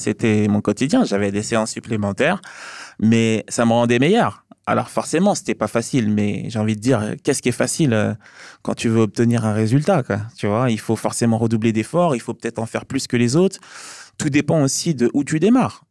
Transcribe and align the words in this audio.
C'était 0.00 0.48
mon 0.48 0.62
quotidien. 0.62 1.04
J'avais 1.04 1.30
des 1.30 1.42
séances 1.42 1.72
supplémentaires, 1.72 2.40
mais 2.98 3.44
ça 3.48 3.66
me 3.66 3.72
rendait 3.72 3.98
meilleur. 3.98 4.44
Alors 4.66 4.88
forcément, 4.88 5.34
c'était 5.34 5.54
pas 5.54 5.66
facile, 5.66 6.10
mais 6.10 6.44
j'ai 6.48 6.58
envie 6.58 6.76
de 6.76 6.80
dire, 6.80 7.14
qu'est-ce 7.22 7.42
qui 7.42 7.48
est 7.48 7.52
facile 7.52 7.92
euh, 7.92 8.14
quand 8.62 8.74
tu 8.74 8.88
veux 8.88 9.00
obtenir 9.00 9.44
un 9.44 9.52
résultat 9.52 10.02
Tu 10.36 10.46
vois, 10.46 10.70
il 10.70 10.80
faut 10.80 10.96
forcément 10.96 11.38
redoubler 11.38 11.72
d'efforts, 11.72 12.14
il 12.14 12.20
faut 12.20 12.34
peut-être 12.34 12.58
en 12.58 12.66
faire 12.66 12.86
plus 12.86 13.06
que 13.06 13.16
les 13.16 13.36
autres. 13.36 13.58
Tout 14.16 14.30
dépend 14.30 14.62
aussi 14.62 14.94
de 14.94 15.10
où 15.12 15.24
tu 15.24 15.38
démarres. 15.38 15.84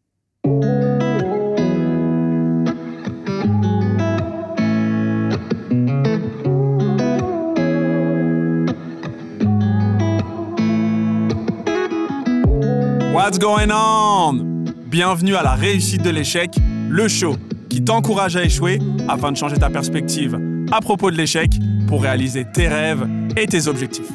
What's 13.30 13.38
going 13.38 13.70
on? 13.72 14.66
Bienvenue 14.88 15.36
à 15.36 15.44
la 15.44 15.54
réussite 15.54 16.02
de 16.02 16.10
l'échec, 16.10 16.50
le 16.90 17.08
show 17.08 17.36
qui 17.70 17.84
t'encourage 17.84 18.36
à 18.36 18.44
échouer 18.44 18.80
afin 19.08 19.32
de 19.32 19.38
changer 19.38 19.56
ta 19.56 19.70
perspective 19.70 20.40
à 20.72 20.82
propos 20.82 21.12
de 21.12 21.16
l'échec 21.16 21.52
pour 21.88 22.02
réaliser 22.02 22.44
tes 22.52 22.68
rêves 22.68 23.08
et 23.38 23.46
tes 23.46 23.68
objectifs. 23.68 24.10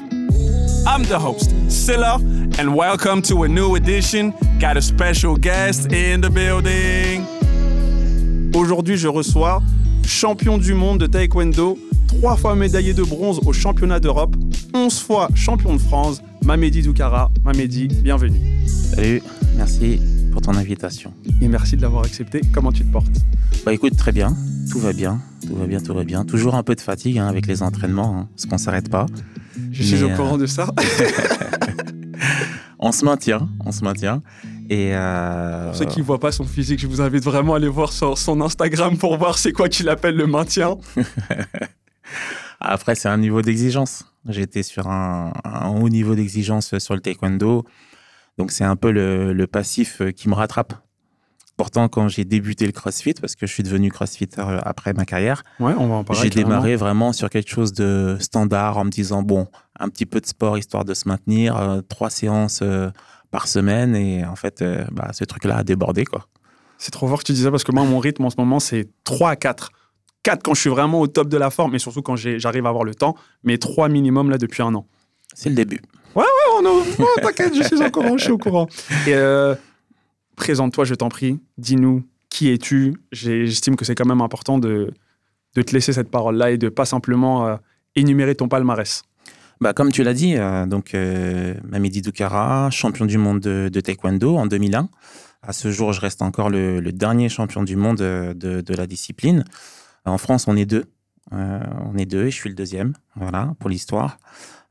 I'm 0.85 1.05
the 1.05 1.15
host, 1.15 1.53
Silla, 1.69 2.17
and 2.59 2.75
welcome 2.75 3.23
to 3.23 3.45
a 3.45 3.49
new 3.49 3.77
edition. 3.77 4.33
Got 4.59 4.77
a 4.77 4.83
special 4.83 5.37
guest 5.37 5.93
in 5.93 6.21
the 6.21 6.29
building. 6.29 7.23
Aujourd'hui, 8.53 8.97
je 8.97 9.07
reçois 9.07 9.63
champion 10.05 10.59
du 10.59 10.75
monde 10.75 10.99
de 10.99 11.07
taekwondo, 11.07 11.79
trois 12.09 12.37
fois 12.37 12.57
médaillé 12.57 12.95
de 12.95 13.05
bronze 13.05 13.39
au 13.47 13.53
championnat 13.53 14.01
d'Europe, 14.01 14.35
11 14.75 14.99
fois 14.99 15.29
champion 15.37 15.75
de 15.75 15.81
France, 15.81 16.21
Mamedi 16.45 16.83
Doukara. 16.83 17.31
Mamedi, 17.43 17.89
bienvenue. 17.89 18.39
Salut, 18.67 19.23
merci 19.57 19.99
pour 20.31 20.43
ton 20.43 20.55
invitation. 20.55 21.15
Et 21.41 21.49
merci 21.49 21.75
de 21.75 21.81
l'avoir 21.81 22.05
accepté. 22.05 22.43
Comment 22.53 22.71
tu 22.71 22.85
te 22.85 22.93
portes? 22.93 23.17
Bah 23.65 23.73
écoute, 23.73 23.97
très 23.97 24.13
bien, 24.13 24.37
tout 24.71 24.79
va 24.79 24.93
bien, 24.93 25.23
tout 25.47 25.57
va 25.57 25.67
bien, 25.67 25.81
tout 25.81 25.95
va 25.95 26.05
bien. 26.05 26.27
Toujours 26.27 26.55
un 26.55 26.63
peu 26.63 26.75
de 26.75 26.83
fatigue 26.83 27.19
hein, 27.19 27.29
avec 27.29 27.47
les 27.47 27.63
entraînements, 27.63 28.19
hein, 28.19 28.29
parce 28.37 28.45
qu'on 28.45 28.59
s'arrête 28.59 28.91
pas. 28.91 29.07
Je 29.73 29.83
suis 29.83 30.03
au 30.03 30.11
euh, 30.11 30.17
courant 30.17 30.37
de 30.37 30.45
ça. 30.45 30.69
On 32.79 32.93
se 32.93 33.07
maintient, 33.07 33.49
on 33.65 33.73
se 33.73 33.83
maintient. 33.83 34.21
Et 34.69 34.95
euh, 34.95 35.69
Pour 35.69 35.77
ceux 35.77 35.87
qui 35.87 36.01
ne 36.01 36.05
voient 36.05 36.21
pas 36.21 36.33
son 36.33 36.45
physique, 36.45 36.81
je 36.81 36.87
vous 36.87 37.01
invite 37.01 37.25
vraiment 37.25 37.55
à 37.55 37.57
aller 37.57 37.69
voir 37.69 37.95
sur 37.95 38.19
son 38.19 38.43
Instagram 38.43 38.99
pour 38.99 39.17
voir 39.17 39.39
c'est 39.39 39.53
quoi 39.53 39.71
qu'il 39.71 39.89
appelle 39.89 40.17
le 40.17 40.27
maintien. 40.27 40.77
Après, 42.65 42.95
c'est 42.95 43.09
un 43.09 43.19
niveau 43.19 43.43
d'exigence. 43.43 44.05
J'étais 44.29 44.63
sur 44.63 44.89
un, 44.89 45.33
un 45.45 45.69
haut 45.69 45.89
niveau 45.89 46.15
d'exigence 46.15 46.79
sur 46.79 46.95
le 46.95 47.01
taekwondo. 47.01 47.65
Donc, 48.39 48.51
c'est 48.51 48.65
un 48.65 48.77
peu 48.77 48.91
le, 48.91 49.33
le 49.33 49.47
passif 49.47 50.01
euh, 50.01 50.11
qui 50.11 50.29
me 50.29 50.35
rattrape. 50.35 50.75
Pourtant, 51.57 51.89
quand 51.89 52.09
j'ai 52.09 52.25
débuté 52.25 52.67
le 52.67 52.73
crossfit, 52.73 53.15
parce 53.15 53.37
que 53.37 53.47
je 53.47 53.53
suis 53.53 53.63
devenu 53.63 53.91
crossfitter 53.93 54.41
euh, 54.41 54.59
après 54.65 54.93
ma 54.93 55.05
carrière, 55.05 55.45
Ouais, 55.61 55.73
on 55.79 55.87
va 55.87 55.95
en 55.97 56.05
parler. 56.05 56.23
j'ai 56.23 56.31
démarré 56.31 56.75
vraiment 56.75 57.13
sur 57.13 57.31
quelque 57.31 57.49
chose 57.51 57.73
de 57.75 58.17
standard 58.19 58.77
en 58.79 58.85
me 58.85 58.91
disant, 58.91 59.23
bon, 59.23 59.47
un 59.79 59.89
petit 59.89 60.07
peu 60.07 60.21
de 60.21 60.27
sport 60.27 60.59
histoire 60.59 60.85
de 60.85 60.95
se 60.95 61.07
maintenir, 61.07 61.57
euh, 61.57 61.81
trois 61.83 62.11
séances 62.11 62.61
euh, 62.63 62.91
par 63.31 63.47
semaine. 63.47 63.95
Et 63.95 64.25
en 64.25 64.35
fait, 64.35 64.63
euh, 64.63 64.85
bah, 64.91 65.11
ce 65.13 65.23
truc-là 65.25 65.59
a 65.59 65.63
débordé, 65.65 66.05
quoi. 66.05 66.27
C'est 66.77 66.91
trop 66.91 67.07
fort 67.07 67.21
que 67.21 67.25
tu 67.25 67.33
dis 67.33 67.43
ça 67.43 67.53
parce 67.53 67.63
que 67.63 67.71
moi, 67.73 67.85
mon 67.85 68.01
rythme 68.01 68.25
en 68.25 68.31
ce 68.31 68.37
moment, 68.37 68.59
c'est 68.59 68.89
3 69.05 69.31
à 69.31 69.37
4. 69.37 69.71
4 70.25 70.43
quand 70.43 70.55
je 70.55 70.61
suis 70.61 70.71
vraiment 70.71 71.01
au 71.01 71.07
top 71.07 71.29
de 71.29 71.37
la 71.37 71.51
forme, 71.51 71.77
et 71.77 71.79
surtout 71.79 72.03
quand 72.03 72.17
j'arrive 72.17 72.67
à 72.67 72.71
avoir 72.71 72.85
le 72.85 72.95
temps, 72.95 73.15
mais 73.45 73.59
3 73.59 73.89
minimum 73.89 74.31
là 74.31 74.39
depuis 74.39 74.63
un 74.63 74.75
an. 74.75 74.87
C'est 75.35 75.49
le 75.49 75.55
début. 75.55 75.81
Oh 76.17 76.61
non, 76.63 76.83
oh, 76.99 77.07
t'inquiète, 77.21 77.55
je 77.55 77.63
suis 77.63 77.83
au 77.83 77.91
courant, 77.91 78.17
je 78.17 78.23
suis 78.23 78.33
au 78.33 78.39
courant. 78.39 78.69
Et 79.07 79.15
euh, 79.15 79.55
présente-toi, 80.37 80.85
je 80.85 80.95
t'en 80.95 81.09
prie. 81.09 81.41
Dis-nous 81.59 82.05
qui 82.31 82.51
es-tu? 82.51 82.97
J'estime 83.13 83.77
que 83.77 83.85
c'est 83.85 83.95
quand 83.95 84.07
même 84.07 84.21
important 84.21 84.59
de, 84.59 84.93
de 85.55 85.63
te 85.63 85.73
laisser 85.73 85.93
cette 85.93 86.11
parole-là 86.11 86.51
et 86.51 86.59
de 86.59 86.69
pas 86.69 86.85
simplement 86.85 87.47
euh, 87.47 87.57
énumérer 87.97 88.35
ton 88.35 88.49
palmarès. 88.49 89.03
Bah, 89.61 89.73
comme 89.73 89.93
tu 89.93 90.03
l'as 90.03 90.15
dit, 90.15 90.37
euh, 90.37 90.67
donc 90.67 90.95
euh, 90.95 91.55
Mamedi 91.65 92.03
Doukara, 92.03 92.71
champion 92.71 93.07
du 93.07 93.19
monde 93.19 93.41
de, 93.41 93.69
de 93.73 93.81
taekwondo 93.81 94.37
en 94.37 94.47
2001. 94.47 94.89
À 95.43 95.53
ce 95.53 95.71
jour, 95.71 95.93
je 95.93 96.01
reste 96.01 96.23
encore 96.23 96.49
le, 96.49 96.81
le 96.81 96.93
dernier 96.93 97.29
champion 97.29 97.63
du 97.63 97.77
monde 97.77 97.99
de, 97.99 98.35
de 98.35 98.75
la 98.75 98.87
discipline. 98.87 99.45
En 100.05 100.19
France, 100.19 100.47
on 100.49 100.57
est 100.57 100.67
deux. 100.67 100.85
Euh, 101.33 101.61
on 101.87 101.97
est 101.97 102.05
deux 102.07 102.27
et 102.27 102.31
je 102.31 102.37
suis 102.37 102.49
le 102.51 102.55
deuxième, 102.55 102.93
voilà, 103.17 103.55
pour 103.59 103.71
l'histoire. 103.71 104.19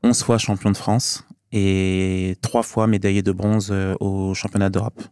11 0.02 0.22
fois 0.22 0.38
champion 0.38 0.70
de 0.70 0.76
France 0.76 1.24
et 1.50 2.36
trois 2.42 2.62
fois 2.62 2.86
médaillé 2.86 3.22
de 3.22 3.32
bronze 3.32 3.68
euh, 3.72 3.94
au 4.00 4.34
championnat 4.34 4.70
d'Europe. 4.70 5.02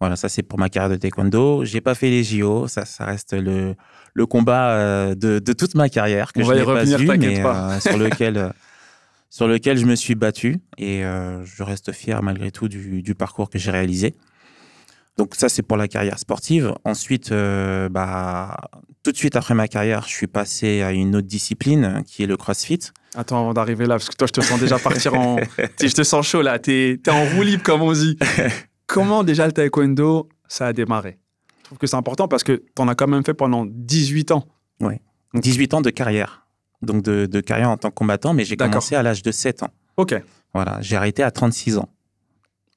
Voilà, 0.00 0.14
ça 0.14 0.28
c'est 0.28 0.42
pour 0.44 0.58
ma 0.60 0.68
carrière 0.68 0.90
de 0.90 0.96
taekwondo. 0.96 1.64
J'ai 1.64 1.80
pas 1.80 1.94
fait 1.96 2.10
les 2.10 2.22
JO, 2.22 2.68
ça, 2.68 2.84
ça 2.84 3.04
reste 3.04 3.32
le, 3.32 3.74
le 4.14 4.26
combat 4.26 4.70
euh, 4.70 5.14
de, 5.16 5.40
de 5.40 5.52
toute 5.52 5.74
ma 5.74 5.88
carrière 5.88 6.32
que 6.32 6.40
On 6.40 6.44
je 6.44 6.52
n'ai 6.52 6.64
pas 6.64 6.84
eu, 6.84 7.18
mais 7.18 7.42
pas. 7.42 7.72
euh, 7.72 7.80
sur 7.80 7.98
lequel 7.98 8.36
euh, 8.36 8.50
sur 9.30 9.48
lequel 9.48 9.76
je 9.76 9.84
me 9.86 9.96
suis 9.96 10.14
battu 10.14 10.60
et 10.78 11.04
euh, 11.04 11.44
je 11.44 11.62
reste 11.64 11.92
fier 11.92 12.22
malgré 12.22 12.50
tout 12.52 12.68
du, 12.68 13.02
du 13.02 13.14
parcours 13.16 13.50
que 13.50 13.58
j'ai 13.58 13.70
réalisé. 13.72 14.14
Donc 15.18 15.34
ça 15.34 15.48
c'est 15.48 15.62
pour 15.62 15.76
la 15.76 15.88
carrière 15.88 16.18
sportive. 16.18 16.72
Ensuite, 16.84 17.32
euh, 17.32 17.88
bah, 17.88 18.56
tout 19.02 19.10
de 19.10 19.16
suite 19.16 19.34
après 19.34 19.52
ma 19.52 19.66
carrière, 19.66 20.04
je 20.06 20.14
suis 20.14 20.28
passé 20.28 20.80
à 20.80 20.92
une 20.92 21.16
autre 21.16 21.26
discipline 21.26 22.02
qui 22.06 22.22
est 22.22 22.26
le 22.26 22.36
CrossFit. 22.36 22.78
Attends, 23.16 23.40
avant 23.40 23.52
d'arriver 23.52 23.86
là, 23.86 23.96
parce 23.96 24.08
que 24.08 24.14
toi, 24.14 24.28
je 24.28 24.32
te 24.32 24.40
sens 24.40 24.60
déjà 24.60 24.78
partir 24.78 25.14
en. 25.14 25.38
Je 25.80 25.92
te 25.92 26.02
sens 26.04 26.26
chaud 26.26 26.42
là, 26.42 26.58
t'es 26.60 27.00
es 27.04 27.10
en 27.10 27.24
roue 27.34 27.42
libre, 27.42 27.64
comme 27.64 27.82
on 27.82 27.92
dit. 27.92 28.16
Comment 28.86 29.24
déjà 29.24 29.46
le 29.46 29.52
taekwondo, 29.52 30.28
ça 30.46 30.68
a 30.68 30.72
démarré? 30.72 31.18
Je 31.58 31.64
trouve 31.64 31.78
que 31.78 31.86
c'est 31.86 31.96
important 31.96 32.28
parce 32.28 32.44
que 32.44 32.62
t'en 32.74 32.86
as 32.88 32.94
quand 32.94 33.08
même 33.08 33.24
fait 33.24 33.34
pendant 33.34 33.66
18 33.66 34.30
ans. 34.30 34.44
18 35.34 35.74
ans 35.74 35.80
de 35.80 35.90
carrière. 35.90 36.46
Donc 36.80 37.02
de, 37.02 37.26
de 37.26 37.40
carrière 37.40 37.70
en 37.70 37.76
tant 37.76 37.90
que 37.90 37.94
combattant, 37.94 38.34
mais 38.34 38.44
j'ai 38.44 38.56
commencé 38.56 38.94
à 38.94 39.02
l'âge 39.02 39.22
de 39.22 39.32
7 39.32 39.64
ans. 39.64 39.70
Ok. 39.96 40.14
Voilà, 40.54 40.78
j'ai 40.80 40.96
arrêté 40.96 41.22
à 41.22 41.30
36 41.30 41.78
ans. 41.78 41.88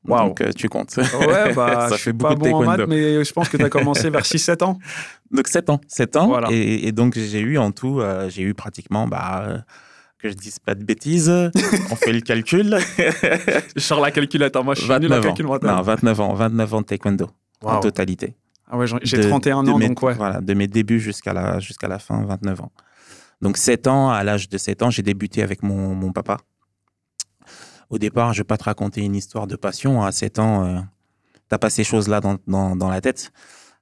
Waouh. 0.07 0.29
Donc 0.29 0.41
euh, 0.41 0.51
tu 0.56 0.67
comptes. 0.67 0.95
Ouais, 0.97 1.53
bah, 1.53 1.85
Ça 1.89 1.89
je 1.89 1.94
fait 1.95 1.97
suis 2.01 2.12
beaucoup 2.13 2.34
pas 2.35 2.45
de 2.45 2.50
bon 2.51 2.56
en 2.56 2.66
maths, 2.66 2.88
mais 2.88 3.23
je 3.23 3.31
pense 3.34 3.50
que 3.50 3.57
tu 3.57 3.63
as 3.63 3.69
commencé 3.69 4.09
vers 4.09 4.23
6-7 4.23 4.63
ans. 4.63 4.79
Donc 5.31 5.47
7 5.47 5.69
ans, 5.69 5.79
7 5.88 6.16
ans. 6.17 6.28
Voilà. 6.28 6.47
Et, 6.51 6.88
et 6.88 6.91
donc 6.91 7.13
j'ai 7.17 7.39
eu 7.39 7.57
en 7.57 7.72
tout, 7.72 8.00
euh, 8.01 8.29
j'ai 8.29 8.41
eu 8.41 8.53
pratiquement, 8.53 9.07
bah, 9.07 9.45
euh, 9.47 9.57
que 10.17 10.28
je 10.29 10.34
dise 10.34 10.59
pas 10.59 10.75
de 10.75 10.84
bêtises, 10.84 11.29
on 11.91 11.95
fait 11.95 12.12
le 12.13 12.22
calcul. 12.22 12.78
Je 13.75 13.79
sors 13.81 14.00
la 14.01 14.12
calculette, 14.12 14.56
hein. 14.56 14.62
moi 14.63 14.75
je 14.75 14.81
suis 14.81 14.89
nul 14.89 15.12
à 15.13 15.19
29 15.19 15.19
ans. 15.19 15.23
calcul 15.23 15.45
mental. 15.47 15.69
Non, 15.75 15.81
29 15.81 16.19
ans, 16.22 16.33
29 16.33 16.73
ans 16.73 16.81
de 16.81 16.85
taekwondo 16.85 17.29
en 17.63 17.68
Waouh. 17.73 17.79
totalité. 17.81 18.35
Ah 18.69 18.78
ouais, 18.78 18.85
j'ai 19.03 19.18
De- 19.18 19.23
31 19.29 19.63
de 19.63 19.69
ans, 19.72 19.78
mes- 19.78 19.88
donc 19.88 20.01
ouais. 20.03 20.13
Voilà, 20.13 20.41
de 20.41 20.53
mes 20.53 20.68
débuts 20.68 21.00
jusqu'à 21.00 21.33
la, 21.33 21.59
jusqu'à 21.59 21.88
la 21.88 22.00
fin, 22.00 22.23
29 22.25 22.62
ans. 22.62 22.72
Donc 23.41 23.57
7 23.57 23.88
ans, 23.88 24.09
à 24.12 24.23
l'âge 24.23 24.47
de 24.50 24.57
7 24.57 24.83
ans, 24.83 24.89
j'ai 24.91 25.01
débuté 25.01 25.41
avec 25.44 25.63
mon, 25.63 25.95
mon 25.95 26.12
papa. 26.12 26.38
Au 27.91 27.97
départ, 28.00 28.34
je 28.34 28.40
vais 28.40 28.46
pas 28.46 28.57
te 28.57 28.63
raconter 28.63 29.02
une 29.02 29.16
histoire 29.16 29.46
de 29.47 29.56
passion. 29.56 30.02
À 30.03 30.12
7 30.12 30.40
ans, 30.40 30.66
euh, 30.66 30.79
t'as 31.50 31.57
pas 31.57 31.69
ces 31.69 31.84
choses-là 31.84 32.22
dans, 32.22 32.38
dans, 32.47 32.75
dans 32.75 32.90
la 32.90 33.02
tête. 33.02 33.31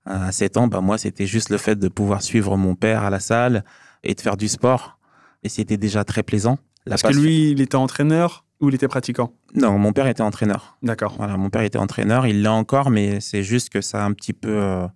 Euh, 0.08 0.28
À 0.28 0.32
7 0.32 0.58
ans, 0.58 0.68
bah, 0.68 0.82
moi, 0.82 0.98
c'était 0.98 1.28
juste 1.28 1.50
le 1.50 1.58
fait 1.58 1.76
de 1.78 1.88
pouvoir 1.88 2.22
suivre 2.24 2.58
mon 2.58 2.76
père 2.76 3.04
à 3.04 3.10
la 3.10 3.20
salle 3.20 3.64
et 4.04 4.16
de 4.16 4.20
faire 4.22 4.36
du 4.36 4.48
sport. 4.48 4.98
Et 5.44 5.50
c'était 5.50 5.78
déjà 5.78 6.04
très 6.04 6.24
plaisant. 6.24 6.58
La 6.86 6.98
Parce 6.98 7.14
que 7.14 7.20
lui, 7.20 7.52
il 7.52 7.62
était 7.62 7.76
entraîneur 7.76 8.46
ou 8.60 8.70
il 8.70 8.76
était 8.76 8.88
pratiquant? 8.88 9.32
Non, 9.54 9.78
mon 9.78 9.94
père 9.94 10.08
était 10.08 10.24
entraîneur. 10.24 10.78
D'accord. 10.82 11.14
Voilà, 11.18 11.38
mon 11.38 11.50
père 11.50 11.62
était 11.62 11.78
entraîneur, 11.78 12.26
il 12.28 12.42
l'est 12.42 12.50
encore, 12.50 12.90
mais 12.90 13.22
c'est 13.22 13.44
juste 13.44 13.70
que 13.70 13.80
ça 13.80 14.04
a 14.04 14.06
un 14.06 14.12
petit 14.14 14.34
peu. 14.34 14.50
euh, 14.50 14.88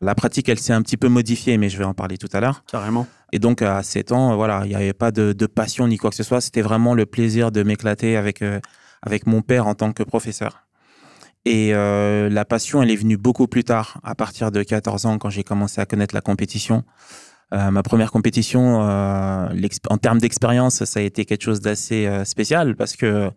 la 0.00 0.14
pratique, 0.14 0.48
elle 0.48 0.58
s'est 0.58 0.72
un 0.72 0.82
petit 0.82 0.96
peu 0.96 1.08
modifiée, 1.08 1.58
mais 1.58 1.68
je 1.68 1.76
vais 1.78 1.84
en 1.84 1.94
parler 1.94 2.16
tout 2.16 2.28
à 2.32 2.40
l'heure. 2.40 2.62
Carrément. 2.70 3.06
Et 3.32 3.38
donc, 3.38 3.62
à 3.62 3.82
7 3.82 4.12
ans, 4.12 4.32
euh, 4.32 4.36
voilà, 4.36 4.62
il 4.64 4.68
n'y 4.68 4.74
avait 4.74 4.92
pas 4.92 5.10
de, 5.10 5.32
passion 5.46 5.88
ni 5.88 5.96
quoi 5.96 6.10
que 6.10 6.16
ce 6.16 6.22
soit. 6.22 6.40
C'était 6.40 6.62
vraiment 6.62 6.94
le 6.94 7.06
plaisir 7.06 7.50
de 7.50 7.62
m'éclater 7.62 8.16
avec, 8.16 8.42
euh, 8.42 8.60
avec 9.02 9.26
mon 9.26 9.42
père 9.42 9.66
en 9.66 9.74
tant 9.74 9.92
que 9.92 10.02
professeur. 10.02 10.66
Et 11.44 11.74
euh, 11.74 12.28
la 12.28 12.44
passion, 12.44 12.82
elle 12.82 12.90
est 12.90 12.96
venue 12.96 13.16
beaucoup 13.16 13.46
plus 13.46 13.64
tard, 13.64 14.00
à 14.02 14.14
partir 14.14 14.50
de 14.50 14.62
14 14.62 15.06
ans, 15.06 15.18
quand 15.18 15.30
j'ai 15.30 15.44
commencé 15.44 15.80
à 15.80 15.86
connaître 15.86 16.14
la 16.14 16.20
compétition. 16.20 16.84
Ma 17.52 17.84
première 17.84 18.10
compétition, 18.10 18.80
en 18.80 19.98
termes 20.02 20.18
d'expérience, 20.18 20.84
ça 20.84 20.98
a 20.98 21.02
été 21.04 21.24
quelque 21.24 21.44
chose 21.44 21.60
d'assez 21.60 22.10
spécial 22.24 22.74
parce 22.74 22.96
que 22.96 23.30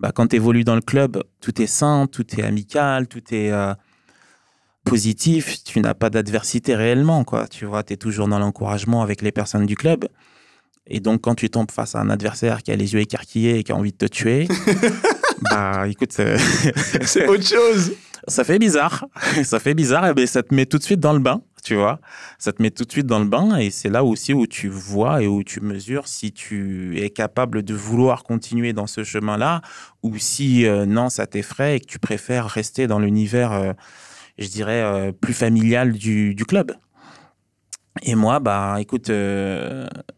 bah, 0.00 0.10
quand 0.10 0.28
tu 0.28 0.36
évolues 0.36 0.64
dans 0.64 0.74
le 0.74 0.80
club, 0.80 1.22
tout 1.42 1.60
est 1.60 1.66
sain, 1.66 2.06
tout 2.10 2.24
est 2.40 2.42
amical, 2.42 3.08
tout 3.08 3.22
est 3.30 3.52
positif. 4.84 5.62
Tu 5.64 5.80
n'as 5.80 5.94
pas 5.94 6.10
d'adversité 6.10 6.74
réellement, 6.74 7.24
quoi. 7.24 7.48
Tu 7.48 7.64
vois, 7.64 7.82
tu 7.82 7.92
es 7.94 7.96
toujours 7.96 8.28
dans 8.28 8.38
l'encouragement 8.38 9.02
avec 9.02 9.22
les 9.22 9.32
personnes 9.32 9.66
du 9.66 9.76
club. 9.76 10.06
Et 10.86 11.00
donc, 11.00 11.20
quand 11.22 11.34
tu 11.36 11.48
tombes 11.48 11.70
face 11.70 11.94
à 11.94 12.00
un 12.00 12.10
adversaire 12.10 12.62
qui 12.62 12.72
a 12.72 12.76
les 12.76 12.92
yeux 12.94 13.00
écarquillés 13.00 13.58
et 13.58 13.62
qui 13.62 13.72
a 13.72 13.76
envie 13.76 13.92
de 13.92 13.96
te 13.96 14.06
tuer, 14.06 14.48
bah 15.50 15.86
écoute, 15.88 16.12
c'est- 16.12 16.36
C'est 17.02 17.28
autre 17.28 17.46
chose. 17.46 17.92
ça 18.28 18.44
fait 18.44 18.58
bizarre. 18.58 19.04
ça 19.44 19.60
fait 19.60 19.74
bizarre, 19.74 20.06
et 20.08 20.14
ben, 20.14 20.26
ça 20.26 20.42
te 20.42 20.54
met 20.54 20.66
tout 20.66 20.78
de 20.78 20.82
suite 20.82 21.00
dans 21.00 21.12
le 21.12 21.18
bain. 21.20 21.40
tu 21.64 21.76
vois. 21.76 22.00
Ça 22.38 22.52
te 22.52 22.60
met 22.60 22.70
tout 22.72 22.84
de 22.84 22.90
suite 22.90 23.06
dans 23.06 23.20
le 23.20 23.24
bain 23.26 23.56
et 23.58 23.70
c'est 23.70 23.88
là 23.88 24.02
aussi 24.04 24.32
où 24.34 24.46
tu 24.48 24.68
vois 24.68 25.22
et 25.22 25.28
où 25.28 25.44
tu 25.44 25.60
mesures 25.60 26.08
si 26.08 26.32
tu 26.32 26.98
es 27.00 27.10
capable 27.10 27.62
de 27.62 27.74
vouloir 27.74 28.24
continuer 28.24 28.72
dans 28.72 28.88
ce 28.88 29.04
chemin-là 29.04 29.62
ou 30.02 30.18
si 30.18 30.66
euh, 30.66 30.84
non, 30.86 31.08
ça 31.10 31.26
t'effraie 31.28 31.76
et 31.76 31.80
que 31.80 31.86
tu 31.86 31.98
préfères 32.00 32.46
rester 32.48 32.86
dans 32.88 32.98
l'univers, 32.98 33.52
euh, 33.52 33.72
je 34.38 34.48
dirais, 34.48 34.82
euh, 34.82 35.12
plus 35.12 35.34
familial 35.34 35.92
du, 35.92 36.34
club. 36.46 36.72
Et 38.02 38.14
moi, 38.14 38.40
bah, 38.40 38.76
écoute, 38.80 39.10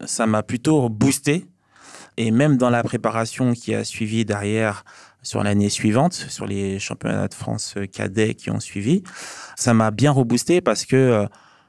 ça 0.05 0.27
m'a 0.27 0.43
plutôt 0.43 0.89
boosté. 0.89 1.45
Et 2.17 2.31
même 2.31 2.55
dans 2.55 2.69
la 2.69 2.81
préparation 2.81 3.51
qui 3.53 3.75
a 3.75 3.83
suivi 3.83 4.23
derrière, 4.23 4.85
sur 5.25 5.43
l'année 5.43 5.69
suivante, 5.69 6.13
sur 6.13 6.45
les 6.45 6.79
championnats 6.79 7.27
de 7.27 7.33
France 7.33 7.75
cadets 7.91 8.35
qui 8.35 8.51
ont 8.51 8.59
suivi. 8.59 9.03
Ça 9.57 9.73
m'a 9.73 9.91
bien 9.91 10.11
reboosté 10.11 10.61
parce 10.61 10.85
que 10.85 10.95
euh, 10.95 11.25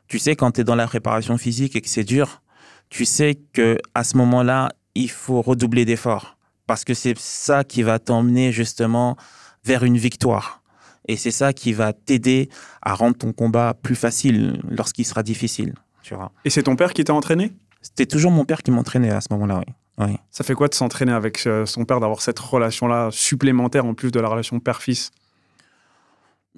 tu 0.09 0.19
sais, 0.19 0.37
quand 0.37 0.53
tu 0.53 0.61
es 0.61 0.65
dans 0.65 0.75
la 0.75 0.87
préparation 0.87 1.39
physique 1.39 1.75
et 1.75 1.81
que 1.81 1.89
c'est 1.89 2.05
dur, 2.05 2.43
tu 2.91 3.05
sais 3.05 3.39
que 3.53 3.79
à 3.95 4.05
ce 4.05 4.17
moment-là, 4.19 4.71
il 4.95 5.11
faut 5.11 5.43
redoubler 5.43 5.85
d'efforts 5.85 6.37
parce 6.67 6.85
que 6.85 6.95
c'est 6.95 7.19
ça 7.19 7.65
qui 7.65 7.83
va 7.83 7.99
t'emmener 7.99 8.53
justement 8.53 9.17
vers 9.65 9.83
une 9.83 9.97
victoire. 9.97 10.63
Et 11.07 11.17
c'est 11.17 11.31
ça 11.31 11.53
qui 11.53 11.73
va 11.73 11.93
t'aider 11.93 12.49
à 12.83 12.95
rendre 12.95 13.17
ton 13.17 13.33
combat 13.33 13.75
plus 13.81 13.95
facile 13.95 14.61
lorsqu'il 14.69 15.05
sera 15.05 15.23
difficile. 15.23 15.75
Tu 16.03 16.15
vois. 16.15 16.33
Et 16.45 16.51
c'est 16.51 16.65
ton 16.65 16.77
père 16.77 16.93
qui 16.93 17.05
t'a 17.05 17.15
entraîné? 17.15 17.53
C'était 17.83 18.07
toujours 18.07 18.33
mon 18.33 18.45
père 18.45 18.63
qui 18.63 18.71
m'entraînait 18.71 19.11
à 19.11 19.21
ce 19.21 19.29
moment-là, 19.31 19.61
oui. 19.99 20.17
Ça 20.31 20.45
fait 20.45 20.55
quoi 20.55 20.69
de 20.69 20.75
s'entraîner 20.75 21.13
avec 21.13 21.47
euh, 21.47 21.65
son 21.65 21.87
père, 21.87 22.01
d'avoir 22.01 22.21
cette 22.21 22.39
relation-là 22.39 23.09
supplémentaire 23.13 23.87
en 23.87 23.95
plus 23.95 24.11
de 24.11 24.21
la 24.21 24.29
relation 24.29 24.61
père-fils? 24.61 25.11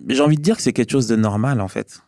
J'ai 0.09 0.21
envie 0.21 0.37
de 0.37 0.43
dire 0.43 0.56
que 0.56 0.62
c'est 0.62 0.73
quelque 0.73 0.91
chose 0.91 1.06
de 1.06 1.17
normal 1.17 1.61
en 1.61 1.69
fait. 1.69 2.03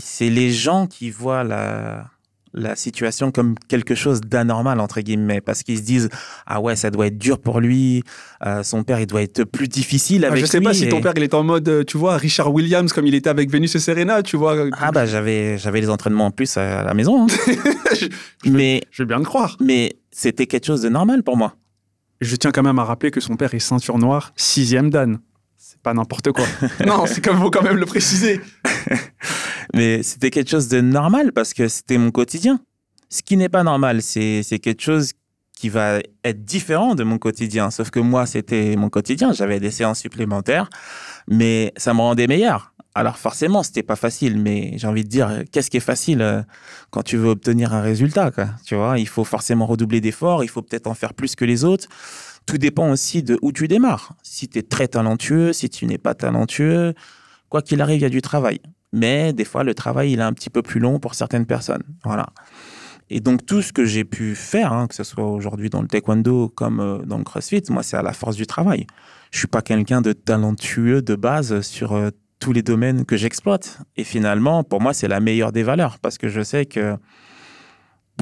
C'est 0.00 0.30
les 0.30 0.50
gens 0.50 0.86
qui 0.86 1.10
voient 1.10 1.44
la, 1.44 2.10
la 2.54 2.76
situation 2.76 3.30
comme 3.30 3.54
quelque 3.68 3.94
chose 3.94 4.20
d'anormal 4.20 4.80
entre 4.80 5.00
guillemets 5.00 5.40
parce 5.40 5.62
qu'ils 5.62 5.78
se 5.78 5.82
disent 5.82 6.08
ah 6.46 6.60
ouais 6.60 6.76
ça 6.76 6.90
doit 6.90 7.06
être 7.06 7.18
dur 7.18 7.38
pour 7.38 7.60
lui 7.60 8.02
euh, 8.44 8.62
son 8.62 8.82
père 8.84 9.00
il 9.00 9.06
doit 9.06 9.22
être 9.22 9.44
plus 9.44 9.68
difficile 9.68 10.24
avec 10.24 10.38
ah, 10.38 10.40
je 10.40 10.46
sais 10.46 10.60
pas 10.60 10.74
si 10.74 10.88
ton 10.88 11.00
père 11.00 11.12
il 11.16 11.22
est 11.22 11.34
en 11.34 11.42
mode 11.42 11.68
euh, 11.68 11.84
tu 11.84 11.96
vois 11.96 12.16
Richard 12.16 12.52
Williams 12.52 12.92
comme 12.92 13.06
il 13.06 13.14
était 13.14 13.30
avec 13.30 13.50
Venus 13.50 13.74
et 13.74 13.78
Serena 13.78 14.22
tu 14.22 14.36
vois. 14.36 14.66
Ah 14.78 14.92
bah 14.92 15.06
j'avais 15.06 15.58
j'avais 15.58 15.80
les 15.80 15.90
entraînements 15.90 16.26
en 16.26 16.30
plus 16.30 16.56
à 16.56 16.82
la 16.82 16.94
maison 16.94 17.24
hein. 17.24 17.26
je, 17.98 18.06
mais 18.50 18.82
je 18.90 19.02
vais 19.02 19.06
bien 19.06 19.18
le 19.18 19.24
croire. 19.24 19.56
mais 19.60 19.94
c'était 20.10 20.46
quelque 20.46 20.66
chose 20.66 20.82
de 20.82 20.88
normal 20.88 21.22
pour 21.22 21.36
moi. 21.36 21.56
Je 22.20 22.36
tiens 22.36 22.52
quand 22.52 22.62
même 22.62 22.78
à 22.78 22.84
rappeler 22.84 23.10
que 23.10 23.20
son 23.20 23.36
père 23.36 23.54
est 23.54 23.58
ceinture 23.58 23.98
noire 23.98 24.32
sixième 24.36 24.90
dan 24.90 25.18
pas 25.82 25.94
n'importe 25.94 26.32
quoi 26.32 26.44
non 26.86 27.06
c'est 27.06 27.24
comme 27.24 27.38
faut 27.38 27.50
quand 27.50 27.62
même 27.62 27.76
le 27.76 27.86
préciser 27.86 28.40
mais 29.74 30.02
c'était 30.02 30.30
quelque 30.30 30.50
chose 30.50 30.68
de 30.68 30.80
normal 30.80 31.32
parce 31.32 31.54
que 31.54 31.68
c'était 31.68 31.98
mon 31.98 32.10
quotidien. 32.10 32.60
Ce 33.08 33.22
qui 33.22 33.36
n'est 33.36 33.48
pas 33.48 33.62
normal, 33.62 34.02
c'est 34.02 34.42
quelque 34.62 34.82
chose 34.82 35.12
qui 35.56 35.68
va 35.68 36.00
être 36.24 36.44
différent 36.44 36.94
de 36.94 37.04
mon 37.04 37.18
quotidien. 37.18 37.70
Sauf 37.70 37.90
que 37.90 38.00
moi, 38.00 38.26
c'était 38.26 38.74
mon 38.76 38.88
quotidien. 38.88 39.32
J'avais 39.32 39.60
des 39.60 39.70
séances 39.70 40.00
supplémentaires, 40.00 40.68
mais 41.28 41.72
ça 41.76 41.94
me 41.94 42.00
rendait 42.00 42.26
meilleur. 42.26 42.72
Alors 42.94 43.16
forcément, 43.16 43.62
c'était 43.62 43.82
pas 43.82 43.96
facile, 43.96 44.38
mais 44.38 44.72
j'ai 44.76 44.86
envie 44.86 45.04
de 45.04 45.08
dire, 45.08 45.44
qu'est-ce 45.50 45.70
qui 45.70 45.78
est 45.78 45.80
facile 45.80 46.20
euh, 46.20 46.42
quand 46.90 47.02
tu 47.02 47.16
veux 47.16 47.30
obtenir 47.30 47.72
un 47.72 47.80
résultat 47.80 48.30
quoi 48.30 48.48
Tu 48.66 48.74
vois, 48.74 48.98
il 48.98 49.08
faut 49.08 49.24
forcément 49.24 49.64
redoubler 49.64 50.02
d'efforts, 50.02 50.44
il 50.44 50.48
faut 50.48 50.60
peut-être 50.60 50.86
en 50.86 50.94
faire 50.94 51.14
plus 51.14 51.34
que 51.34 51.46
les 51.46 51.64
autres. 51.64 51.86
Tout 52.46 52.58
dépend 52.58 52.90
aussi 52.90 53.22
de 53.22 53.38
où 53.42 53.52
tu 53.52 53.68
démarres. 53.68 54.14
Si 54.22 54.48
tu 54.48 54.58
es 54.58 54.62
très 54.62 54.88
talentueux, 54.88 55.52
si 55.52 55.70
tu 55.70 55.86
n'es 55.86 55.98
pas 55.98 56.14
talentueux, 56.14 56.94
quoi 57.48 57.62
qu'il 57.62 57.80
arrive, 57.80 57.98
il 57.98 58.02
y 58.02 58.06
a 58.06 58.10
du 58.10 58.22
travail 58.22 58.60
mais 58.92 59.32
des 59.32 59.44
fois 59.44 59.64
le 59.64 59.74
travail 59.74 60.12
il 60.12 60.20
est 60.20 60.24
un 60.24 60.32
petit 60.32 60.50
peu 60.50 60.62
plus 60.62 60.80
long 60.80 60.98
pour 60.98 61.14
certaines 61.14 61.46
personnes. 61.46 61.82
Voilà. 62.04 62.26
Et 63.10 63.20
donc 63.20 63.44
tout 63.44 63.62
ce 63.62 63.72
que 63.72 63.84
j'ai 63.84 64.04
pu 64.04 64.34
faire, 64.34 64.72
hein, 64.72 64.86
que 64.86 64.94
ce 64.94 65.04
soit 65.04 65.26
aujourd'hui 65.26 65.70
dans 65.70 65.82
le 65.82 65.88
taekwondo 65.88 66.48
comme 66.48 66.80
euh, 66.80 66.98
dans 66.98 67.18
le 67.18 67.24
crossfit, 67.24 67.62
moi 67.70 67.82
c'est 67.82 67.96
à 67.96 68.02
la 68.02 68.12
force 68.12 68.36
du 68.36 68.46
travail. 68.46 68.86
Je 69.30 69.38
suis 69.38 69.48
pas 69.48 69.62
quelqu'un 69.62 70.00
de 70.00 70.12
talentueux 70.12 71.02
de 71.02 71.14
base 71.14 71.60
sur 71.62 71.92
euh, 71.92 72.10
tous 72.38 72.52
les 72.52 72.62
domaines 72.62 73.04
que 73.04 73.16
j'exploite. 73.16 73.78
Et 73.96 74.04
finalement, 74.04 74.64
pour 74.64 74.80
moi, 74.80 74.92
c'est 74.92 75.08
la 75.08 75.20
meilleure 75.20 75.52
des 75.52 75.62
valeurs 75.62 75.98
parce 76.00 76.18
que 76.18 76.28
je 76.28 76.42
sais 76.42 76.66
que 76.66 76.96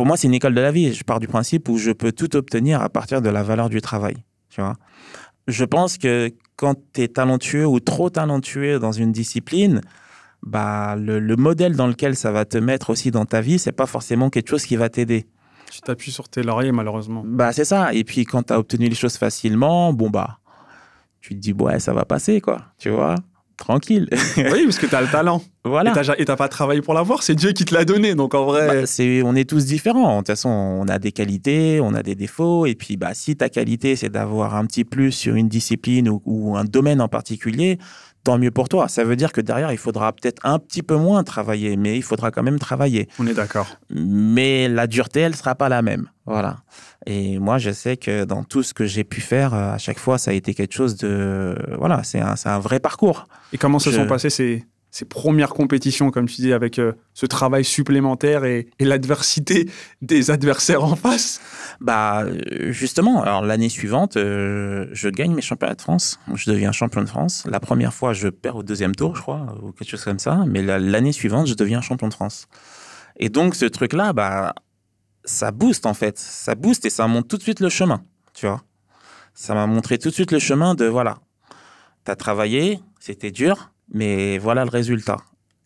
pour 0.01 0.07
moi, 0.07 0.17
c'est 0.17 0.29
une 0.29 0.33
école 0.33 0.55
de 0.55 0.63
la 0.63 0.73
vie. 0.73 0.95
Je 0.95 1.05
pars 1.05 1.21
du 1.21 1.29
principe 1.29 1.69
où 1.69 1.77
je 1.77 1.91
peux 1.91 2.11
tout 2.11 2.35
obtenir 2.35 2.81
à 2.81 2.89
partir 2.89 3.21
de 3.21 3.29
la 3.29 3.43
valeur 3.43 3.69
du 3.69 3.83
travail. 3.83 4.17
Tu 4.49 4.63
vois 4.63 4.79
je 5.47 5.65
pense 5.67 5.99
que 5.99 6.31
quand 6.57 6.75
tu 6.95 7.03
es 7.03 7.09
talentueux 7.09 7.67
ou 7.67 7.81
trop 7.81 8.09
talentueux 8.09 8.79
dans 8.79 8.93
une 8.93 9.13
discipline, 9.13 9.83
bah, 10.43 10.97
le, 10.97 11.37
modèle 11.37 11.77
dans 11.77 11.87
lequel 11.87 12.17
ça 12.17 12.33
va 12.33 12.47
te 12.47 12.57
mettre 12.57 12.89
aussi 12.89 13.11
dans 13.11 13.27
ta 13.27 13.43
vie, 13.43 13.59
c'est 13.59 13.73
pas 13.73 13.85
forcément 13.85 14.31
quelque 14.31 14.49
chose 14.49 14.65
qui 14.65 14.77
va 14.77 14.89
t'aider. 14.89 15.27
Tu 15.71 15.83
t'appuies 15.83 16.13
sur 16.13 16.31
tes 16.31 16.43
lauriers, 16.43 16.73
malheureusement. 16.73 17.23
Bah, 17.27 17.53
c'est 17.53 17.67
ça. 17.67 17.93
Et 17.93 18.03
puis, 18.03 18.25
quand 18.25 18.45
tu 18.45 18.55
as 18.55 18.59
obtenu 18.59 18.89
les 18.89 18.95
choses 18.95 19.19
facilement, 19.19 19.93
bon, 19.93 20.09
bah, 20.09 20.39
tu 21.21 21.35
te 21.35 21.41
dis, 21.41 21.53
ouais, 21.53 21.79
ça 21.79 21.93
va 21.93 22.07
passer, 22.07 22.41
quoi. 22.41 22.63
Tu 22.79 22.89
vois 22.89 23.17
Tranquille. 23.61 24.09
oui, 24.39 24.65
parce 24.65 24.79
que 24.79 24.87
tu 24.87 24.95
as 24.95 25.03
le 25.03 25.07
talent. 25.07 25.43
Voilà. 25.65 25.93
Et 26.17 26.25
tu 26.25 26.35
pas 26.35 26.49
travaillé 26.49 26.81
pour 26.81 26.95
l'avoir, 26.95 27.23
c'est 27.23 27.35
Dieu 27.35 27.53
qui 27.53 27.67
te 27.67 27.75
l'a 27.75 27.85
donné. 27.85 28.15
Donc, 28.15 28.35
en 28.35 28.47
vrai. 28.47 28.67
Bah, 28.67 28.87
c'est, 28.87 29.23
on 29.23 29.35
est 29.35 29.49
tous 29.49 29.67
différents. 29.67 30.15
De 30.15 30.19
toute 30.21 30.29
façon, 30.29 30.49
on 30.49 30.89
a 30.89 30.99
des 30.99 31.13
qualités, 31.13 31.79
on 31.83 31.93
a 31.93 32.03
des 32.03 32.15
défauts. 32.15 32.65
Et 32.65 32.75
puis, 32.75 32.97
bah, 32.97 33.13
si 33.13 33.37
ta 33.37 33.51
qualité, 33.51 33.97
c'est 33.97 34.09
d'avoir 34.09 34.57
un 34.57 34.65
petit 34.65 34.85
plus 34.85 35.13
sur 35.13 35.35
une 35.35 35.49
discipline 35.49 36.09
ou 36.25 36.57
un 36.57 36.65
domaine 36.65 37.03
en 37.03 37.09
particulier, 37.09 37.79
tant 38.25 38.39
mieux 38.39 38.51
pour 38.51 38.69
toi. 38.69 38.89
Ça 38.89 39.05
veut 39.05 39.17
dire 39.17 39.33
que 39.33 39.41
derrière, 39.41 39.73
il 39.73 39.79
faudra 39.79 40.13
peut-être 40.13 40.45
un 40.45 40.59
petit 40.59 40.83
peu 40.83 40.97
moins 40.97 41.25
travailler, 41.25 41.77
mais 41.77 41.97
il 41.97 42.03
faudra 42.03 42.31
quand 42.31 42.43
même 42.43 42.59
travailler. 42.59 43.09
On 43.19 43.27
est 43.27 43.35
d'accord. 43.35 43.67
Mais 43.91 44.69
la 44.69 44.87
dureté, 44.87 45.21
elle 45.21 45.33
ne 45.33 45.37
sera 45.37 45.55
pas 45.55 45.69
la 45.69 45.83
même. 45.83 46.09
Voilà. 46.27 46.59
Et 47.07 47.39
moi, 47.39 47.59
je 47.59 47.71
sais 47.71 47.97
que 47.97 48.25
dans 48.25 48.45
tout 48.45 48.63
ce 48.63 48.75
que 48.75 48.87
j'ai 48.87 49.05
pu 49.05 49.21
faire, 49.21 49.55
à 49.55 49.79
chaque 49.79 49.99
fois, 49.99 50.19
ça 50.19 50.31
a 50.31 50.35
été 50.35 50.55
quelque 50.55 50.75
chose 50.75 50.97
de. 50.97 51.57
Voilà, 51.79 52.03
c'est 52.05 52.21
un, 52.21 52.35
un, 52.45 52.59
vrai 52.59 52.79
parcours. 52.79 53.27
Et 53.53 53.59
comment 53.59 53.79
se 53.79 53.91
sont 53.91 54.07
passés 54.07 54.31
ces, 54.31 54.65
ces 54.91 55.05
premières 55.05 55.51
compétitions, 55.51 56.11
comme 56.11 56.27
tu 56.27 56.41
dis, 56.43 56.53
avec 56.53 56.79
euh, 56.79 56.93
ce 57.15 57.27
travail 57.27 57.65
supplémentaire 57.65 58.45
et, 58.45 58.69
l'adversité 58.81 59.71
des 60.03 60.31
adversaires 60.31 60.83
en 60.83 60.97
face 60.97 61.41
Bah, 61.81 62.25
justement, 62.71 63.23
alors 63.23 63.43
l'année 63.45 63.69
suivante, 63.69 64.17
euh, 64.17 64.89
je 64.93 65.09
gagne 65.09 65.33
mes 65.33 65.43
championnats 65.43 65.77
de 65.77 65.81
France. 65.81 66.19
Je 66.35 66.51
deviens 66.51 66.73
champion 66.73 67.03
de 67.03 67.09
France. 67.09 67.45
La 67.49 67.61
première 67.61 67.95
fois, 67.95 68.13
je 68.13 68.29
perds 68.29 68.57
au 68.57 68.63
deuxième 68.63 68.95
tour, 68.95 69.15
je 69.15 69.23
crois, 69.23 69.55
ou 69.63 69.73
quelque 69.73 69.91
chose 69.91 70.05
comme 70.05 70.19
ça. 70.19 70.45
Mais 70.47 70.63
l'année 70.63 71.13
suivante, 71.13 71.47
je 71.47 71.55
deviens 71.55 71.81
champion 71.81 72.09
de 72.09 72.15
France. 72.15 72.49
Et 73.17 73.29
donc, 73.29 73.55
ce 73.55 73.67
truc-là, 73.67 74.13
bah, 74.13 74.55
ça 75.25 75.53
booste 75.53 75.87
en 75.87 75.95
fait. 75.95 76.19
Ça 76.19 76.55
booste 76.55 76.85
et 76.87 76.91
ça 76.91 77.07
montre 77.07 77.29
tout 77.29 77.37
de 77.37 77.43
suite 77.43 77.61
le 77.61 77.69
chemin, 77.69 78.03
tu 78.35 78.47
vois. 78.47 78.63
Ça 79.35 79.55
m'a 79.55 79.67
montré 79.67 79.99
tout 79.99 80.09
de 80.09 80.15
suite 80.15 80.33
le 80.33 80.39
chemin 80.39 80.75
de 80.75 80.87
voilà, 80.87 81.19
tu 82.05 82.11
as 82.11 82.17
travaillé, 82.17 82.81
c'était 82.99 83.31
dur 83.31 83.71
mais 83.93 84.39
voilà 84.39 84.65
le 84.65 84.71
résultat. 84.71 85.19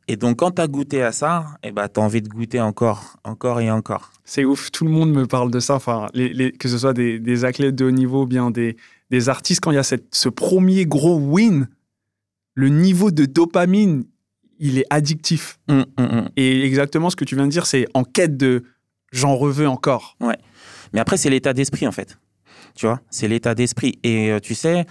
Et 0.07 0.17
donc, 0.17 0.39
quand 0.39 0.53
tu 0.53 0.63
as 0.63 0.69
goûté 0.69 1.03
à 1.03 1.13
ça, 1.13 1.47
eh 1.63 1.73
ben, 1.73 1.89
tu 1.89 1.99
as 1.99 2.03
envie 2.03 2.21
de 2.21 2.29
goûter 2.29 2.61
encore, 2.61 3.17
encore 3.25 3.61
et 3.61 3.71
encore. 3.71 4.13
C'est 4.25 4.45
ouf, 4.45 4.71
tout 4.71 4.85
le 4.85 4.91
monde 4.91 5.13
me 5.13 5.27
parle 5.27 5.51
de 5.51 5.61
ça, 5.61 5.75
enfin, 5.77 6.09
les, 6.13 6.53
que 6.53 6.69
ce 6.69 6.77
soit 6.79 6.93
des, 6.93 7.45
athlètes 7.45 7.75
de 7.75 7.87
haut 7.87 7.91
niveau, 7.91 8.27
bien 8.27 8.51
des, 8.51 8.77
des 9.11 9.29
artistes, 9.29 9.61
quand 9.61 9.71
il 9.71 9.77
y 9.77 9.79
a 9.79 9.83
cette, 9.83 10.15
ce 10.15 10.29
premier 10.29 10.85
gros 10.85 11.17
win, 11.17 11.69
le 12.55 12.69
niveau 12.69 13.11
de 13.11 13.25
dopamine, 13.25 14.05
il 14.59 14.79
est 14.79 14.87
addictif. 14.91 15.59
Hum, 15.69 15.87
hum, 15.97 16.09
hum. 16.11 16.29
Et 16.37 16.65
exactement 16.65 17.11
ce 17.11 17.17
que 17.17 17.25
tu 17.25 17.35
viens 17.35 17.47
de 17.47 17.51
dire, 17.51 17.67
c'est 17.67 17.87
en 17.95 18.05
quête 18.05 18.37
de 18.37 18.65
j'en 19.11 19.37
reveux 19.37 19.69
encore. 19.69 20.17
Ouais. 20.21 20.39
Mais 20.93 21.01
après, 21.01 21.17
c'est 21.17 21.31
l'état 21.31 21.55
d'esprit, 21.55 21.87
en 21.87 21.93
fait. 21.93 22.19
Tu 22.75 22.87
vois, 22.87 23.01
c'est 23.11 23.29
l'état 23.29 23.55
d'esprit. 23.55 23.99
Et 24.03 24.31
euh, 24.31 24.41
tu 24.41 24.55
sais, 24.55 24.85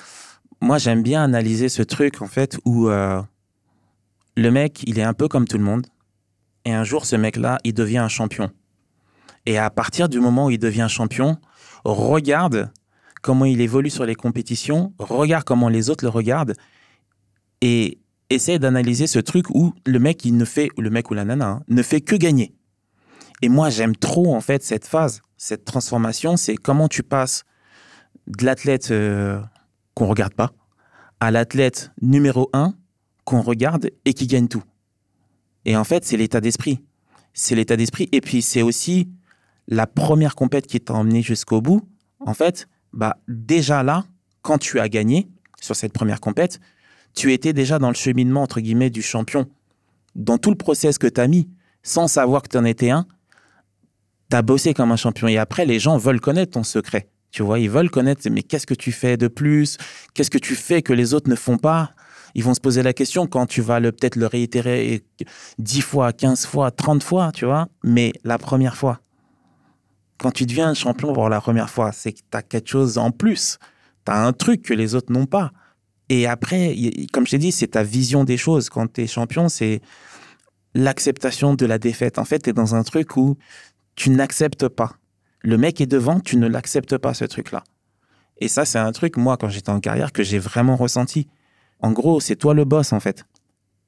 moi, 0.63 0.77
j'aime 0.77 1.03
bien 1.03 1.22
analyser 1.22 1.67
ce 1.67 1.84
truc, 1.84 2.22
en 2.22 2.27
fait, 2.27 2.58
où 2.63 2.88
euh, 2.88 3.22
le 4.38 4.50
mec, 4.50 4.82
il 4.88 4.98
est 4.98 5.03
un 5.03 5.13
peu 5.13 5.27
comme 5.27 5.46
tout 5.46 5.58
le 5.58 5.63
monde. 5.63 5.86
Et 6.63 6.74
un 6.74 6.86
jour, 6.86 7.05
ce 7.05 7.17
mec-là, 7.17 7.58
il 7.65 7.74
devient 7.74 7.98
un 7.98 8.08
champion. 8.08 8.50
Et 9.46 9.58
à 9.58 9.70
partir 9.70 10.08
du 10.08 10.22
moment 10.22 10.46
où 10.46 10.51
il 10.51 10.60
devient 10.60 10.88
champion, 10.89 11.38
regarde 11.84 12.72
comment 13.22 13.43
il 13.43 13.60
évolue 13.60 13.89
sur 13.89 14.05
les 14.05 14.15
compétitions, 14.15 14.93
regarde 15.00 15.43
comment 15.43 15.67
les 15.67 15.89
autres 15.89 16.05
le 16.05 16.10
regardent 16.10 16.55
et 17.60 18.00
essaie 18.29 18.58
d'analyser 18.58 19.05
ce 19.05 19.20
truc 19.20 19.50
où 19.50 19.74
le 19.86 20.00
mec, 20.00 20.24
il 20.24 20.38
ne 20.38 20.46
fait, 20.46 20.70
le 20.77 20.89
mec 20.89 21.12
ou 21.12 21.13
la 21.13 21.25
nana, 21.25 21.48
hein, 21.48 21.63
ne 21.67 21.84
fait 21.84 22.00
que 22.00 22.15
gagner. 22.15 22.55
Et 23.41 23.50
moi, 23.50 23.70
j'aime 23.70 23.98
trop, 23.98 24.34
en 24.34 24.39
fait, 24.39 24.63
cette 24.63 24.88
phase, 24.88 25.22
cette 25.36 25.65
transformation, 25.65 26.38
c'est 26.38 26.55
comment 26.55 26.88
tu 26.88 27.03
passes 27.03 27.43
de 28.27 28.46
l'athlète 28.46 28.91
euh, 28.91 29.41
qu'on 29.94 30.08
regarde 30.08 30.34
pas, 30.34 30.52
à 31.20 31.32
l'athlète 31.32 31.92
numéro 32.02 32.50
un 32.54 32.74
qu'on 33.24 33.42
regarde 33.42 33.90
et 34.06 34.14
qui 34.14 34.28
gagne 34.28 34.48
tout. 34.48 34.64
Et 35.66 35.78
en 35.78 35.84
fait, 35.84 36.04
c'est 36.04 36.18
l'état 36.18 36.42
d'esprit. 36.42 36.80
C'est 37.34 37.56
l'état 37.56 37.78
d'esprit. 37.78 38.10
Et 38.12 38.22
puis, 38.22 38.42
c'est 38.42 38.62
aussi 38.62 39.10
la 39.68 39.88
première 39.88 40.36
compète 40.36 40.68
qui 40.68 40.80
t'a 40.80 40.94
emmené 40.94 41.22
jusqu'au 41.22 41.62
bout. 41.62 41.88
En 42.20 42.34
fait, 42.34 42.68
bah, 42.92 43.18
déjà 43.28 43.84
là, 43.84 44.06
quand 44.42 44.58
tu 44.58 44.80
as 44.80 44.90
gagné 44.90 45.30
sur 45.62 45.76
cette 45.76 45.94
première 45.94 46.20
compète, 46.20 46.60
tu 47.16 47.32
étais 47.32 47.54
déjà 47.54 47.80
dans 47.80 47.90
le 47.90 47.96
cheminement, 47.96 48.42
entre 48.42 48.60
guillemets, 48.60 48.90
du 48.90 49.02
champion. 49.02 49.48
Dans 50.16 50.38
tout 50.38 50.50
le 50.50 50.58
process 50.58 50.98
que 50.98 51.08
tu 51.08 51.22
as 51.22 51.28
mis, 51.28 51.50
sans 51.82 52.08
savoir 52.08 52.42
que 52.42 52.50
tu 52.50 52.58
en 52.58 52.66
étais 52.66 52.90
un, 52.90 53.08
tu 54.30 54.36
as 54.36 54.42
bossé 54.42 54.74
comme 54.74 54.92
un 54.92 54.98
champion. 54.98 55.28
Et 55.28 55.38
après, 55.38 55.66
les 55.66 55.80
gens 55.80 55.98
veulent 55.98 56.22
connaître 56.22 56.52
ton 56.52 56.64
secret. 56.64 57.08
Tu 57.34 57.42
vois, 57.42 57.60
ils 57.60 57.70
veulent 57.70 57.90
connaître, 57.90 58.30
mais 58.30 58.44
qu'est-ce 58.44 58.68
que 58.68 58.75
tu 58.75 58.92
fais 58.92 59.18
de 59.18 59.28
plus? 59.28 59.78
Qu'est-ce 60.13 60.30
que 60.30 60.38
tu 60.38 60.56
fais 60.56 60.84
que 60.84 60.94
les 60.94 61.16
autres 61.16 61.30
ne 61.32 61.36
font 61.36 61.58
pas? 61.58 61.94
Ils 62.36 62.44
vont 62.44 62.54
se 62.54 62.60
poser 62.62 62.84
la 62.84 62.94
question 62.94 63.25
quand 63.25 63.48
tu 63.48 63.62
vas 63.62 63.80
le, 63.80 63.92
peut-être 63.92 64.16
le 64.16 64.28
réitérer 64.28 65.04
10 65.58 65.82
fois, 65.82 66.13
15 66.13 66.46
fois, 66.46 66.70
30 66.70 67.02
fois, 67.02 67.32
tu 67.34 67.46
vois. 67.46 67.70
Mais 67.84 68.13
la 68.24 68.38
première 68.38 68.78
fois, 68.78 69.02
quand 70.20 70.30
tu 70.30 70.46
deviens 70.46 70.75
champion 70.75 71.12
pour 71.12 71.28
la 71.28 71.42
première 71.42 71.72
fois, 71.72 71.92
c'est 71.92 72.13
que 72.13 72.20
tu 72.20 72.38
as 72.38 72.44
quelque 72.44 72.70
chose 72.70 73.00
en 73.00 73.10
plus. 73.10 73.58
Tu 74.06 74.12
as 74.12 74.24
un 74.24 74.32
truc 74.32 74.62
que 74.62 74.75
les 74.75 74.94
autres 74.94 75.12
n'ont 75.12 75.25
pas. 75.25 75.52
Et 76.10 76.28
après, 76.28 76.75
comme 77.13 77.25
je 77.25 77.32
t'ai 77.32 77.40
dit, 77.40 77.52
c'est 77.52 77.70
ta 77.70 77.82
vision 77.82 78.25
des 78.25 78.38
choses. 78.38 78.70
Quand 78.70 78.94
tu 78.94 79.02
es 79.02 79.08
champion, 79.08 79.50
c'est 79.50 79.82
l'acceptation 80.75 81.56
de 81.56 81.66
la 81.66 81.80
défaite. 81.80 82.20
En 82.20 82.25
fait, 82.25 82.44
tu 82.44 82.52
es 82.52 82.54
dans 82.54 82.75
un 82.75 82.84
truc 82.84 83.18
où 83.18 83.38
tu 83.96 84.12
n'acceptes 84.12 84.68
pas. 84.68 84.98
Le 85.44 85.58
mec 85.58 85.82
est 85.82 85.86
devant, 85.86 86.20
tu 86.20 86.38
ne 86.38 86.48
l'acceptes 86.48 86.98
pas, 86.98 87.14
ce 87.14 87.26
truc-là. 87.26 87.64
Et 88.38 88.48
ça, 88.48 88.66
c'est 88.66 88.80
un 88.80 88.92
truc, 88.92 89.18
moi, 89.18 89.38
quand 89.38 89.50
j'étais 89.50 89.70
en 89.70 89.80
carrière, 89.80 90.12
que 90.12 90.24
j'ai 90.24 90.40
vraiment 90.40 90.76
ressenti. 90.76 91.28
En 91.80 91.92
gros, 91.92 92.20
c'est 92.20 92.36
toi 92.36 92.54
le 92.54 92.66
boss, 92.66 92.94
en 92.94 93.00
fait. 93.00 93.26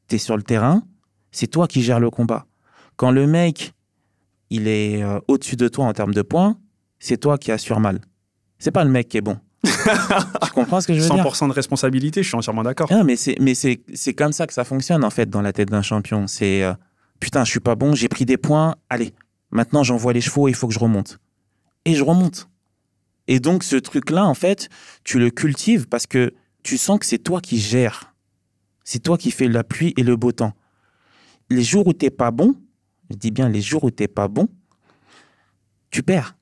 Tu 0.08 0.16
es 0.16 0.18
sur 0.18 0.38
le 0.38 0.44
terrain, 0.44 0.84
c'est 1.32 1.48
toi 1.48 1.68
qui 1.68 1.82
gères 1.82 2.00
le 2.00 2.10
combat. 2.10 2.46
Quand 2.98 3.12
le 3.12 3.26
mec, 3.26 3.74
il 4.50 4.68
est 4.68 5.02
euh, 5.02 5.20
au-dessus 5.28 5.56
de 5.56 5.68
toi 5.68 5.86
en 5.86 5.94
termes 5.94 6.14
de 6.14 6.22
points, 6.22 6.58
c'est 7.00 7.18
toi 7.18 7.38
qui 7.38 7.52
assure 7.52 7.80
mal. 7.80 8.00
C'est 8.60 8.72
pas 8.72 8.84
le 8.84 8.92
mec 8.92 9.08
qui 9.08 9.18
est 9.18 9.22
bon. 9.22 9.38
tu 9.64 10.52
comprends 10.54 10.80
ce 10.80 10.88
que 10.88 10.94
je 10.94 11.02
veux 11.02 11.08
100% 11.08 11.14
dire 11.16 11.26
100% 11.26 11.48
de 11.48 11.54
responsabilité, 11.54 12.22
je 12.22 12.28
suis 12.28 12.38
entièrement 12.38 12.64
d'accord. 12.64 12.88
Ah, 12.92 13.04
mais 13.04 13.16
c'est 13.16 13.36
mais 13.40 13.56
c'est 13.56 13.82
c'est 13.96 14.14
comme 14.14 14.32
ça 14.32 14.46
que 14.46 14.54
ça 14.54 14.64
fonctionne 14.64 15.04
en 15.04 15.10
fait 15.10 15.28
dans 15.28 15.42
la 15.42 15.54
tête 15.54 15.70
d'un 15.70 15.82
champion. 15.82 16.28
C'est 16.28 16.64
euh, 16.64 16.74
putain, 17.20 17.44
je 17.44 17.50
suis 17.50 17.60
pas 17.60 17.76
bon, 17.76 17.96
j'ai 17.96 18.08
pris 18.08 18.26
des 18.26 18.38
points, 18.38 18.76
allez, 18.90 19.14
maintenant 19.52 19.82
j'envoie 19.84 20.14
les 20.14 20.22
chevaux, 20.22 20.48
il 20.48 20.54
faut 20.54 20.68
que 20.68 20.74
je 20.74 20.80
remonte. 20.80 21.20
Et 21.86 21.96
je 21.96 22.04
remonte. 22.04 22.50
Et 23.28 23.40
donc 23.40 23.64
ce 23.64 23.76
truc 23.76 24.10
là 24.10 24.26
en 24.26 24.34
fait, 24.34 24.70
tu 25.04 25.20
le 25.20 25.30
cultives 25.30 25.88
parce 25.88 26.08
que 26.08 26.34
tu 26.64 26.78
sens 26.78 27.00
que 27.00 27.06
c'est 27.06 27.20
toi 27.20 27.42
qui 27.42 27.60
gères. 27.60 28.14
C'est 28.84 29.00
toi 29.00 29.18
qui 29.18 29.32
fais 29.32 29.48
la 29.48 29.64
pluie 29.64 29.94
et 29.98 30.04
le 30.04 30.16
beau 30.16 30.32
temps. 30.32 30.54
Les 31.50 31.64
jours 31.64 31.88
où 31.88 31.94
t'es 31.94 32.12
pas 32.12 32.32
bon, 32.32 32.56
je 33.10 33.16
dis 33.16 33.32
bien 33.32 33.50
les 33.50 33.62
jours 33.62 33.84
où 33.84 33.92
t'es 33.92 34.08
pas 34.08 34.28
bon, 34.28 34.48
tu 35.90 36.04
perds. 36.04 36.36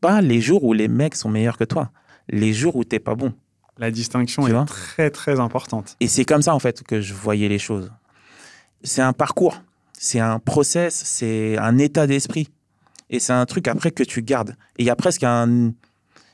Pas 0.00 0.20
les 0.20 0.40
jours 0.40 0.64
où 0.64 0.72
les 0.72 0.88
mecs 0.88 1.16
sont 1.16 1.28
meilleurs 1.28 1.58
que 1.58 1.64
toi 1.64 1.92
les 2.30 2.52
jours 2.52 2.76
où 2.76 2.84
t'es 2.84 2.98
pas 2.98 3.14
bon. 3.14 3.32
La 3.78 3.90
distinction 3.90 4.46
est 4.46 4.66
très 4.66 5.10
très 5.10 5.38
importante. 5.38 5.96
Et 6.00 6.08
c'est 6.08 6.24
comme 6.24 6.42
ça 6.42 6.54
en 6.54 6.58
fait 6.58 6.82
que 6.82 7.00
je 7.00 7.14
voyais 7.14 7.48
les 7.48 7.58
choses. 7.58 7.92
C'est 8.82 9.02
un 9.02 9.12
parcours, 9.12 9.62
c'est 9.92 10.20
un 10.20 10.38
process, 10.38 10.94
c'est 10.94 11.56
un 11.58 11.78
état 11.78 12.06
d'esprit. 12.06 12.48
Et 13.10 13.20
c'est 13.20 13.32
un 13.32 13.46
truc 13.46 13.68
après 13.68 13.90
que 13.90 14.02
tu 14.02 14.22
gardes. 14.22 14.50
Et 14.76 14.82
il 14.82 14.86
y 14.86 14.90
a 14.90 14.96
presque 14.96 15.24
un... 15.24 15.72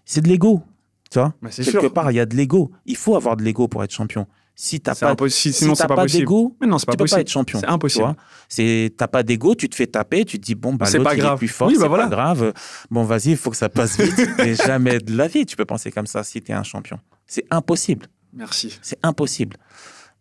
C'est 0.05 0.21
de 0.21 0.29
l'ego, 0.29 0.63
tu 1.11 1.19
vois 1.19 1.35
bah, 1.41 1.51
Quelque 1.51 1.87
part, 1.87 2.11
il 2.11 2.17
y 2.17 2.21
a 2.21 2.27
de 2.27 2.37
l'ego. 2.37 2.71
Il 2.85 2.97
faut 2.97 3.17
avoir 3.17 3.37
de 3.37 3.43
l'ego 3.43 3.69
pour 3.69 3.83
être 3.83 3.93
champion. 3.93 4.27
Si 4.57 4.81
t'as 4.81 4.95
pas, 4.95 5.17
sinon 5.29 5.75
c'est 5.75 5.89
pas, 5.89 5.97
pas 5.97 6.07
d'ego, 6.07 6.57
pas 6.61 6.67
tu 6.67 6.71
possible. 6.71 6.97
peux 6.97 7.05
pas 7.07 7.21
être 7.21 7.29
champion. 7.29 7.59
C'est 7.59 7.67
impossible. 7.67 8.15
C'est 8.49 8.95
t'as 8.97 9.09
pas 9.09 9.25
d'ego, 9.25 9.57
tu 9.57 9.69
te 9.69 9.75
fais 9.75 9.89
taper, 9.89 10.25
tu 10.25 10.39
te 10.39 10.45
dis 10.45 10.55
bon 10.55 10.75
bah 10.75 10.87
c'est 10.87 11.01
pas 11.01 11.17
grave. 11.17 11.39
plus 11.39 11.49
fort, 11.49 11.67
oui, 11.67 11.75
bah 11.75 11.81
c'est 11.83 11.89
voilà. 11.89 12.05
pas 12.05 12.11
grave. 12.11 12.53
Bon 12.89 13.03
vas-y, 13.03 13.31
il 13.31 13.37
faut 13.37 13.51
que 13.51 13.57
ça 13.57 13.69
passe 13.69 13.99
vite. 13.99 14.29
Mais 14.39 14.55
jamais 14.55 14.99
de 15.01 15.17
la 15.17 15.27
vie 15.27 15.45
tu 15.45 15.57
peux 15.57 15.65
penser 15.65 15.91
comme 15.91 16.07
ça 16.07 16.23
si 16.23 16.41
tu 16.41 16.53
es 16.53 16.55
un 16.55 16.63
champion. 16.63 17.01
C'est 17.27 17.45
impossible. 17.51 18.07
Merci. 18.33 18.79
C'est 18.81 18.99
impossible. 19.03 19.57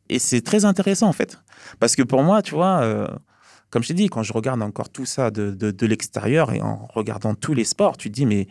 Et 0.10 0.18
c'est 0.18 0.42
très 0.42 0.66
intéressant 0.66 1.08
en 1.08 1.14
fait, 1.14 1.40
parce 1.80 1.96
que 1.96 2.02
pour 2.02 2.24
moi, 2.24 2.42
tu 2.42 2.56
vois, 2.56 2.82
euh, 2.82 3.08
comme 3.74 3.82
je 3.82 3.88
t'ai 3.88 3.96
dit, 3.96 4.08
quand 4.08 4.22
je 4.22 4.34
regarde 4.34 4.62
encore 4.62 4.90
tout 4.90 5.08
ça 5.08 5.32
de, 5.32 5.50
de, 5.50 5.72
de 5.72 5.86
l'extérieur 5.88 6.54
et 6.54 6.62
en 6.62 6.88
regardant 6.94 7.34
tous 7.34 7.56
les 7.56 7.64
sports, 7.64 7.98
tu 7.98 8.10
te 8.12 8.14
dis 8.14 8.28
mais 8.28 8.48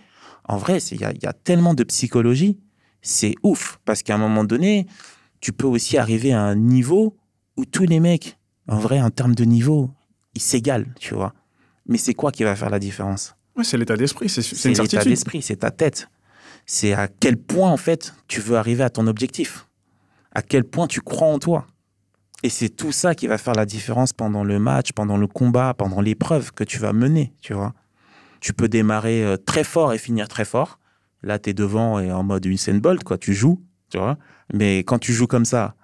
en 0.49 0.57
vrai, 0.57 0.79
il 0.79 1.01
y 1.01 1.05
a, 1.05 1.13
y 1.13 1.27
a 1.27 1.33
tellement 1.33 1.75
de 1.75 1.85
psychologie, 1.85 2.59
c'est 3.03 3.37
ouf, 3.45 3.79
parce 3.85 4.03
qu'à 4.03 4.17
un 4.17 4.19
moment 4.19 4.43
donné 4.43 4.89
tu 5.41 5.53
peux 5.53 5.67
aussi 5.67 5.97
arriver 5.97 6.33
à 6.33 6.41
un 6.41 6.57
niveau 6.57 7.17
où 7.57 7.65
tous 7.65 7.85
les 7.85 8.01
mecs, 8.01 8.37
en 8.67 8.79
vrai, 8.79 9.01
en 9.01 9.11
termes 9.11 9.37
de 9.37 9.45
niveau, 9.45 9.91
ils 10.35 10.43
s'égalent, 10.43 10.87
tu 10.99 11.15
vois. 11.15 11.35
Mais 11.87 11.99
c'est 11.99 12.15
quoi 12.15 12.33
qui 12.33 12.43
va 12.43 12.57
faire 12.57 12.71
la 12.71 12.79
différence? 12.81 13.37
Ouais, 13.57 13.65
C'est 13.65 13.79
l'état 13.79 13.97
d'esprit, 13.97 14.29
c'est 14.29 14.41
une 14.41 14.45
certitude. 14.57 14.77
C'est 14.77 14.97
l'état 14.99 15.05
d'esprit, 15.05 15.43
c'est 15.43 15.57
ta 15.57 15.71
tête. 15.71 16.09
C'est 16.67 16.95
à 16.95 17.07
quel 17.07 17.37
point, 17.37 17.71
en 17.71 17.77
fait, 17.77 18.13
tu 18.27 18.41
veux 18.41 18.57
arriver 18.57 18.83
à 18.83 18.91
ton 18.91 19.07
objectif. 19.07 19.69
À 20.35 20.43
quel 20.43 20.65
point 20.65 20.87
tu 20.89 21.01
crois 21.01 21.29
en 21.29 21.39
toi. 21.39 21.67
Et 22.43 22.49
c'est 22.49 22.71
tout 22.71 22.93
ça 22.93 23.15
qui 23.15 23.27
va 23.27 23.39
faire 23.39 23.55
la 23.55 23.67
différence 23.67 24.13
pendant 24.13 24.43
le 24.43 24.59
match, 24.59 24.93
pendant 24.93 25.17
le 25.17 25.27
combat, 25.27 25.75
pendant 25.75 26.01
l'épreuve 26.01 26.53
que 26.53 26.65
tu 26.65 26.79
vas 26.79 26.93
mener, 26.93 27.33
tu 27.41 27.55
vois. 27.55 27.73
Tu 28.41 28.53
peux 28.53 28.69
démarrer 28.69 29.25
euh, 29.25 29.37
très 29.37 29.63
fort 29.63 29.93
et 29.93 29.99
finir 29.99 30.27
très 30.27 30.45
fort. 30.45 30.81
Là, 31.23 31.39
tu 31.39 31.51
es 31.51 31.55
devant 31.55 32.01
et 32.01 32.11
en 32.11 32.25
mode 32.25 32.45
Usain 32.45 32.79
Bolt, 32.79 33.05
quoi. 33.05 33.17
Tu 33.17 33.35
joues, 33.35 33.63
tu 33.91 33.99
vois. 33.99 34.19
Mais 34.53 34.79
quand 34.79 34.99
tu 34.99 35.13
joues 35.13 35.29
comme 35.29 35.45
ça, 35.45 35.77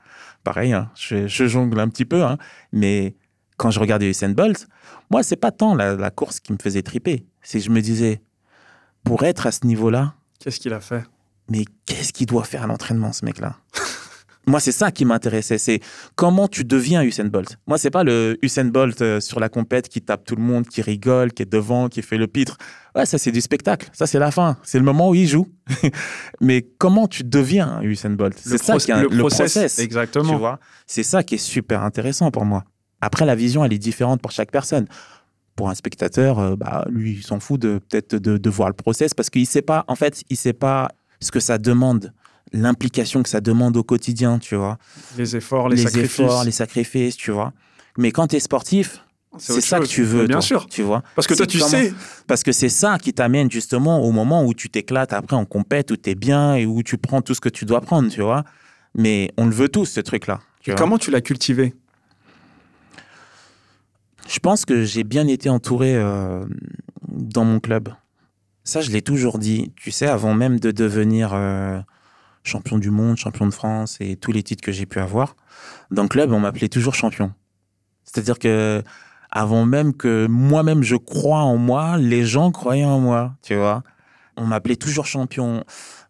pareil, 0.43 0.73
hein, 0.73 0.91
je, 0.97 1.29
jongle 1.29 1.79
un 1.79 1.89
petit 1.89 2.05
peu, 2.05 2.25
hein, 2.25 2.39
mais 2.73 3.15
quand 3.57 3.71
je 3.71 3.79
regardais 3.79 4.09
Usain 4.09 4.31
Bolt, 4.31 4.67
moi, 5.11 5.23
c'est 5.23 5.37
pas 5.37 5.53
tant 5.53 5.77
la, 5.77 6.11
course 6.11 6.41
qui 6.41 6.53
me 6.53 6.59
faisait 6.61 6.83
triper. 6.83 7.25
C'est 7.41 7.59
que 7.61 7.65
je 7.65 7.71
me 7.71 7.81
disais, 7.81 8.21
pour 9.05 9.23
être 9.23 9.47
à 9.47 9.53
ce 9.53 9.65
niveau-là. 9.65 10.15
Qu'est-ce 10.41 10.59
qu'il 10.59 10.73
a 10.73 10.81
fait? 10.81 11.05
Mais 11.49 11.65
qu'est-ce 11.87 12.13
qu'il 12.13 12.27
doit 12.27 12.45
faire 12.45 12.65
à 12.65 12.67
l'entraînement, 12.67 13.13
ce 13.13 13.25
mec-là? 13.25 13.57
Moi, 14.49 14.61
c'est 14.61 14.73
ça 14.73 14.91
qui 14.91 15.05
m'intéressait. 15.05 15.59
C'est 15.59 15.81
comment 16.15 16.49
tu 16.49 16.65
deviens 16.65 17.03
Usain 17.03 17.27
Bolt. 17.27 17.59
Moi, 17.67 17.77
c'est 17.77 17.91
pas 17.91 18.03
le 18.03 18.39
Usain 18.41 18.65
Bolt 18.65 19.03
euh, 19.03 19.21
sur 19.21 19.41
la 19.41 19.51
compète 19.51 19.91
qui 19.91 20.01
tape 20.01 20.25
tout 20.25 20.37
le 20.37 20.43
monde, 20.43 20.67
qui 20.67 20.81
rigole, 20.81 21.33
qui 21.33 21.43
est 21.43 21.53
devant, 21.53 21.89
qui 21.89 22.01
fait 22.01 22.17
le 22.17 22.27
pitre. 22.27 22.57
Ouais, 22.95 23.05
ça, 23.05 23.19
c'est 23.19 23.31
du 23.31 23.43
spectacle. 23.43 23.91
Ça, 23.93 24.07
c'est 24.07 24.19
la 24.19 24.31
fin. 24.31 24.57
C'est 24.63 24.79
le 24.79 24.85
moment 24.85 25.11
où 25.11 25.15
il 25.15 25.29
joue. 25.29 25.49
Mais 26.41 26.67
comment 26.79 27.07
tu 27.07 27.25
deviens 27.25 27.83
Usain 27.83 28.11
Bolt? 28.11 28.39
C'est 28.39 28.57
ça 28.57 28.79
qui 28.79 28.91
est 28.91 29.03
le, 29.03 29.19
process, 29.19 29.79
Exactement. 29.79 30.33
Tu 30.33 30.39
vois? 30.39 30.59
C'est 30.87 31.03
ça 31.03 31.23
qui 31.23 31.35
est 31.35 31.39
super 31.39 31.83
intéressant 31.83 32.31
pour 32.31 32.47
moi. 32.47 32.65
Après, 33.03 33.27
la 33.27 33.35
vision, 33.35 33.65
elle 33.67 33.75
est 33.75 33.79
différente 33.79 34.23
pour 34.23 34.31
chaque 34.31 34.51
personne. 34.51 34.87
Pour 35.57 35.69
un 35.69 35.75
spectateur, 35.75 36.39
euh, 36.39 36.57
bah, 36.57 36.87
lui, 36.89 37.19
il 37.19 37.23
s'en 37.23 37.39
fout 37.39 37.61
de 37.61 37.81
peut-être 37.87 38.17
de, 38.17 38.39
de, 38.39 38.51
voir 38.51 38.69
le 38.69 38.75
process 38.75 39.13
parce 39.13 39.29
qu'il 39.29 39.47
sait 39.47 39.61
pas, 39.61 39.85
en 39.89 39.95
fait, 39.95 40.23
il 40.31 40.37
sait 40.37 40.53
pas 40.55 40.89
ce 41.21 41.31
que 41.31 41.41
ça 41.41 41.59
demande 41.59 42.13
l'implication 42.53 43.23
que 43.23 43.29
ça 43.29 43.41
demande 43.41 43.77
au 43.77 43.83
quotidien, 43.83 44.39
tu 44.39 44.57
vois. 44.57 44.79
Les 45.17 45.37
efforts, 45.37 45.69
les, 45.69 45.77
les 45.77 45.83
sacrifices. 45.83 46.21
efforts, 46.21 46.45
les 46.45 46.51
sacrifices, 46.51 47.17
tu 47.17 47.31
vois. 47.31 47.53
Mais 47.97 48.13
quand 48.13 48.29
tu 48.29 48.37
es 48.37 48.41
sportif, 48.41 49.05
c'est 49.37 49.61
ça 49.61 49.79
que 49.79 49.85
tu 49.87 50.03
veux, 50.05 50.27
bien 50.27 50.37
toi, 50.37 50.43
sûr. 50.43 50.67
Tu 50.67 50.83
vois. 50.83 51.03
Parce 51.15 51.27
que 51.27 51.35
toi, 51.35 51.47
tu 51.47 51.61
sais. 51.61 51.93
Parce 52.27 52.43
que 52.43 52.53
c'est 52.53 52.69
ça 52.69 52.99
qui 52.99 53.13
t'amène 53.13 53.51
justement 53.51 54.03
au 54.03 54.11
moment 54.11 54.45
où 54.45 54.55
tu 54.55 54.71
t'éclates 54.71 55.13
après 55.13 55.37
en 55.37 55.45
compète, 55.45 55.91
où 55.91 55.97
tu 55.97 56.11
es 56.11 56.15
bien 56.15 56.55
et 56.55 56.67
où 56.67 56.83
tu 56.83 56.97
prends 56.97 57.23
tout 57.23 57.35
ce 57.35 57.41
que 57.41 57.49
tu 57.49 57.65
dois 57.65 57.81
prendre, 57.81 58.11
tu 58.11 58.23
vois. 58.23 58.45
Mais 58.95 59.31
on 59.37 59.47
le 59.47 59.53
veut 59.53 59.69
tous, 59.69 59.87
ce 59.87 60.01
truc-là. 60.01 60.41
Comment 60.77 60.99
tu 60.99 61.11
l'as 61.11 61.21
cultivé? 61.21 61.75
Je 64.29 64.39
pense 64.41 64.65
que 64.65 64.85
j'ai 64.85 65.05
bien 65.05 65.27
été 65.27 65.49
entouré 65.49 65.97
euh, 65.97 66.45
dans 67.09 67.45
mon 67.45 67.61
club. 67.61 67.89
Ça, 68.65 68.83
je 68.83 68.91
l'ai 68.91 69.01
toujours 69.01 69.39
dit. 69.39 69.73
Tu 69.77 69.91
sais, 69.91 70.07
avant 70.07 70.35
même 70.35 70.61
de 70.61 70.71
devenir 70.71 71.31
euh, 71.33 71.81
champion 72.49 72.79
du 72.79 72.91
monde, 72.91 73.17
champion 73.17 73.47
de 73.47 73.53
France 73.53 73.99
et 74.01 74.17
tous 74.17 74.33
les 74.33 74.43
titres 74.43 74.63
que 74.63 74.73
j'ai 74.73 74.87
pu 74.87 74.99
avoir, 74.99 75.37
dans 75.91 76.03
le 76.03 76.09
club, 76.09 76.33
on 76.33 76.41
m'appelait 76.41 76.69
toujours 76.69 76.95
champion. 76.95 77.33
C'est-à-dire 78.05 78.39
que 78.39 78.83
avant 79.31 79.67
même 79.67 79.93
que 79.95 80.27
moi-même 80.27 80.83
je 80.83 80.97
crois 80.97 81.43
en 81.43 81.57
moi, 81.57 81.99
les 81.99 82.25
gens 82.25 82.51
croyaient 82.51 82.85
en 82.85 83.01
moi, 83.01 83.35
tu 83.43 83.55
vois. 83.55 83.83
On 84.37 84.47
m'appelait 84.47 84.77
toujours 84.77 85.07
champion. 85.07 85.65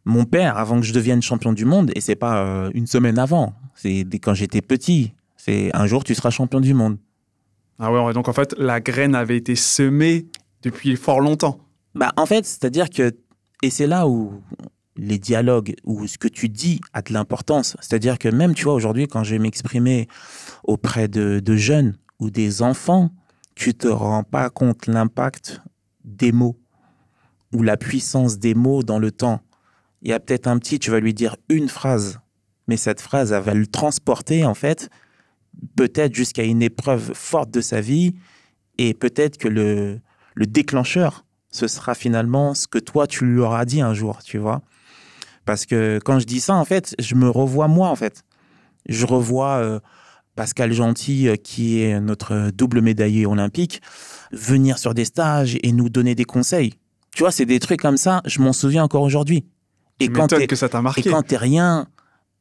Mon 0.05 0.25
père, 0.25 0.57
avant 0.57 0.81
que 0.81 0.87
je 0.87 0.93
devienne 0.93 1.21
champion 1.21 1.53
du 1.53 1.65
monde, 1.65 1.91
et 1.95 2.01
c'est 2.01 2.17
pas 2.17 2.45
euh, 2.45 2.71
une 2.75 2.87
semaine 2.87 3.19
avant, 3.19 3.55
c'est 3.75 4.07
quand 4.23 4.35
j'étais 4.35 4.63
petit, 4.63 5.13
c'est 5.37 5.71
un 5.75 5.87
jour 5.87 6.05
tu 6.05 6.15
seras 6.15 6.31
champion 6.31 6.61
du 6.61 6.75
monde. 6.75 6.99
Ah 7.79 7.93
ouais, 7.93 8.13
donc 8.13 8.29
en 8.29 8.33
fait, 8.33 8.55
la 8.59 8.81
graine 8.81 9.15
avait 9.15 9.37
été 9.37 9.55
semée 9.55 10.27
depuis 10.63 10.97
fort 10.97 11.21
longtemps. 11.21 11.59
Bah 11.95 12.13
en 12.17 12.27
fait, 12.27 12.45
c'est-à-dire 12.45 12.91
que, 12.91 13.13
et 13.63 13.71
c'est 13.71 13.87
là 13.87 14.07
où 14.07 14.43
les 14.99 15.19
dialogues 15.19 15.77
ou 15.85 16.07
ce 16.07 16.19
que 16.19 16.29
tu 16.29 16.49
dis 16.49 16.81
a 16.93 17.03
de 17.03 17.13
l'importance. 17.13 17.77
C'est-à-dire 17.81 18.19
que 18.19 18.29
même, 18.29 18.55
tu 18.55 18.65
vois, 18.65 18.75
aujourd'hui, 18.75 19.07
quand 19.07 19.25
je 19.25 19.31
vais 19.31 19.39
m'exprimer 19.39 20.09
auprès 20.65 21.09
de, 21.09 21.57
jeunes 21.57 21.97
ou 22.19 22.31
des 22.31 22.63
enfants, 22.63 23.11
tu 23.55 23.75
te 23.75 23.89
rends 23.89 24.25
pas 24.25 24.51
compte 24.51 24.87
l'impact 24.87 25.63
des 26.05 26.33
mots 26.33 26.59
ou 27.55 27.63
la 27.63 27.77
puissance 27.77 28.39
des 28.39 28.55
mots 28.55 28.83
dans 28.83 28.99
le 28.99 29.11
temps. 29.11 29.41
Il 30.03 30.11
y 30.11 30.13
a 30.13 30.21
peut-être 30.21 30.47
un 30.47 30.59
petit, 30.59 30.79
tu 30.79 30.91
vas 30.91 31.01
lui 31.01 31.15
dire 31.15 31.37
une 31.49 31.69
phrase, 31.69 32.21
mais 32.67 32.77
cette 32.77 33.01
phrase, 33.01 33.33
elle 33.33 33.43
va 33.43 33.55
le 33.55 33.67
transporter, 33.67 34.45
en 34.45 34.55
fait, 34.55 34.91
peut-être 35.77 36.15
jusqu'à 36.15 36.45
une 36.45 36.63
épreuve 36.63 37.15
forte 37.15 37.51
de 37.51 37.61
sa 37.61 37.81
vie, 37.81 38.15
et 38.77 38.95
peut-être 38.95 39.39
que 39.39 39.49
le, 39.49 40.01
le 40.35 40.47
déclencheur, 40.47 41.25
ce 41.51 41.67
sera 41.67 41.95
finalement 41.95 42.55
ce 42.55 42.69
que 42.69 42.79
toi, 42.79 43.07
tu 43.07 43.25
lui 43.25 43.41
auras 43.41 43.65
dit 43.65 43.81
un 43.81 43.95
jour, 43.95 44.23
tu 44.23 44.39
vois. 44.39 44.63
Parce 45.49 45.65
que 45.65 45.99
quand 46.05 46.19
je 46.19 46.27
dis 46.27 46.41
ça, 46.41 46.55
en 46.57 46.67
fait, 46.67 46.95
je 46.99 47.15
me 47.15 47.31
revois 47.31 47.69
moi, 47.69 47.89
en 47.89 47.97
fait. 47.97 48.23
Je 48.87 49.07
revois, 49.07 49.57
euh, 49.57 49.81
Pascal 50.37 50.75
Gentil, 50.75 51.31
qui 51.43 51.81
est 51.81 51.99
notre 52.03 52.51
double 52.51 52.83
médaillé 52.83 53.25
olympique, 53.25 53.81
venir 54.31 54.77
sur 54.77 54.93
des 54.93 55.07
stages 55.07 55.57
et 55.63 55.73
nous 55.73 55.89
donner 55.89 56.15
des 56.15 56.27
conseils. 56.27 56.75
Tu 57.15 57.23
vois, 57.23 57.33
c'est 57.33 57.47
des 57.47 57.61
trucs 57.61 57.81
comme 57.81 57.97
ça, 57.97 58.21
je 58.27 58.43
m'en 58.43 58.53
souviens 58.53 58.85
encore 58.85 59.01
aujourd'hui. 59.01 59.47
Et 60.01 60.11
quand 60.11 60.29
que 60.29 60.55
ça 60.55 60.69
t'a 60.69 60.83
marqué. 60.83 61.09
Et 61.09 61.11
quand 61.11 61.23
t'es 61.23 61.39
rien 61.39 61.89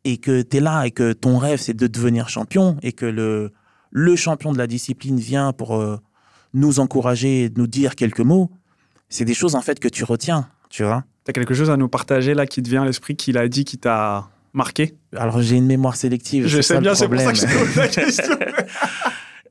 et 0.04 0.18
que 0.18 0.42
t'es 0.42 0.60
là 0.60 0.84
et 0.84 0.92
que 0.92 1.14
ton 1.14 1.38
rêve 1.38 1.62
c'est 1.62 1.74
de 1.74 1.88
devenir 1.88 2.28
champion 2.28 2.76
et 2.84 2.92
que 2.92 3.06
le, 3.06 3.54
le 3.90 4.16
champion 4.18 4.52
de 4.52 4.58
la 4.58 4.68
discipline 4.68 5.18
vient 5.18 5.54
pour 5.54 5.78
euh, 5.78 5.98
nous 6.54 6.82
encourager, 6.82 7.54
nous 7.56 7.68
dire 7.68 7.96
quelques 7.96 8.20
mots, 8.20 8.52
c'est 9.08 9.24
des 9.24 9.34
choses 9.34 9.56
en 9.56 9.62
fait 9.62 9.80
que 9.80 9.88
tu 9.88 10.04
retiens, 10.04 10.50
tu 10.70 10.84
vois. 10.84 11.06
T'as 11.28 11.34
quelque 11.34 11.54
chose 11.54 11.70
à 11.70 11.76
nous 11.76 11.90
partager 11.90 12.34
là 12.34 12.46
qui 12.46 12.64
te 12.64 12.70
vient 12.70 12.84
à 12.84 12.86
l'esprit, 12.86 13.18
qu'il 13.18 13.38
a 13.38 13.50
dit, 13.50 13.66
qui 13.66 13.78
t'a 13.78 14.30
marqué? 14.54 14.96
Alors 15.14 15.42
j'ai 15.42 15.58
une 15.58 15.66
mémoire 15.66 15.98
sélective. 15.98 16.48
Je 16.48 16.62
sais 16.62 16.80
bien, 16.80 16.96
c'est 16.96 17.10
pour 17.10 17.20
ça 17.20 17.34
que 17.34 17.38
je 17.38 17.46
pose 17.46 17.76
la 17.76 17.88
question. 17.90 18.40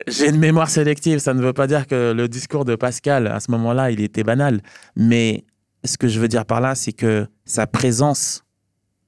j'ai 0.07 0.31
une 0.31 0.39
mémoire 0.39 0.71
sélective, 0.71 1.19
ça 1.19 1.35
ne 1.35 1.43
veut 1.43 1.53
pas 1.53 1.67
dire 1.67 1.87
que 1.87 2.15
le 2.17 2.29
discours 2.29 2.65
de 2.65 2.77
Pascal 2.77 3.27
à 3.27 3.41
ce 3.41 3.51
moment-là, 3.51 3.91
il 3.91 4.01
était 4.01 4.25
banal, 4.25 4.63
mais 4.97 5.45
ce 5.85 5.99
que 5.99 6.09
je 6.09 6.19
veux 6.19 6.29
dire 6.29 6.47
par 6.47 6.63
là, 6.63 6.75
c'est 6.75 6.95
que 6.95 7.27
sa 7.45 7.67
présence, 7.67 8.43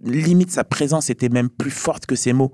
limite 0.04 0.50
sa 0.50 0.62
présence 0.62 1.08
était 1.08 1.30
même 1.30 1.48
plus 1.48 1.70
forte 1.70 2.04
que 2.04 2.16
ses 2.16 2.34
mots. 2.34 2.52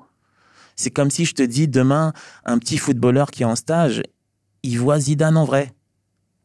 C'est 0.77 0.91
comme 0.91 1.11
si 1.11 1.25
je 1.25 1.35
te 1.35 1.43
dis 1.43 1.67
demain, 1.67 2.13
un 2.45 2.59
petit 2.59 2.79
footballeur 2.79 3.33
qui 3.33 3.43
est 3.43 3.47
en 3.47 3.57
stage, 3.57 4.01
il 4.63 4.79
voit 4.79 5.01
Zidane 5.01 5.37
en 5.37 5.45
vrai. 5.45 5.73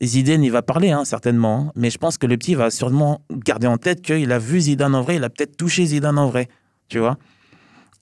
Zidane, 0.02 0.44
il 0.44 0.52
va 0.52 0.62
parler, 0.62 0.92
hein, 0.92 1.06
certainement. 1.06 1.68
Hein. 1.68 1.72
mais 1.76 1.90
je 1.90 1.98
pense 1.98 2.18
que 2.18 2.26
le 2.26 2.38
petit 2.38 2.56
va 2.56 2.70
sûrement 2.70 3.22
garder 3.32 3.68
en 3.68 3.78
tête 3.78 4.02
qu'il 4.02 4.32
a 4.32 4.40
vu 4.40 4.62
Zidane 4.62 4.96
en 4.96 5.02
vrai, 5.02 5.18
il 5.18 5.24
a 5.24 5.30
peut-être 5.30 5.58
touché 5.58 5.86
Zidane 5.86 6.18
en 6.18 6.28
vrai. 6.28 6.48
Tu 6.88 7.00
vois 7.00 7.18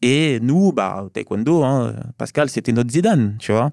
Et 0.02 0.40
nous, 0.42 0.72
bah, 0.72 1.08
taekwondo, 1.14 1.64
hein, 1.64 1.96
Pascal, 2.18 2.50
c'était 2.50 2.72
notre 2.72 2.92
Zidane, 2.92 3.38
tu 3.40 3.52
vois 3.52 3.72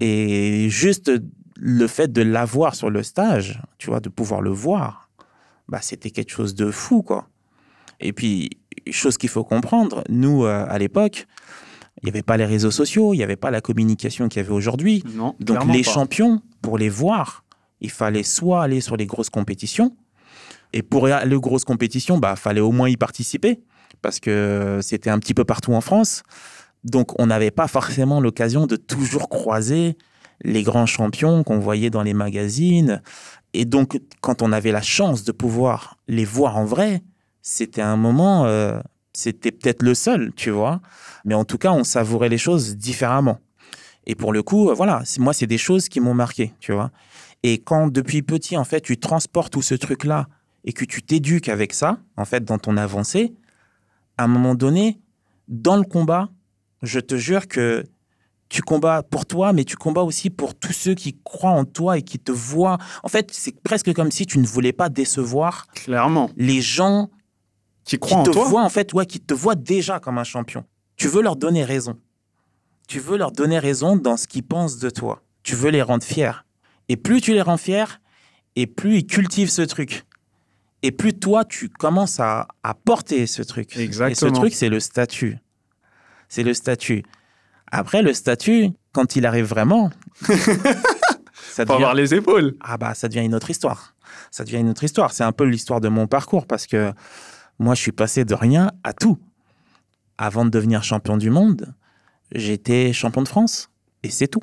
Et 0.00 0.68
juste 0.68 1.10
le 1.56 1.86
fait 1.86 2.12
de 2.12 2.22
l'avoir 2.22 2.74
sur 2.74 2.90
le 2.90 3.02
stage, 3.02 3.60
tu 3.78 3.88
vois, 3.88 4.00
de 4.00 4.08
pouvoir 4.08 4.42
le 4.42 4.50
voir, 4.50 5.08
bah, 5.68 5.78
c'était 5.80 6.10
quelque 6.10 6.30
chose 6.30 6.54
de 6.54 6.70
fou, 6.70 7.02
quoi. 7.02 7.28
Et 8.00 8.12
puis, 8.12 8.50
chose 8.90 9.16
qu'il 9.16 9.30
faut 9.30 9.44
comprendre, 9.44 10.04
nous, 10.08 10.44
euh, 10.44 10.66
à 10.68 10.78
l'époque, 10.78 11.26
il 12.04 12.08
n'y 12.08 12.10
avait 12.10 12.22
pas 12.22 12.36
les 12.36 12.44
réseaux 12.44 12.70
sociaux, 12.70 13.14
il 13.14 13.16
n'y 13.16 13.22
avait 13.22 13.34
pas 13.34 13.50
la 13.50 13.62
communication 13.62 14.28
qu'il 14.28 14.42
y 14.42 14.44
avait 14.44 14.52
aujourd'hui. 14.52 15.02
Donc 15.40 15.72
les 15.72 15.82
champions, 15.82 16.42
pour 16.60 16.76
les 16.76 16.90
voir, 16.90 17.44
il 17.80 17.90
fallait 17.90 18.22
soit 18.22 18.62
aller 18.62 18.82
sur 18.82 18.98
les 18.98 19.06
grosses 19.06 19.30
compétitions, 19.30 19.96
et 20.74 20.82
pour 20.82 21.06
les 21.06 21.40
grosses 21.40 21.64
compétitions, 21.64 22.18
bah 22.18 22.36
fallait 22.36 22.60
au 22.60 22.72
moins 22.72 22.90
y 22.90 22.98
participer 22.98 23.62
parce 24.02 24.20
que 24.20 24.80
c'était 24.82 25.08
un 25.08 25.18
petit 25.18 25.32
peu 25.32 25.44
partout 25.44 25.72
en 25.72 25.80
France. 25.80 26.24
Donc 26.82 27.18
on 27.18 27.26
n'avait 27.26 27.50
pas 27.50 27.68
forcément 27.68 28.20
l'occasion 28.20 28.66
de 28.66 28.76
toujours 28.76 29.30
croiser 29.30 29.96
les 30.42 30.62
grands 30.62 30.84
champions 30.84 31.42
qu'on 31.42 31.58
voyait 31.58 31.88
dans 31.88 32.02
les 32.02 32.12
magazines. 32.12 33.00
Et 33.54 33.64
donc 33.64 33.98
quand 34.20 34.42
on 34.42 34.52
avait 34.52 34.72
la 34.72 34.82
chance 34.82 35.24
de 35.24 35.32
pouvoir 35.32 35.96
les 36.06 36.26
voir 36.26 36.58
en 36.58 36.66
vrai, 36.66 37.02
c'était 37.40 37.80
un 37.80 37.96
moment 37.96 38.44
euh, 38.44 38.78
c'était 39.14 39.52
peut-être 39.52 39.82
le 39.82 39.94
seul, 39.94 40.32
tu 40.34 40.50
vois. 40.50 40.80
Mais 41.24 41.34
en 41.34 41.44
tout 41.44 41.58
cas, 41.58 41.72
on 41.72 41.84
savourait 41.84 42.28
les 42.28 42.38
choses 42.38 42.76
différemment. 42.76 43.38
Et 44.06 44.14
pour 44.14 44.32
le 44.32 44.42
coup, 44.42 44.68
euh, 44.70 44.74
voilà, 44.74 45.02
moi, 45.18 45.32
c'est 45.32 45.46
des 45.46 45.58
choses 45.58 45.88
qui 45.88 46.00
m'ont 46.00 46.14
marqué, 46.14 46.52
tu 46.60 46.72
vois. 46.72 46.90
Et 47.42 47.58
quand 47.58 47.88
depuis 47.88 48.22
petit, 48.22 48.56
en 48.56 48.64
fait, 48.64 48.80
tu 48.80 48.98
transportes 48.98 49.52
tout 49.52 49.62
ce 49.62 49.74
truc-là 49.74 50.26
et 50.64 50.72
que 50.72 50.84
tu 50.84 51.02
t'éduques 51.02 51.48
avec 51.48 51.72
ça, 51.72 51.98
en 52.16 52.24
fait, 52.24 52.44
dans 52.44 52.58
ton 52.58 52.76
avancée, 52.76 53.34
à 54.18 54.24
un 54.24 54.28
moment 54.28 54.54
donné, 54.54 54.98
dans 55.48 55.76
le 55.76 55.84
combat, 55.84 56.28
je 56.82 57.00
te 57.00 57.16
jure 57.16 57.48
que 57.48 57.84
tu 58.48 58.62
combats 58.62 59.02
pour 59.02 59.26
toi, 59.26 59.52
mais 59.52 59.64
tu 59.64 59.76
combats 59.76 60.02
aussi 60.02 60.30
pour 60.30 60.54
tous 60.54 60.72
ceux 60.72 60.94
qui 60.94 61.18
croient 61.24 61.50
en 61.50 61.64
toi 61.64 61.98
et 61.98 62.02
qui 62.02 62.18
te 62.18 62.30
voient. 62.30 62.78
En 63.02 63.08
fait, 63.08 63.30
c'est 63.32 63.58
presque 63.62 63.92
comme 63.94 64.10
si 64.10 64.26
tu 64.26 64.38
ne 64.38 64.46
voulais 64.46 64.72
pas 64.72 64.88
décevoir 64.88 65.66
Clairement. 65.74 66.30
les 66.36 66.60
gens 66.60 67.10
qui 67.84 67.98
croient 67.98 68.22
te 68.22 68.30
toi. 68.30 68.44
voient 68.48 68.62
en 68.62 68.68
fait, 68.68 68.92
ouais, 68.92 69.06
qui 69.06 69.20
te 69.20 69.34
voient 69.34 69.54
déjà 69.54 70.00
comme 70.00 70.18
un 70.18 70.24
champion. 70.24 70.64
Tu 70.96 71.08
veux 71.08 71.22
leur 71.22 71.36
donner 71.36 71.64
raison. 71.64 71.98
Tu 72.88 73.00
veux 73.00 73.16
leur 73.16 73.32
donner 73.32 73.58
raison 73.58 73.96
dans 73.96 74.16
ce 74.16 74.26
qu'ils 74.26 74.42
pensent 74.42 74.78
de 74.78 74.90
toi. 74.90 75.22
Tu 75.42 75.54
veux 75.54 75.70
les 75.70 75.82
rendre 75.82 76.04
fiers. 76.04 76.44
Et 76.88 76.96
plus 76.96 77.20
tu 77.20 77.32
les 77.32 77.42
rends 77.42 77.56
fiers, 77.56 78.00
et 78.56 78.66
plus 78.66 78.98
ils 78.98 79.06
cultivent 79.06 79.50
ce 79.50 79.62
truc. 79.62 80.04
Et 80.82 80.92
plus 80.92 81.14
toi, 81.14 81.44
tu 81.44 81.70
commences 81.70 82.20
à, 82.20 82.46
à 82.62 82.74
porter 82.74 83.26
ce 83.26 83.42
truc. 83.42 83.76
Exactement. 83.76 84.30
Et 84.30 84.34
ce 84.34 84.38
truc, 84.38 84.54
c'est 84.54 84.68
le 84.68 84.80
statut. 84.80 85.38
C'est 86.28 86.42
le 86.42 86.52
statut. 86.52 87.04
Après, 87.72 88.02
le 88.02 88.12
statut, 88.12 88.70
quand 88.92 89.16
il 89.16 89.24
arrive 89.24 89.46
vraiment, 89.46 89.90
ça 91.50 91.64
devient... 91.64 91.74
avoir 91.76 91.94
les 91.94 92.14
épaules. 92.14 92.54
Ah 92.60 92.76
bah, 92.76 92.94
ça 92.94 93.08
devient 93.08 93.24
une 93.24 93.34
autre 93.34 93.50
histoire. 93.50 93.94
Ça 94.30 94.44
devient 94.44 94.58
une 94.58 94.68
autre 94.68 94.84
histoire. 94.84 95.12
C'est 95.12 95.24
un 95.24 95.32
peu 95.32 95.44
l'histoire 95.44 95.80
de 95.80 95.88
mon 95.88 96.06
parcours 96.06 96.46
parce 96.46 96.66
que 96.66 96.92
moi, 97.58 97.74
je 97.74 97.80
suis 97.80 97.92
passé 97.92 98.24
de 98.24 98.34
rien 98.34 98.72
à 98.82 98.92
tout. 98.92 99.18
Avant 100.18 100.44
de 100.44 100.50
devenir 100.50 100.82
champion 100.84 101.16
du 101.16 101.30
monde, 101.30 101.74
j'étais 102.32 102.92
champion 102.92 103.22
de 103.22 103.28
France. 103.28 103.70
Et 104.02 104.10
c'est 104.10 104.28
tout. 104.28 104.42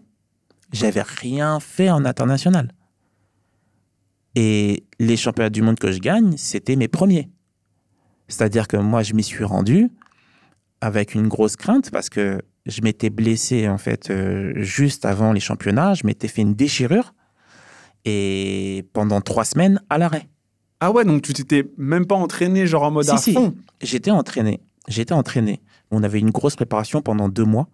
J'avais 0.72 1.02
rien 1.02 1.60
fait 1.60 1.90
en 1.90 2.06
international. 2.06 2.72
Et 4.36 4.86
les 5.00 5.18
championnats 5.18 5.50
du 5.50 5.62
monde 5.62 5.78
que 5.78 5.92
je 5.92 6.00
gagne, 6.00 6.38
c'était 6.38 6.76
mes 6.76 6.88
premiers. 6.88 7.30
C'est-à-dire 8.28 8.68
que 8.68 8.78
moi, 8.78 9.04
je 9.04 9.14
m'y 9.14 9.24
suis 9.24 9.44
rendu 9.44 9.90
avec 10.80 11.14
une 11.14 11.28
grosse 11.28 11.58
crainte 11.58 11.92
parce 11.92 12.10
que 12.10 12.42
je 12.66 12.82
m'étais 12.82 13.10
blessé 13.10 13.68
en 13.68 13.78
fait 13.78 14.10
euh, 14.10 14.54
juste 14.56 15.06
avant 15.06 15.34
les 15.34 15.40
championnats. 15.40 15.94
Je 15.94 16.06
m'étais 16.06 16.28
fait 16.28 16.42
une 16.42 16.54
déchirure 16.54 17.14
et 18.06 18.88
pendant 18.94 19.22
trois 19.22 19.46
semaines 19.46 19.82
à 19.90 19.98
l'arrêt. 19.98 20.28
Ah 20.82 20.92
ouais, 20.92 21.06
donc 21.06 21.22
tu 21.22 21.32
t'étais 21.32 21.70
même 21.78 22.08
pas 22.08 22.16
entraîné 22.16 22.66
genre 22.66 22.84
en 22.84 22.92
mode 22.92 23.08
à 23.10 23.18
fond 23.18 23.56
J'étais 23.82 24.10
entraîné. 24.12 24.60
J'étais 24.88 25.14
entraîné. 25.14 25.62
On 25.92 26.02
avait 26.02 26.20
une 26.20 26.32
grosse 26.32 26.56
préparation 26.56 27.04
pendant 27.04 27.30
deux 27.30 27.46
mois, 27.46 27.70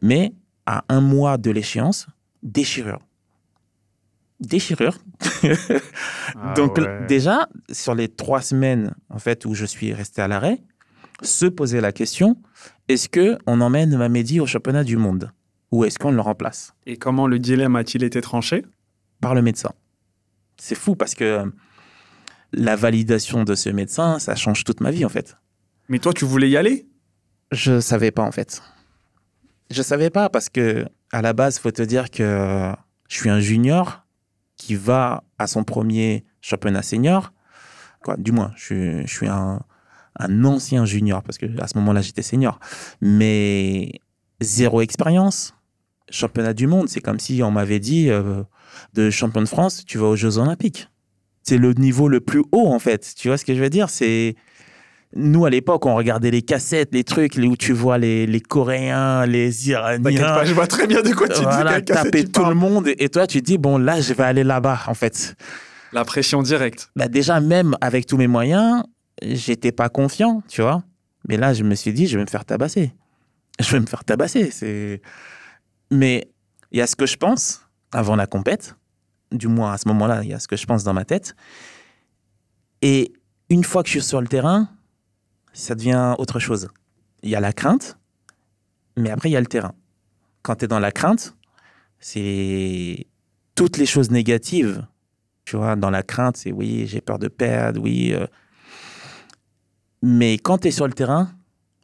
mais 0.00 0.32
à 0.64 0.82
un 0.88 1.02
mois 1.02 1.36
de 1.36 1.50
l'échéance, 1.50 2.06
déchirure. 2.42 3.00
Déchirure. 4.40 4.98
ah 5.44 6.54
donc 6.54 6.80
déjà, 7.06 7.48
sur 7.70 7.94
les 7.94 8.08
trois 8.08 8.40
semaines 8.40 8.94
en 9.10 9.18
fait 9.18 9.44
où 9.44 9.54
je 9.54 9.66
suis 9.66 9.92
resté 9.92 10.22
à 10.22 10.28
l'arrêt, 10.28 10.62
se 11.20 11.44
poser 11.46 11.82
la 11.82 11.92
question 11.92 12.36
est-ce 12.88 13.10
que 13.10 13.36
on 13.46 13.60
emmène 13.60 13.94
Mamedi 13.98 14.40
au 14.40 14.46
championnat 14.46 14.84
du 14.84 14.96
monde? 14.96 15.30
Ou 15.70 15.84
est-ce 15.84 15.98
qu'on 15.98 16.12
le 16.12 16.22
remplace? 16.22 16.72
Et 16.86 16.96
comment 16.96 17.26
le 17.26 17.38
dilemme 17.38 17.76
a-t-il 17.76 18.02
été 18.02 18.22
tranché? 18.22 18.64
Par 19.20 19.34
le 19.34 19.42
médecin. 19.42 19.72
C'est 20.56 20.74
fou 20.74 20.96
parce 20.96 21.14
que 21.14 21.44
la 22.52 22.76
validation 22.76 23.44
de 23.44 23.54
ce 23.54 23.68
médecin, 23.68 24.18
ça 24.18 24.34
change 24.34 24.64
toute 24.64 24.80
ma 24.80 24.90
vie 24.90 25.04
en 25.04 25.08
fait. 25.08 25.36
Mais 25.88 25.98
toi, 25.98 26.12
tu 26.12 26.24
voulais 26.24 26.48
y 26.48 26.56
aller? 26.56 26.86
Je 27.50 27.80
savais 27.80 28.10
pas 28.10 28.22
en 28.22 28.32
fait. 28.32 28.62
Je 29.70 29.82
savais 29.82 30.10
pas 30.10 30.28
parce 30.28 30.48
que 30.48 30.86
à 31.12 31.22
la 31.22 31.32
base, 31.32 31.58
faut 31.58 31.70
te 31.70 31.82
dire 31.82 32.10
que 32.10 32.72
je 33.08 33.16
suis 33.16 33.30
un 33.30 33.40
junior 33.40 34.04
qui 34.56 34.74
va 34.74 35.24
à 35.38 35.46
son 35.46 35.64
premier 35.64 36.24
championnat 36.40 36.82
senior. 36.82 37.32
Quoi, 38.02 38.16
du 38.16 38.32
moins, 38.32 38.52
je, 38.56 39.04
suis 39.06 39.28
un, 39.28 39.60
ancien 40.44 40.84
junior 40.84 41.22
parce 41.22 41.38
que 41.38 41.46
à 41.60 41.68
ce 41.68 41.76
moment-là, 41.78 42.02
j'étais 42.02 42.22
senior. 42.22 42.60
Mais 43.00 44.00
zéro 44.40 44.80
expérience. 44.80 45.54
Championnat 46.10 46.54
du 46.54 46.66
monde, 46.66 46.88
c'est 46.88 47.00
comme 47.00 47.20
si 47.20 47.42
on 47.42 47.50
m'avait 47.50 47.80
dit 47.80 48.08
euh, 48.08 48.42
de 48.94 49.10
champion 49.10 49.42
de 49.42 49.48
France, 49.48 49.84
tu 49.84 49.98
vas 49.98 50.06
aux 50.06 50.16
Jeux 50.16 50.38
Olympiques 50.38 50.88
c'est 51.48 51.56
le 51.58 51.72
niveau 51.72 52.08
le 52.08 52.20
plus 52.20 52.42
haut 52.52 52.66
en 52.68 52.78
fait. 52.78 53.14
Tu 53.16 53.28
vois 53.28 53.38
ce 53.38 53.44
que 53.44 53.54
je 53.54 53.60
veux 53.60 53.70
dire? 53.70 53.88
C'est 53.88 54.34
nous 55.16 55.46
à 55.46 55.50
l'époque 55.50 55.86
on 55.86 55.94
regardait 55.94 56.30
les 56.30 56.42
cassettes, 56.42 56.90
les 56.92 57.04
trucs 57.04 57.36
où 57.36 57.56
tu 57.56 57.72
vois 57.72 57.96
les, 57.96 58.26
les 58.26 58.40
Coréens, 58.40 59.24
les 59.24 59.70
Iraniens. 59.70 60.34
Pas, 60.34 60.44
je 60.44 60.52
vois 60.52 60.66
très 60.66 60.86
bien 60.86 61.00
de 61.00 61.12
quoi 61.14 61.28
tu 61.28 61.42
voilà, 61.42 61.80
dis. 61.80 61.92
taper 61.92 62.24
tout 62.24 62.44
le 62.44 62.54
monde 62.54 62.88
et 62.98 63.08
toi 63.08 63.26
tu 63.26 63.40
dis 63.40 63.56
bon 63.56 63.78
là 63.78 64.02
je 64.02 64.12
vais 64.12 64.24
aller 64.24 64.44
là-bas 64.44 64.80
en 64.88 64.94
fait. 64.94 65.36
La 65.94 66.04
pression 66.04 66.42
directe. 66.42 66.90
Bah 66.94 67.08
déjà 67.08 67.40
même 67.40 67.74
avec 67.80 68.04
tous 68.04 68.18
mes 68.18 68.26
moyens, 68.26 68.82
j'étais 69.22 69.72
pas 69.72 69.88
confiant, 69.88 70.42
tu 70.48 70.60
vois. 70.60 70.82
Mais 71.26 71.38
là 71.38 71.54
je 71.54 71.64
me 71.64 71.74
suis 71.74 71.94
dit 71.94 72.06
je 72.06 72.18
vais 72.18 72.24
me 72.24 72.28
faire 72.28 72.44
tabasser. 72.44 72.92
Je 73.58 73.72
vais 73.72 73.80
me 73.80 73.86
faire 73.86 74.04
tabasser. 74.04 74.50
C'est. 74.50 75.00
Mais 75.90 76.28
il 76.72 76.78
y 76.78 76.82
a 76.82 76.86
ce 76.86 76.94
que 76.94 77.06
je 77.06 77.16
pense 77.16 77.62
avant 77.90 78.16
la 78.16 78.26
compète 78.26 78.74
du 79.32 79.48
moins 79.48 79.72
à 79.72 79.78
ce 79.78 79.88
moment-là, 79.88 80.22
il 80.22 80.30
y 80.30 80.34
a 80.34 80.38
ce 80.38 80.48
que 80.48 80.56
je 80.56 80.66
pense 80.66 80.84
dans 80.84 80.94
ma 80.94 81.04
tête. 81.04 81.34
Et 82.82 83.12
une 83.50 83.64
fois 83.64 83.82
que 83.82 83.88
je 83.88 83.98
suis 83.98 84.02
sur 84.02 84.20
le 84.20 84.28
terrain, 84.28 84.68
ça 85.52 85.74
devient 85.74 86.14
autre 86.18 86.38
chose. 86.38 86.68
Il 87.22 87.30
y 87.30 87.34
a 87.34 87.40
la 87.40 87.52
crainte, 87.52 87.98
mais 88.96 89.10
après, 89.10 89.28
il 89.30 89.32
y 89.32 89.36
a 89.36 89.40
le 89.40 89.46
terrain. 89.46 89.74
Quand 90.42 90.56
tu 90.56 90.64
es 90.64 90.68
dans 90.68 90.78
la 90.78 90.92
crainte, 90.92 91.36
c'est 91.98 93.06
toutes 93.54 93.76
les 93.76 93.86
choses 93.86 94.10
négatives. 94.10 94.86
Tu 95.44 95.56
vois, 95.56 95.76
dans 95.76 95.90
la 95.90 96.02
crainte, 96.02 96.36
c'est 96.36 96.52
oui, 96.52 96.86
j'ai 96.86 97.00
peur 97.00 97.18
de 97.18 97.28
perdre, 97.28 97.80
oui. 97.80 98.12
Euh. 98.12 98.26
Mais 100.02 100.38
quand 100.38 100.58
tu 100.58 100.68
es 100.68 100.70
sur 100.70 100.86
le 100.86 100.92
terrain, 100.92 101.30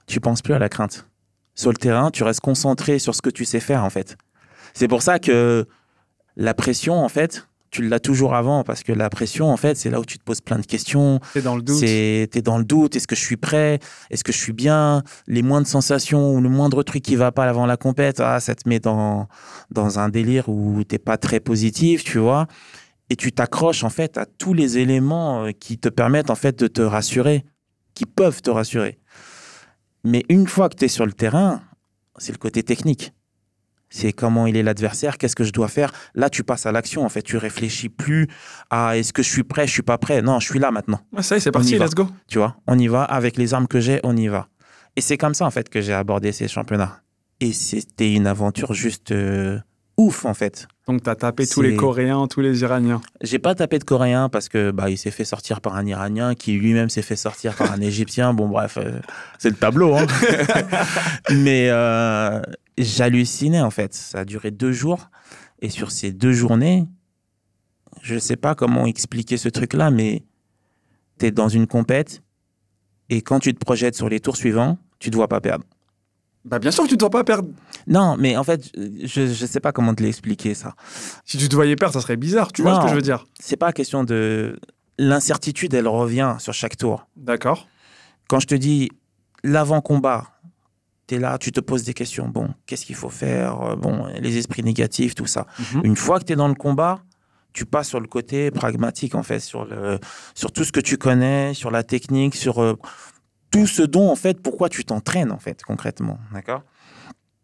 tu 0.07 0.21
penses 0.21 0.43
plus 0.43 0.55
à 0.55 0.59
la 0.59 0.69
crainte. 0.69 1.09
sur 1.57 1.71
le 1.71 1.77
terrain, 1.77 2.11
tu 2.11 2.25
restes 2.25 2.41
concentré 2.41 2.99
sur 2.99 3.15
ce 3.15 3.23
que 3.23 3.31
tu 3.31 3.45
sais 3.45 3.61
faire, 3.61 3.85
en 3.85 3.91
fait. 3.91 4.17
C'est 4.73 4.89
pour 4.89 5.03
ça 5.03 5.21
que 5.21 5.69
la 6.37 6.55
pression, 6.55 7.05
en 7.05 7.09
fait, 7.09 7.47
tu 7.75 7.83
l'as 7.83 7.99
toujours 7.99 8.35
avant 8.35 8.62
parce 8.62 8.85
que 8.85 8.92
la 8.92 9.11
pression, 9.11 9.51
en 9.51 9.57
fait, 9.57 9.77
c'est 9.77 9.90
là 9.90 9.99
où 9.99 10.05
tu 10.05 10.16
te 10.16 10.23
poses 10.23 10.40
plein 10.40 10.59
de 10.61 10.66
questions. 10.66 11.18
T'es 11.33 11.42
dans 11.42 11.57
le 11.57 11.62
doute. 11.62 11.81
T'es 11.81 12.42
dans 12.42 12.59
le 12.59 12.64
doute. 12.64 12.94
Est-ce 12.94 13.09
que 13.09 13.16
je 13.16 13.20
suis 13.20 13.37
prêt? 13.37 13.81
Est-ce 14.11 14.23
que 14.23 14.33
je 14.33 14.38
suis 14.38 14.53
bien? 14.53 15.03
Les 15.27 15.42
moindres 15.42 15.66
sensations 15.66 16.35
ou 16.35 16.40
le 16.40 16.49
moindre 16.49 16.85
truc 16.85 17.03
qui 17.03 17.16
va 17.16 17.33
pas 17.33 17.44
avant 17.49 17.66
la 17.66 17.77
compète, 17.77 18.20
ah, 18.20 18.38
ça 18.38 18.55
te 18.55 18.68
met 18.68 18.79
dans, 18.79 19.27
dans 19.73 19.99
un 19.99 20.09
délire 20.09 20.49
où 20.49 20.85
t'es 20.85 20.99
pas 20.99 21.16
très 21.16 21.40
positif, 21.40 22.05
tu 22.05 22.18
vois. 22.18 22.47
Et 23.11 23.16
tu 23.16 23.33
t'accroches, 23.33 23.83
en 23.83 23.90
fait, 23.90 24.18
à 24.18 24.25
tous 24.25 24.55
les 24.55 24.79
éléments 24.79 25.44
euh, 25.44 25.51
qui 25.51 25.77
te 25.77 25.88
permettent, 25.88 26.31
en 26.31 26.37
fait, 26.37 26.59
de 26.59 26.68
te 26.68 26.81
rassurer, 26.81 27.44
qui 27.94 28.07
peuvent 28.07 28.40
te 28.40 28.51
rassurer. 28.51 28.99
Mais 30.05 30.25
une 30.29 30.47
fois 30.47 30.68
que 30.68 30.77
tu 30.77 30.85
es 30.85 30.88
sur 30.88 31.07
le 31.07 31.12
terrain, 31.12 31.61
c'est 32.18 32.33
le 32.33 32.38
côté 32.38 32.62
technique 32.62 33.12
c'est 33.95 34.13
comment 34.13 34.49
il 34.49 34.57
est 34.57 34.65
l'adversaire, 34.65 35.19
qu'est-ce 35.19 35.37
que 35.37 35.45
je 35.45 35.53
dois 35.53 35.69
faire. 35.69 35.93
Là, 36.17 36.29
tu 36.29 36.43
passes 36.43 36.67
à 36.67 36.73
l'action, 36.73 37.05
en 37.05 37.09
fait. 37.09 37.23
Tu 37.23 37.37
réfléchis 37.37 37.89
plus 37.89 38.27
à 38.69 38.99
est-ce 38.99 39.13
que 39.13 39.23
je 39.23 39.31
suis 39.31 39.45
prêt, 39.45 39.69
je 39.69 39.73
suis 39.73 39.83
pas 39.83 39.99
prêt. 39.99 40.21
Non, 40.21 40.41
je 40.41 40.47
suis 40.47 40.59
là 40.59 40.73
maintenant. 40.73 40.99
ça 41.21 41.37
y 41.37 41.39
est, 41.39 41.41
c'est 41.41 41.53
parti, 41.53 41.79
let's 41.79 41.95
go. 41.95 42.09
Tu 42.27 42.39
vois, 42.39 42.57
on 42.67 42.77
y 42.77 42.89
va 42.89 43.05
avec 43.05 43.37
les 43.37 43.55
armes 43.55 43.69
que 43.69 43.79
j'ai, 43.79 44.01
on 44.03 44.17
y 44.17 44.27
va. 44.27 44.49
Et 44.97 45.01
c'est 45.01 45.17
comme 45.17 45.33
ça, 45.33 45.47
en 45.47 45.51
fait, 45.53 45.69
que 45.69 45.81
j'ai 45.81 45.93
abordé 45.93 46.33
ces 46.33 46.49
championnats. 46.49 47.03
Et 47.39 47.53
c'était 47.53 48.13
une 48.13 48.27
aventure 48.27 48.75
juste 48.75 49.13
euh, 49.13 49.61
ouf, 49.97 50.25
en 50.25 50.35
fait. 50.35 50.67
Donc, 50.89 51.05
tu 51.05 51.09
as 51.09 51.15
tapé 51.15 51.47
tous 51.47 51.63
les 51.63 51.77
Coréens, 51.77 52.27
tous 52.27 52.41
les 52.41 52.63
Iraniens 52.63 53.01
J'ai 53.21 53.39
pas 53.39 53.55
tapé 53.55 53.79
de 53.79 53.85
Coréens 53.85 54.29
parce 54.29 54.49
que 54.49 54.73
bah, 54.73 54.91
il 54.91 54.99
s'est 54.99 55.13
fait 55.13 55.25
sortir 55.25 55.61
par 55.61 55.77
un 55.77 55.87
Iranien 55.87 56.35
qui 56.35 56.53
lui-même 56.55 56.89
s'est 56.89 57.03
fait 57.03 57.17
sortir 57.17 57.55
par 57.55 57.71
un 57.71 57.81
Égyptien. 57.81 58.35
Bon, 58.35 58.49
bref, 58.49 58.77
euh, 58.77 58.99
c'est 59.39 59.51
le 59.51 59.57
tableau. 59.57 59.95
Hein. 59.95 60.07
Mais 61.31 61.69
euh, 61.71 62.43
j'hallucinais 62.79 63.61
en 63.61 63.71
fait. 63.71 63.95
Ça 63.95 64.21
a 64.21 64.25
duré 64.25 64.51
deux 64.51 64.73
jours. 64.73 65.11
Et 65.61 65.71
sur 65.71 65.91
ces 65.91 66.13
deux 66.13 66.33
journées, 66.33 66.87
je 68.03 68.15
ne 68.15 68.19
sais 68.19 68.37
pas 68.37 68.55
comment 68.55 68.87
expliquer 68.87 69.37
ce 69.37 69.49
truc-là, 69.49 69.91
mais 69.91 70.25
tu 71.19 71.27
es 71.27 71.31
dans 71.31 71.49
une 71.49 71.67
compète 71.67 72.23
et 73.11 73.23
quand 73.23 73.41
tu 73.41 73.55
te 73.55 73.59
projettes 73.59 73.95
sur 73.95 74.09
les 74.09 74.21
tours 74.21 74.37
suivants, 74.37 74.79
tu 74.99 75.09
ne 75.09 75.13
te 75.13 75.17
vois 75.17 75.29
pas 75.29 75.41
perdre. 75.41 75.65
Bah 76.45 76.59
bien 76.59 76.71
sûr 76.71 76.85
que 76.85 76.89
tu 76.89 76.95
ne 76.95 76.99
te 76.99 77.05
vois 77.05 77.11
pas 77.11 77.25
perdre. 77.25 77.49
Non, 77.87 78.17
mais 78.19 78.37
en 78.37 78.45
fait, 78.45 78.71
je 78.75 79.23
ne 79.23 79.47
sais 79.47 79.61
pas 79.61 79.73
comment 79.73 79.95
te 79.95 80.03
l'expliquer 80.03 80.55
ça. 80.55 80.75
Si 81.25 81.39
tu 81.39 81.49
te 81.49 81.55
voyais 81.55 81.77
perdre, 81.77 81.95
ça 81.95 82.01
serait 82.01 82.17
bizarre. 82.17 82.53
Tu 82.53 82.63
vois 82.63 82.77
ce 82.77 82.81
que 82.81 82.89
je 82.89 82.95
veux 82.95 83.03
dire 83.03 83.27
C'est 83.41 83.57
pas 83.57 83.73
question 83.73 84.05
de 84.05 84.59
l'incertitude, 84.99 85.73
elle 85.75 85.89
revient 85.89 86.37
sur 86.39 86.53
chaque 86.53 86.77
tour. 86.77 87.07
D'accord. 87.17 87.67
Quand 88.29 88.41
je 88.41 88.47
te 88.47 88.55
dis 88.55 88.91
l'avant-combat, 89.43 90.34
tu 91.07 91.17
es 91.17 91.19
là, 91.19 91.38
tu 91.38 91.53
te 91.53 91.61
poses 91.61 91.85
des 91.85 91.95
questions. 91.95 92.29
Bon, 92.29 92.55
qu'est-ce 92.67 92.87
qu'il 92.87 92.95
faut 92.97 93.11
faire? 93.11 93.61
Euh, 93.61 93.77
Bon, 93.77 94.07
les 94.21 94.37
esprits 94.37 94.62
négatifs, 94.62 95.14
tout 95.14 95.27
ça. 95.27 95.47
Mhm. 95.75 95.81
Une 95.85 95.97
fois 95.97 96.19
que 96.19 96.25
tu 96.25 96.33
es 96.33 96.37
dans 96.37 96.49
le 96.49 96.55
combat, 96.55 97.01
tu 97.53 97.67
passes 97.67 97.88
sur 97.88 98.01
le 98.01 98.07
côté 98.09 98.51
pragmatique, 98.51 99.14
en 99.14 99.23
fait, 99.23 99.40
sur, 99.40 99.64
le, 99.64 99.99
sur 100.35 100.53
tout 100.53 100.64
ce 100.64 100.73
que 100.73 100.81
tu 100.81 100.97
connais, 100.97 101.55
sur 101.55 101.71
la 101.71 101.83
technique, 101.83 102.35
sur 102.35 102.62
euh, 102.62 102.77
tout 103.51 103.67
ce 103.67 103.83
dont, 103.83 104.11
en 104.11 104.17
fait, 104.17 104.40
pourquoi 104.40 104.69
tu 104.69 104.85
t'entraînes, 104.85 105.31
en 105.31 105.38
fait, 105.38 105.62
concrètement. 105.62 106.19
D'accord? 106.33 106.62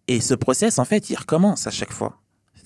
Et 0.09 0.20
ce 0.20 0.35
process, 0.35 0.79
en 0.79 0.85
fait, 0.85 1.11
il 1.11 1.16
recommence 1.16 1.66
à 1.66 1.70
chaque 1.70 1.92
fois. 1.92 2.20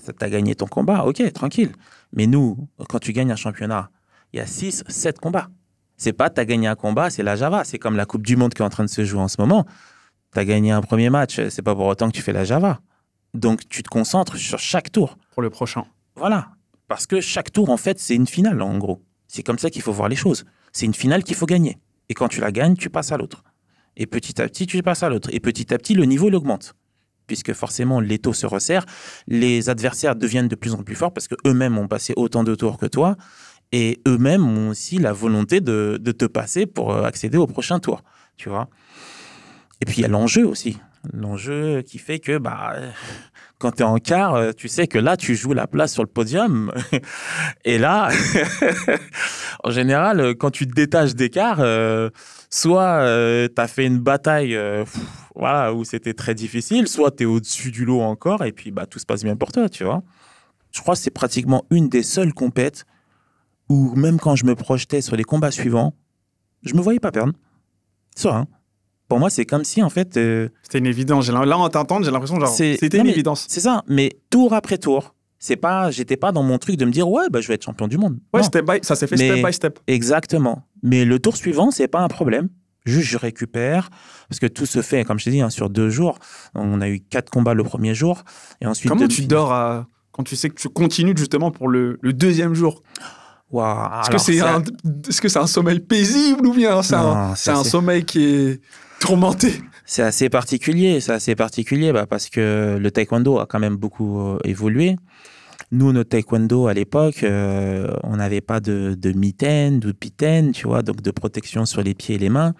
Tu 0.06 0.12
as 0.24 0.30
gagné 0.30 0.54
ton 0.54 0.66
combat, 0.66 1.04
ok, 1.04 1.32
tranquille. 1.32 1.72
Mais 2.12 2.26
nous, 2.26 2.68
quand 2.88 2.98
tu 2.98 3.12
gagnes 3.12 3.32
un 3.32 3.36
championnat, 3.36 3.90
il 4.32 4.38
y 4.38 4.40
a 4.40 4.46
6, 4.46 4.84
7 4.88 5.18
combats. 5.18 5.48
C'est 5.96 6.12
pas 6.12 6.30
tu 6.30 6.40
as 6.40 6.44
gagné 6.44 6.66
un 6.66 6.74
combat, 6.74 7.10
c'est 7.10 7.22
la 7.22 7.36
Java. 7.36 7.64
C'est 7.64 7.78
comme 7.78 7.96
la 7.96 8.06
Coupe 8.06 8.24
du 8.26 8.36
Monde 8.36 8.52
qui 8.54 8.62
est 8.62 8.64
en 8.64 8.70
train 8.70 8.84
de 8.84 8.90
se 8.90 9.04
jouer 9.04 9.20
en 9.20 9.28
ce 9.28 9.36
moment 9.38 9.66
tu 10.34 10.40
as 10.40 10.44
gagné 10.44 10.72
un 10.72 10.82
premier 10.82 11.10
match, 11.10 11.40
c'est 11.48 11.62
pas 11.62 11.74
pour 11.74 11.86
autant 11.86 12.08
que 12.08 12.16
tu 12.16 12.22
fais 12.22 12.32
la 12.32 12.44
Java. 12.44 12.80
Donc 13.32 13.68
tu 13.68 13.82
te 13.82 13.88
concentres 13.88 14.36
sur 14.36 14.58
chaque 14.58 14.92
tour. 14.92 15.16
Pour 15.32 15.42
le 15.42 15.50
prochain. 15.50 15.84
Voilà. 16.16 16.50
Parce 16.88 17.06
que 17.06 17.20
chaque 17.20 17.52
tour, 17.52 17.70
en 17.70 17.76
fait, 17.76 17.98
c'est 17.98 18.14
une 18.14 18.26
finale, 18.26 18.60
en 18.62 18.78
gros. 18.78 19.02
C'est 19.26 19.42
comme 19.42 19.58
ça 19.58 19.70
qu'il 19.70 19.82
faut 19.82 19.92
voir 19.92 20.08
les 20.08 20.16
choses. 20.16 20.44
C'est 20.72 20.86
une 20.86 20.94
finale 20.94 21.24
qu'il 21.24 21.34
faut 21.34 21.46
gagner. 21.46 21.78
Et 22.08 22.14
quand 22.14 22.28
tu 22.28 22.40
la 22.40 22.52
gagnes, 22.52 22.76
tu 22.76 22.90
passes 22.90 23.10
à 23.10 23.16
l'autre. 23.16 23.42
Et 23.96 24.06
petit 24.06 24.40
à 24.40 24.48
petit, 24.48 24.66
tu 24.66 24.82
passes 24.82 25.02
à 25.02 25.08
l'autre. 25.08 25.28
Et 25.32 25.40
petit 25.40 25.72
à 25.72 25.78
petit, 25.78 25.94
le 25.94 26.04
niveau, 26.04 26.28
il 26.28 26.34
augmente. 26.34 26.74
Puisque 27.26 27.52
forcément, 27.54 28.00
les 28.00 28.18
taux 28.18 28.32
se 28.32 28.46
resserrent. 28.46 28.84
Les 29.26 29.70
adversaires 29.70 30.14
deviennent 30.14 30.48
de 30.48 30.54
plus 30.56 30.74
en 30.74 30.82
plus 30.82 30.94
forts 30.94 31.12
parce 31.12 31.26
qu'eux-mêmes 31.26 31.78
ont 31.78 31.88
passé 31.88 32.12
autant 32.16 32.44
de 32.44 32.54
tours 32.54 32.76
que 32.76 32.86
toi. 32.86 33.16
Et 33.72 34.00
eux-mêmes 34.06 34.46
ont 34.46 34.68
aussi 34.70 34.98
la 34.98 35.12
volonté 35.12 35.60
de, 35.60 35.98
de 36.00 36.12
te 36.12 36.26
passer 36.26 36.66
pour 36.66 36.94
accéder 36.94 37.38
au 37.38 37.46
prochain 37.46 37.78
tour. 37.78 38.02
Tu 38.36 38.48
vois? 38.48 38.68
Et 39.80 39.84
puis 39.84 39.98
il 39.98 40.02
y 40.02 40.04
a 40.04 40.08
l'enjeu 40.08 40.46
aussi. 40.46 40.78
L'enjeu 41.12 41.82
qui 41.82 41.98
fait 41.98 42.18
que 42.18 42.38
bah, 42.38 42.74
quand 43.58 43.72
tu 43.72 43.82
es 43.82 43.84
en 43.84 43.98
quart, 43.98 44.34
euh, 44.34 44.52
tu 44.52 44.68
sais 44.68 44.86
que 44.86 44.98
là, 44.98 45.16
tu 45.16 45.34
joues 45.34 45.52
la 45.52 45.66
place 45.66 45.92
sur 45.92 46.02
le 46.02 46.08
podium. 46.08 46.72
Et 47.64 47.78
là, 47.78 48.08
en 49.64 49.70
général, 49.70 50.34
quand 50.36 50.50
tu 50.50 50.66
te 50.66 50.72
détaches 50.72 51.14
des 51.14 51.30
quarts, 51.30 51.60
euh, 51.60 52.10
soit 52.50 53.00
euh, 53.00 53.48
tu 53.54 53.60
as 53.60 53.68
fait 53.68 53.86
une 53.86 53.98
bataille 53.98 54.58
voilà, 55.34 55.74
où 55.74 55.84
c'était 55.84 56.14
très 56.14 56.34
difficile, 56.34 56.88
soit 56.88 57.10
tu 57.10 57.24
es 57.24 57.26
au-dessus 57.26 57.70
du 57.70 57.84
lot 57.84 58.00
encore, 58.00 58.44
et 58.44 58.52
puis 58.52 58.70
bah, 58.70 58.86
tout 58.86 58.98
se 58.98 59.06
passe 59.06 59.24
bien 59.24 59.36
pour 59.36 59.52
toi, 59.52 59.68
tu 59.68 59.84
vois. 59.84 60.02
Je 60.72 60.80
crois 60.80 60.94
que 60.94 61.00
c'est 61.00 61.10
pratiquement 61.10 61.64
une 61.70 61.88
des 61.88 62.02
seules 62.02 62.32
compètes 62.32 62.84
où 63.68 63.94
même 63.94 64.18
quand 64.18 64.36
je 64.36 64.44
me 64.44 64.54
projetais 64.54 65.00
sur 65.00 65.16
les 65.16 65.24
combats 65.24 65.50
suivants, 65.50 65.94
je 66.62 66.74
me 66.74 66.80
voyais 66.80 67.00
pas 67.00 67.12
perdre. 67.12 67.32
Ça, 68.14 68.36
hein 68.36 68.46
pour 69.14 69.20
moi, 69.20 69.30
c'est 69.30 69.46
comme 69.46 69.62
si, 69.62 69.80
en 69.80 69.90
fait. 69.90 70.16
Euh, 70.16 70.48
c'était 70.64 70.78
une 70.78 70.86
évidence. 70.86 71.30
Là, 71.30 71.56
en 71.56 71.68
t'entendant, 71.68 72.04
j'ai 72.04 72.10
l'impression 72.10 72.40
genre. 72.40 72.48
C'était 72.48 72.98
une 72.98 73.06
évidence. 73.06 73.46
C'est 73.48 73.60
ça. 73.60 73.84
Mais 73.86 74.18
tour 74.28 74.52
après 74.54 74.76
tour, 74.76 75.14
c'est 75.38 75.54
pas. 75.54 75.92
J'étais 75.92 76.16
pas 76.16 76.32
dans 76.32 76.42
mon 76.42 76.58
truc 76.58 76.76
de 76.76 76.84
me 76.84 76.90
dire, 76.90 77.08
ouais, 77.08 77.26
bah, 77.30 77.40
je 77.40 77.46
vais 77.46 77.54
être 77.54 77.62
champion 77.62 77.86
du 77.86 77.96
monde. 77.96 78.18
Ouais, 78.32 78.42
step 78.42 78.68
by, 78.68 78.80
ça 78.82 78.96
s'est 78.96 79.06
fait 79.06 79.16
step 79.16 79.46
by 79.46 79.52
step. 79.52 79.78
Exactement. 79.86 80.64
Mais 80.82 81.04
le 81.04 81.20
tour 81.20 81.36
suivant, 81.36 81.70
c'est 81.70 81.86
pas 81.86 82.00
un 82.00 82.08
problème. 82.08 82.48
Juste, 82.86 83.08
je 83.08 83.16
récupère. 83.16 83.88
Parce 84.28 84.40
que 84.40 84.46
tout 84.46 84.66
se 84.66 84.82
fait, 84.82 85.04
comme 85.04 85.20
je 85.20 85.26
t'ai 85.26 85.30
dit, 85.30 85.42
hein, 85.42 85.50
sur 85.50 85.70
deux 85.70 85.90
jours. 85.90 86.18
On 86.56 86.80
a 86.80 86.88
eu 86.88 86.98
quatre 86.98 87.30
combats 87.30 87.54
le 87.54 87.62
premier 87.62 87.94
jour. 87.94 88.24
Et 88.60 88.66
ensuite. 88.66 88.90
Comment 88.90 89.06
tu 89.06 89.26
dors 89.26 89.52
à... 89.52 89.86
quand 90.10 90.24
tu 90.24 90.34
sais 90.34 90.50
que 90.50 90.56
tu 90.56 90.68
continues 90.68 91.14
justement 91.16 91.52
pour 91.52 91.68
le, 91.68 92.00
le 92.02 92.12
deuxième 92.12 92.54
jour? 92.54 92.82
Est-ce 93.52 94.10
que 94.10 94.18
c'est 94.18 94.40
un, 94.40 94.60
est 94.60 95.10
-ce 95.10 95.28
c'est 95.28 95.38
un 95.38 95.46
sommeil 95.46 95.78
paisible 95.78 96.44
ou 96.44 96.52
bien 96.52 96.82
c'est 96.82 96.96
un, 96.96 97.34
un 97.46 97.64
sommeil 97.64 98.04
qui 98.04 98.24
est 98.24 98.60
C'est 99.84 100.02
assez 100.02 100.28
particulier, 100.30 101.00
c'est 101.00 101.12
assez 101.12 101.34
particulier 101.34 101.92
bah, 101.92 102.06
parce 102.06 102.30
que 102.30 102.78
le 102.80 102.90
taekwondo 102.90 103.38
a 103.38 103.46
quand 103.46 103.58
même 103.58 103.76
beaucoup 103.76 104.18
euh, 104.20 104.38
évolué. 104.44 104.96
Nous, 105.72 105.92
notre 105.92 106.10
taekwondo 106.10 106.68
à 106.68 106.74
l'époque, 106.74 107.22
euh, 107.22 107.94
on 108.02 108.16
n'avait 108.16 108.40
pas 108.40 108.60
de, 108.60 108.96
de 108.98 109.12
mitaine, 109.12 109.80
de 109.80 109.92
pitaine, 109.92 110.52
tu 110.52 110.66
vois, 110.66 110.82
donc 110.82 111.02
de 111.02 111.10
protection 111.10 111.66
sur 111.66 111.82
les 111.82 111.94
pieds 111.94 112.14
et 112.14 112.18
les 112.18 112.28
mains. 112.28 112.54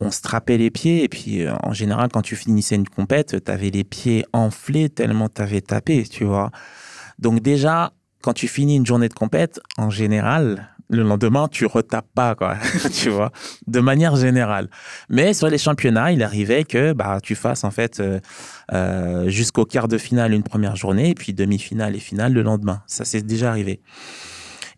On 0.00 0.10
strappait 0.10 0.58
les 0.58 0.70
pieds 0.70 1.04
et 1.04 1.08
puis 1.08 1.42
euh, 1.42 1.52
en 1.62 1.72
général, 1.72 2.08
quand 2.12 2.22
tu 2.22 2.36
finissais 2.36 2.74
une 2.74 2.88
compète, 2.88 3.44
tu 3.44 3.50
avais 3.50 3.70
les 3.70 3.84
pieds 3.84 4.24
enflés 4.32 4.88
tellement 4.88 5.28
tu 5.28 5.42
avais 5.42 5.60
tapé, 5.60 6.04
tu 6.04 6.24
vois. 6.24 6.50
Donc 7.18 7.40
déjà, 7.40 7.92
quand 8.22 8.32
tu 8.32 8.48
finis 8.48 8.76
une 8.76 8.86
journée 8.86 9.08
de 9.08 9.14
compète, 9.14 9.60
en 9.76 9.90
général, 9.90 10.68
le 10.90 11.02
lendemain, 11.02 11.48
tu 11.48 11.66
retapes 11.66 12.08
pas, 12.14 12.34
quoi, 12.34 12.56
tu 12.92 13.10
vois, 13.10 13.30
de 13.66 13.80
manière 13.80 14.16
générale. 14.16 14.68
Mais 15.08 15.34
sur 15.34 15.48
les 15.48 15.58
championnats, 15.58 16.12
il 16.12 16.22
arrivait 16.22 16.64
que 16.64 16.92
bah, 16.92 17.18
tu 17.22 17.34
fasses, 17.34 17.64
en 17.64 17.70
fait, 17.70 18.00
euh, 18.00 18.20
euh, 18.72 19.28
jusqu'au 19.28 19.64
quart 19.64 19.88
de 19.88 19.98
finale 19.98 20.32
une 20.32 20.42
première 20.42 20.76
journée, 20.76 21.14
puis 21.14 21.34
demi-finale 21.34 21.94
et 21.94 22.00
finale 22.00 22.32
le 22.32 22.42
lendemain. 22.42 22.82
Ça, 22.86 23.04
c'est 23.04 23.22
déjà 23.22 23.50
arrivé. 23.50 23.80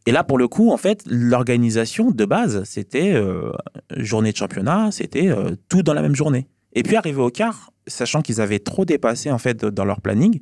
Et 0.07 0.13
là, 0.13 0.25
pour 0.25 0.39
le 0.39 0.49
coup, 0.49 0.73
en 0.73 0.77
fait, 0.77 1.03
l'organisation 1.07 2.11
de 2.11 2.25
base, 2.25 2.65
c'était 2.65 3.13
euh, 3.13 3.53
journée 3.97 4.33
de 4.33 4.37
championnat, 4.37 4.91
c'était 4.91 5.31
tout 5.69 5.83
dans 5.83 5.95
la 5.95 6.03
même 6.03 6.17
journée. 6.17 6.49
Et 6.73 6.83
puis, 6.83 6.97
arrivé 6.97 7.21
au 7.21 7.31
quart, 7.31 7.71
sachant 7.87 8.23
qu'ils 8.23 8.41
avaient 8.41 8.59
trop 8.59 8.85
dépassé, 8.85 9.31
en 9.31 9.39
fait, 9.39 9.65
dans 9.65 9.85
leur 9.85 10.01
planning, 10.01 10.41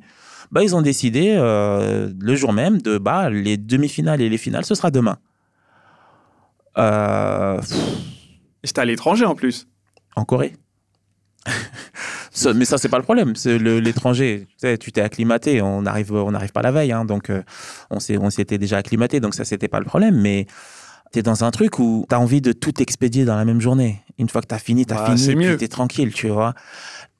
bah, 0.51 0.63
ils 0.63 0.75
ont 0.75 0.81
décidé 0.81 1.35
le 1.35 2.35
jour 2.35 2.53
même 2.53 2.81
de 2.81 2.97
bah, 2.97 3.29
les 3.29 3.57
demi-finales 3.57 4.21
et 4.21 4.29
les 4.29 4.37
finales, 4.37 4.65
ce 4.65 4.73
sera 4.73 4.89
demain. 4.89 5.17
Euh... 6.77 7.61
C'était 8.63 8.81
à 8.81 8.85
l'étranger 8.85 9.25
en 9.25 9.35
plus. 9.35 9.67
En 10.15 10.25
Corée? 10.25 10.53
mais 12.55 12.65
ça, 12.65 12.77
c'est 12.77 12.89
pas 12.89 12.97
le 12.97 13.03
problème. 13.03 13.35
C'est 13.35 13.57
l'étranger. 13.57 14.47
Tu 14.79 14.91
t'es 14.91 15.01
acclimaté. 15.01 15.61
On 15.61 15.81
n'arrive 15.81 16.13
on 16.13 16.33
arrive 16.33 16.51
pas 16.51 16.61
la 16.61 16.71
veille. 16.71 16.91
Hein, 16.91 17.05
donc, 17.05 17.29
euh, 17.29 17.43
on 17.89 18.29
s'était 18.29 18.57
déjà 18.57 18.77
acclimaté. 18.77 19.19
Donc, 19.19 19.33
ça, 19.35 19.45
c'était 19.45 19.67
pas 19.67 19.79
le 19.79 19.85
problème. 19.85 20.19
Mais 20.19 20.45
tu 21.11 21.19
es 21.19 21.21
dans 21.23 21.43
un 21.43 21.51
truc 21.51 21.79
où 21.79 22.05
tu 22.07 22.15
as 22.15 22.19
envie 22.19 22.41
de 22.41 22.51
tout 22.51 22.81
expédier 22.81 23.25
dans 23.25 23.35
la 23.35 23.45
même 23.45 23.61
journée. 23.61 24.01
Une 24.17 24.29
fois 24.29 24.41
que 24.41 24.47
tu 24.47 24.55
as 24.55 24.59
fini, 24.59 24.85
tu 24.85 24.93
as 24.93 25.15
fini. 25.15 25.57
Tu 25.57 25.63
es 25.63 25.67
tranquille, 25.67 26.13
tu 26.13 26.27
vois. 26.27 26.53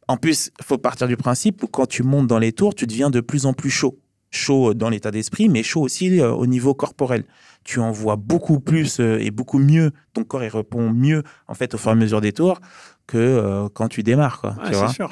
En 0.07 0.17
plus, 0.17 0.51
faut 0.61 0.77
partir 0.77 1.07
du 1.07 1.17
principe 1.17 1.63
où 1.63 1.67
quand 1.67 1.85
tu 1.85 2.03
montes 2.03 2.27
dans 2.27 2.39
les 2.39 2.51
tours, 2.51 2.73
tu 2.73 2.87
deviens 2.87 3.09
de 3.09 3.21
plus 3.21 3.45
en 3.45 3.53
plus 3.53 3.69
chaud. 3.69 3.99
Chaud 4.31 4.73
dans 4.73 4.89
l'état 4.89 5.11
d'esprit, 5.11 5.49
mais 5.49 5.63
chaud 5.63 5.81
aussi 5.81 6.19
euh, 6.19 6.31
au 6.31 6.45
niveau 6.45 6.73
corporel 6.73 7.23
tu 7.69 7.79
envoies 7.79 8.15
beaucoup 8.15 8.59
plus 8.59 8.99
euh, 8.99 9.19
et 9.19 9.29
beaucoup 9.29 9.59
mieux. 9.59 9.91
Ton 10.15 10.23
corps, 10.23 10.43
il 10.43 10.47
répond 10.47 10.89
mieux, 10.89 11.21
en 11.47 11.53
fait, 11.53 11.75
au 11.75 11.77
fur 11.77 11.89
et 11.89 11.91
à 11.91 11.95
mesure 11.95 12.19
des 12.19 12.31
tours 12.33 12.59
que 13.05 13.17
euh, 13.19 13.69
quand 13.71 13.87
tu 13.87 14.01
démarres, 14.01 14.41
quoi. 14.41 14.55
c'est 14.71 14.87
sûr. 14.87 15.11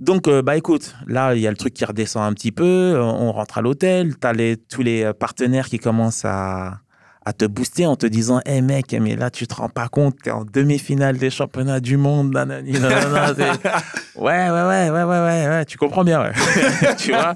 Donc, 0.00 0.28
euh, 0.28 0.40
bah 0.40 0.56
écoute, 0.56 0.94
là, 1.06 1.34
il 1.34 1.42
y 1.42 1.46
a 1.46 1.50
le 1.50 1.56
truc 1.58 1.74
qui 1.74 1.84
redescend 1.84 2.22
un 2.22 2.32
petit 2.32 2.52
peu. 2.52 2.98
On 2.98 3.32
rentre 3.32 3.58
à 3.58 3.60
l'hôtel. 3.60 4.16
Tu 4.18 4.26
as 4.26 4.32
les, 4.32 4.56
tous 4.56 4.80
les 4.80 5.12
partenaires 5.12 5.68
qui 5.68 5.78
commencent 5.78 6.24
à, 6.24 6.80
à 7.26 7.32
te 7.32 7.44
booster 7.44 7.84
en 7.84 7.96
te 7.96 8.06
disant 8.06 8.40
Hé 8.46 8.62
mec, 8.62 8.96
mais 8.98 9.16
là, 9.16 9.30
tu 9.30 9.46
te 9.46 9.54
rends 9.54 9.68
pas 9.68 9.88
compte, 9.88 10.14
tu 10.22 10.30
es 10.30 10.32
en 10.32 10.44
demi-finale 10.44 11.18
des 11.18 11.28
championnats 11.28 11.80
du 11.80 11.98
monde. 11.98 12.32
Nanani, 12.32 12.72
nanana, 12.72 13.32
ouais, 14.16 14.50
ouais, 14.50 14.50
ouais, 14.50 14.90
ouais, 14.90 15.04
ouais, 15.04 15.48
ouais, 15.48 15.64
tu 15.66 15.76
comprends 15.76 16.04
bien, 16.04 16.22
ouais. 16.22 16.32
tu 16.96 17.12
vois? 17.12 17.34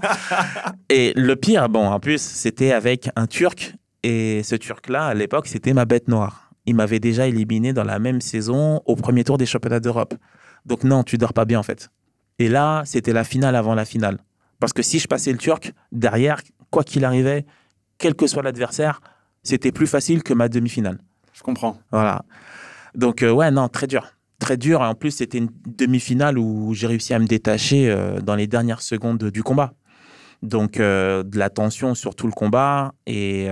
Et 0.89 1.13
le 1.17 1.37
pire, 1.37 1.69
bon, 1.69 1.87
en 1.87 1.99
plus, 2.01 2.23
c'était 2.23 2.73
avec 2.73 3.11
un 3.17 3.27
Turc. 3.27 3.75
Et 4.03 4.43
ce 4.43 4.55
Turc-là, 4.55 5.07
à 5.07 5.15
l'époque, 5.15 5.47
c'était 5.47 5.73
ma 5.73 5.85
bête 5.85 6.09
noire. 6.09 6.51
Il 6.67 6.75
m'avait 6.75 7.01
déjà 7.01 7.27
éliminé 7.27 7.73
dans 7.73 7.85
la 7.85 7.99
même 7.99 8.21
saison 8.21 8.83
au 8.87 8.97
premier 8.97 9.25
tour 9.25 9.39
des 9.39 9.47
championnats 9.47 9.81
d'Europe. 9.81 10.15
Donc 10.67 10.85
non, 10.85 11.03
tu 11.03 11.19
dors 11.19 11.33
pas 11.33 11.45
bien 11.45 11.59
en 11.59 11.63
fait. 11.63 11.91
Et 12.39 12.49
là, 12.49 12.83
c'était 12.85 13.13
la 13.13 13.25
finale 13.25 13.57
avant 13.57 13.75
la 13.75 13.85
finale. 13.85 14.19
Parce 14.59 14.73
que 14.73 14.83
si 14.83 14.99
je 14.99 15.09
passais 15.09 15.33
le 15.33 15.39
Turc, 15.39 15.73
derrière, 15.93 16.41
quoi 16.71 16.85
qu'il 16.85 17.05
arrivait, 17.05 17.47
quel 17.99 18.15
que 18.15 18.27
soit 18.27 18.43
l'adversaire, 18.43 19.01
c'était 19.43 19.73
plus 19.73 19.87
facile 19.87 20.23
que 20.23 20.35
ma 20.35 20.49
demi-finale. 20.49 20.99
Je 21.33 21.43
comprends. 21.43 21.79
Voilà. 21.91 22.25
Donc, 22.95 23.23
euh, 23.23 23.31
ouais, 23.31 23.51
non, 23.51 23.69
très 23.69 23.87
dur. 23.87 24.07
Très 24.39 24.57
dur. 24.57 24.83
Et 24.83 24.87
en 24.87 24.95
plus, 24.95 25.11
c'était 25.13 25.39
une 25.39 25.51
demi-finale 25.67 26.39
où 26.39 26.75
j'ai 26.75 26.87
réussi 26.87 27.15
à 27.15 27.19
me 27.19 27.27
détacher 27.27 27.91
euh, 27.91 28.21
dans 28.21 28.35
les 28.35 28.47
dernières 28.47 28.83
secondes 28.83 29.23
du 29.25 29.43
combat. 29.43 29.73
Donc, 30.42 30.81
euh, 30.81 31.22
de 31.22 31.38
la 31.38 31.50
tension 31.50 31.94
sur 31.94 32.14
tout 32.14 32.26
le 32.26 32.33
combat. 32.33 32.92
Et 33.07 33.48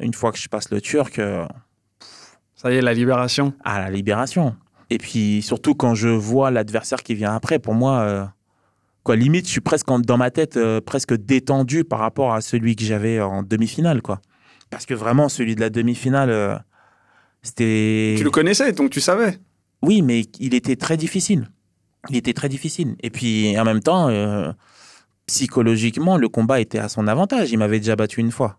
une 0.00 0.14
fois 0.14 0.32
que 0.32 0.38
je 0.38 0.48
passe 0.48 0.70
le 0.70 0.80
turc. 0.80 1.20
Ça 2.54 2.72
y 2.72 2.76
est, 2.76 2.80
la 2.80 2.94
libération. 2.94 3.54
Ah, 3.64 3.80
la 3.80 3.90
libération. 3.90 4.56
Et 4.90 4.98
puis, 4.98 5.42
surtout 5.42 5.74
quand 5.74 5.94
je 5.94 6.08
vois 6.08 6.50
l'adversaire 6.50 7.02
qui 7.02 7.14
vient 7.14 7.34
après, 7.34 7.58
pour 7.58 7.74
moi, 7.74 8.32
quoi, 9.04 9.16
limite, 9.16 9.46
je 9.46 9.52
suis 9.52 9.60
presque 9.60 9.88
dans 9.88 10.16
ma 10.16 10.30
tête, 10.30 10.58
presque 10.80 11.14
détendu 11.14 11.84
par 11.84 12.00
rapport 12.00 12.34
à 12.34 12.40
celui 12.40 12.76
que 12.76 12.84
j'avais 12.84 13.20
en 13.20 13.42
demi-finale, 13.42 14.02
quoi. 14.02 14.20
Parce 14.70 14.86
que 14.86 14.94
vraiment, 14.94 15.28
celui 15.28 15.54
de 15.54 15.60
la 15.60 15.70
demi-finale, 15.70 16.30
euh, 16.30 16.56
c'était. 17.42 18.14
Tu 18.18 18.24
le 18.24 18.30
connaissais, 18.30 18.72
donc 18.72 18.90
tu 18.90 19.00
savais. 19.00 19.38
Oui, 19.82 20.02
mais 20.02 20.24
il 20.38 20.54
était 20.54 20.76
très 20.76 20.96
difficile. 20.96 21.48
Il 22.10 22.16
était 22.16 22.32
très 22.32 22.48
difficile. 22.48 22.96
Et 23.00 23.10
puis, 23.10 23.58
en 23.58 23.64
même 23.64 23.80
temps, 23.80 24.08
euh, 24.08 24.52
psychologiquement, 25.28 26.16
le 26.16 26.28
combat 26.28 26.58
était 26.58 26.80
à 26.80 26.88
son 26.88 27.06
avantage. 27.06 27.52
Il 27.52 27.58
m'avait 27.58 27.78
déjà 27.78 27.94
battu 27.94 28.20
une 28.20 28.32
fois. 28.32 28.58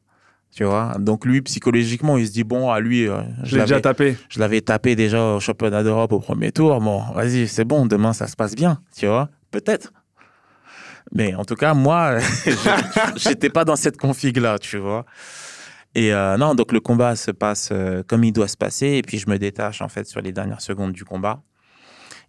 Tu 0.56 0.64
vois 0.64 0.96
Donc, 0.98 1.26
lui, 1.26 1.42
psychologiquement, 1.42 2.18
il 2.18 2.26
se 2.26 2.32
dit 2.32 2.44
bon, 2.44 2.72
à 2.72 2.80
lui. 2.80 3.08
Euh, 3.08 3.22
je 3.44 3.58
l'ai 3.58 3.64
déjà 3.64 3.82
tapé. 3.82 4.18
Je 4.30 4.40
l'avais 4.40 4.62
tapé 4.62 4.96
déjà 4.96 5.36
au 5.36 5.40
championnat 5.40 5.84
d'Europe 5.84 6.14
au 6.14 6.20
premier 6.20 6.52
tour. 6.52 6.80
Bon, 6.80 7.04
vas-y, 7.14 7.48
c'est 7.48 7.66
bon, 7.66 7.86
demain, 7.86 8.14
ça 8.14 8.28
se 8.28 8.36
passe 8.36 8.56
bien. 8.56 8.80
Tu 8.96 9.06
vois 9.06 9.30
Peut-être. 9.52 9.92
Mais 11.12 11.36
en 11.36 11.44
tout 11.44 11.56
cas, 11.56 11.74
moi, 11.74 12.18
j'étais 13.16 13.50
pas 13.50 13.66
dans 13.66 13.76
cette 13.76 13.98
config-là, 13.98 14.60
tu 14.60 14.78
vois. 14.78 15.06
Et 15.96 16.14
euh, 16.14 16.38
non, 16.38 16.54
donc 16.54 16.72
le 16.72 16.80
combat 16.80 17.16
se 17.16 17.32
passe 17.32 17.70
euh, 17.72 18.04
comme 18.08 18.24
il 18.24 18.32
doit 18.32 18.48
se 18.48 18.58
passer. 18.58 18.88
Et 18.88 19.02
puis 19.02 19.18
je 19.18 19.30
me 19.30 19.38
détache 19.38 19.82
en 19.82 19.90
fait 19.90 20.08
sur 20.08 20.22
les 20.22 20.32
dernières 20.32 20.62
secondes 20.62 20.92
du 20.92 21.04
combat. 21.04 21.42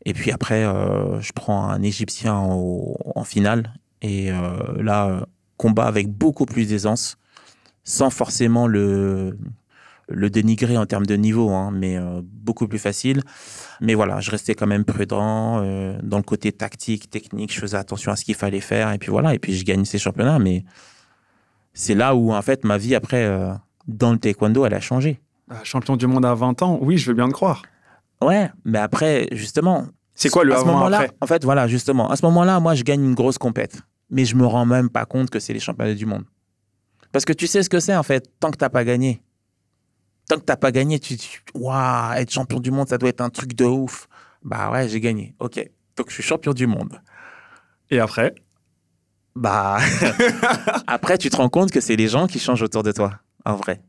Et 0.07 0.15
puis 0.15 0.33
après, 0.33 0.65
euh, 0.65 1.21
je 1.21 1.33
prends 1.33 1.69
un 1.69 1.83
Égyptien 1.83 2.35
en 2.35 3.25
finale. 3.25 3.75
Et 4.03 4.31
là, 4.79 5.27
combat 5.57 5.85
avec 5.85 6.09
beaucoup 6.09 6.47
plus 6.47 6.67
d'aisance, 6.69 7.19
sans 7.85 8.09
forcément 8.11 8.67
le, 8.67 9.37
le 10.09 10.31
dénigrer 10.31 10.79
en 10.79 10.87
termes 10.87 11.05
de 11.05 11.17
niveau, 11.17 11.51
hein, 11.51 11.71
mais 11.73 11.99
beaucoup 12.23 12.67
plus 12.67 12.79
facile. 12.79 13.23
Mais 13.83 13.95
voilà, 13.95 14.21
je 14.21 14.31
restais 14.31 14.55
quand 14.55 14.67
même 14.67 14.85
prudent 14.85 15.61
dans 16.03 16.17
le 16.17 16.23
côté 16.23 16.51
tactique, 16.53 17.11
technique. 17.11 17.53
Je 17.53 17.61
faisais 17.61 17.77
attention 17.77 18.11
à 18.11 18.17
ce 18.17 18.25
qu'il 18.25 18.35
fallait 18.37 18.61
faire. 18.61 18.91
Et 18.93 18.99
puis 18.99 19.11
voilà, 19.11 19.35
et 19.35 19.39
puis 19.39 19.55
je 19.55 19.65
gagne 19.65 19.85
ces 19.85 19.99
championnats. 19.99 20.39
Mais 20.39 20.65
c'est 21.73 21.95
là 21.95 22.15
où, 22.15 22.33
en 22.33 22.43
fait, 22.43 22.65
ma 22.65 22.79
vie 22.79 22.95
après, 22.95 23.25
euh, 23.25 23.53
dans 23.87 24.13
le 24.13 24.19
taekwondo, 24.19 24.67
elle 24.67 24.75
a 24.75 24.81
changé. 24.81 25.21
Ah, 25.51 25.61
champion 25.65 25.97
du 25.97 26.07
monde 26.07 26.25
à 26.25 26.35
20 26.35 26.63
ans, 26.63 26.79
oui, 26.81 26.99
je 26.99 27.07
veux 27.07 27.15
bien 27.15 27.27
le 27.27 27.33
croire. 27.33 27.63
Ouais, 28.23 28.51
mais 28.65 28.79
après, 28.79 29.29
justement. 29.33 29.87
C'est 30.15 30.29
quoi 30.29 30.45
le 30.45 30.55
à 30.55 30.61
ce 30.61 30.65
moment-là 30.65 31.07
En 31.21 31.27
fait, 31.27 31.45
voilà, 31.45 31.67
justement, 31.67 32.11
à 32.11 32.17
ce 32.17 32.25
moment-là, 32.27 32.61
moi, 32.61 32.75
je 32.75 32.83
gagne 32.83 33.03
une 33.05 33.15
grosse 33.15 33.39
compète. 33.39 33.81
Mais 34.11 34.25
je 34.25 34.37
me 34.37 34.45
rends 34.45 34.67
même 34.67 34.91
pas 34.91 35.05
compte 35.07 35.31
que 35.31 35.39
c'est 35.39 35.53
les 35.53 35.61
championnats 35.61 35.95
du 35.95 36.07
monde. 36.07 36.25
Parce 37.13 37.25
que 37.25 37.33
tu 37.33 37.47
sais 37.47 37.63
ce 37.63 37.71
que 37.71 37.81
c'est, 37.81 37.97
en 37.97 38.03
fait, 38.03 38.31
tant 38.39 38.51
que 38.51 38.57
t'as 38.57 38.69
pas 38.69 38.85
gagné. 38.85 39.23
Tant 40.29 40.37
que 40.37 40.45
t'as 40.45 40.57
pas 40.57 40.73
gagné, 40.73 40.99
tu 41.01 41.15
dis, 41.15 41.31
waouh, 41.55 42.13
être 42.15 42.31
champion 42.31 42.61
du 42.61 42.71
monde, 42.71 42.89
ça 42.89 42.99
doit 42.99 43.09
être 43.09 43.21
un 43.21 43.31
truc 43.31 43.55
de 43.55 43.65
ouf. 43.65 44.09
Bah 44.43 44.71
ouais, 44.71 44.89
j'ai 44.89 45.01
gagné. 45.01 45.35
Ok. 45.39 45.69
Donc 45.97 46.09
je 46.09 46.15
suis 46.15 46.23
champion 46.23 46.53
du 46.53 46.67
monde. 46.67 47.01
Et 47.91 47.99
après? 47.99 48.35
Bah, 49.35 49.79
après, 50.87 51.19
tu 51.19 51.31
te 51.31 51.37
rends 51.37 51.49
compte 51.49 51.71
que 51.71 51.81
c'est 51.81 51.97
les 51.97 52.09
gens 52.09 52.27
qui 52.27 52.39
changent 52.39 52.63
autour 52.63 52.83
de 52.83 52.93
toi, 52.93 53.21
en 53.45 53.57
vrai. 53.57 53.81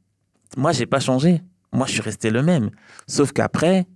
Moi, 0.58 0.72
j'ai 0.72 0.86
pas 0.86 1.00
changé. 1.00 1.42
Moi, 1.72 1.88
je 1.88 1.94
suis 1.94 2.02
resté 2.02 2.30
le 2.30 2.44
même. 2.44 2.70
Sauf 3.08 3.32
qu'après, 3.32 3.88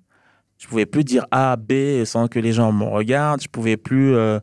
je 0.58 0.68
pouvais 0.68 0.86
plus 0.86 1.04
dire 1.04 1.26
A, 1.32 1.56
B 1.58 2.06
sans 2.06 2.28
que 2.28 2.40
les 2.40 2.54
gens 2.54 2.72
me 2.72 2.86
regardent. 2.86 3.42
Je 3.42 3.50
pouvais 3.50 3.78
plus, 3.78 4.16
euh, 4.16 4.40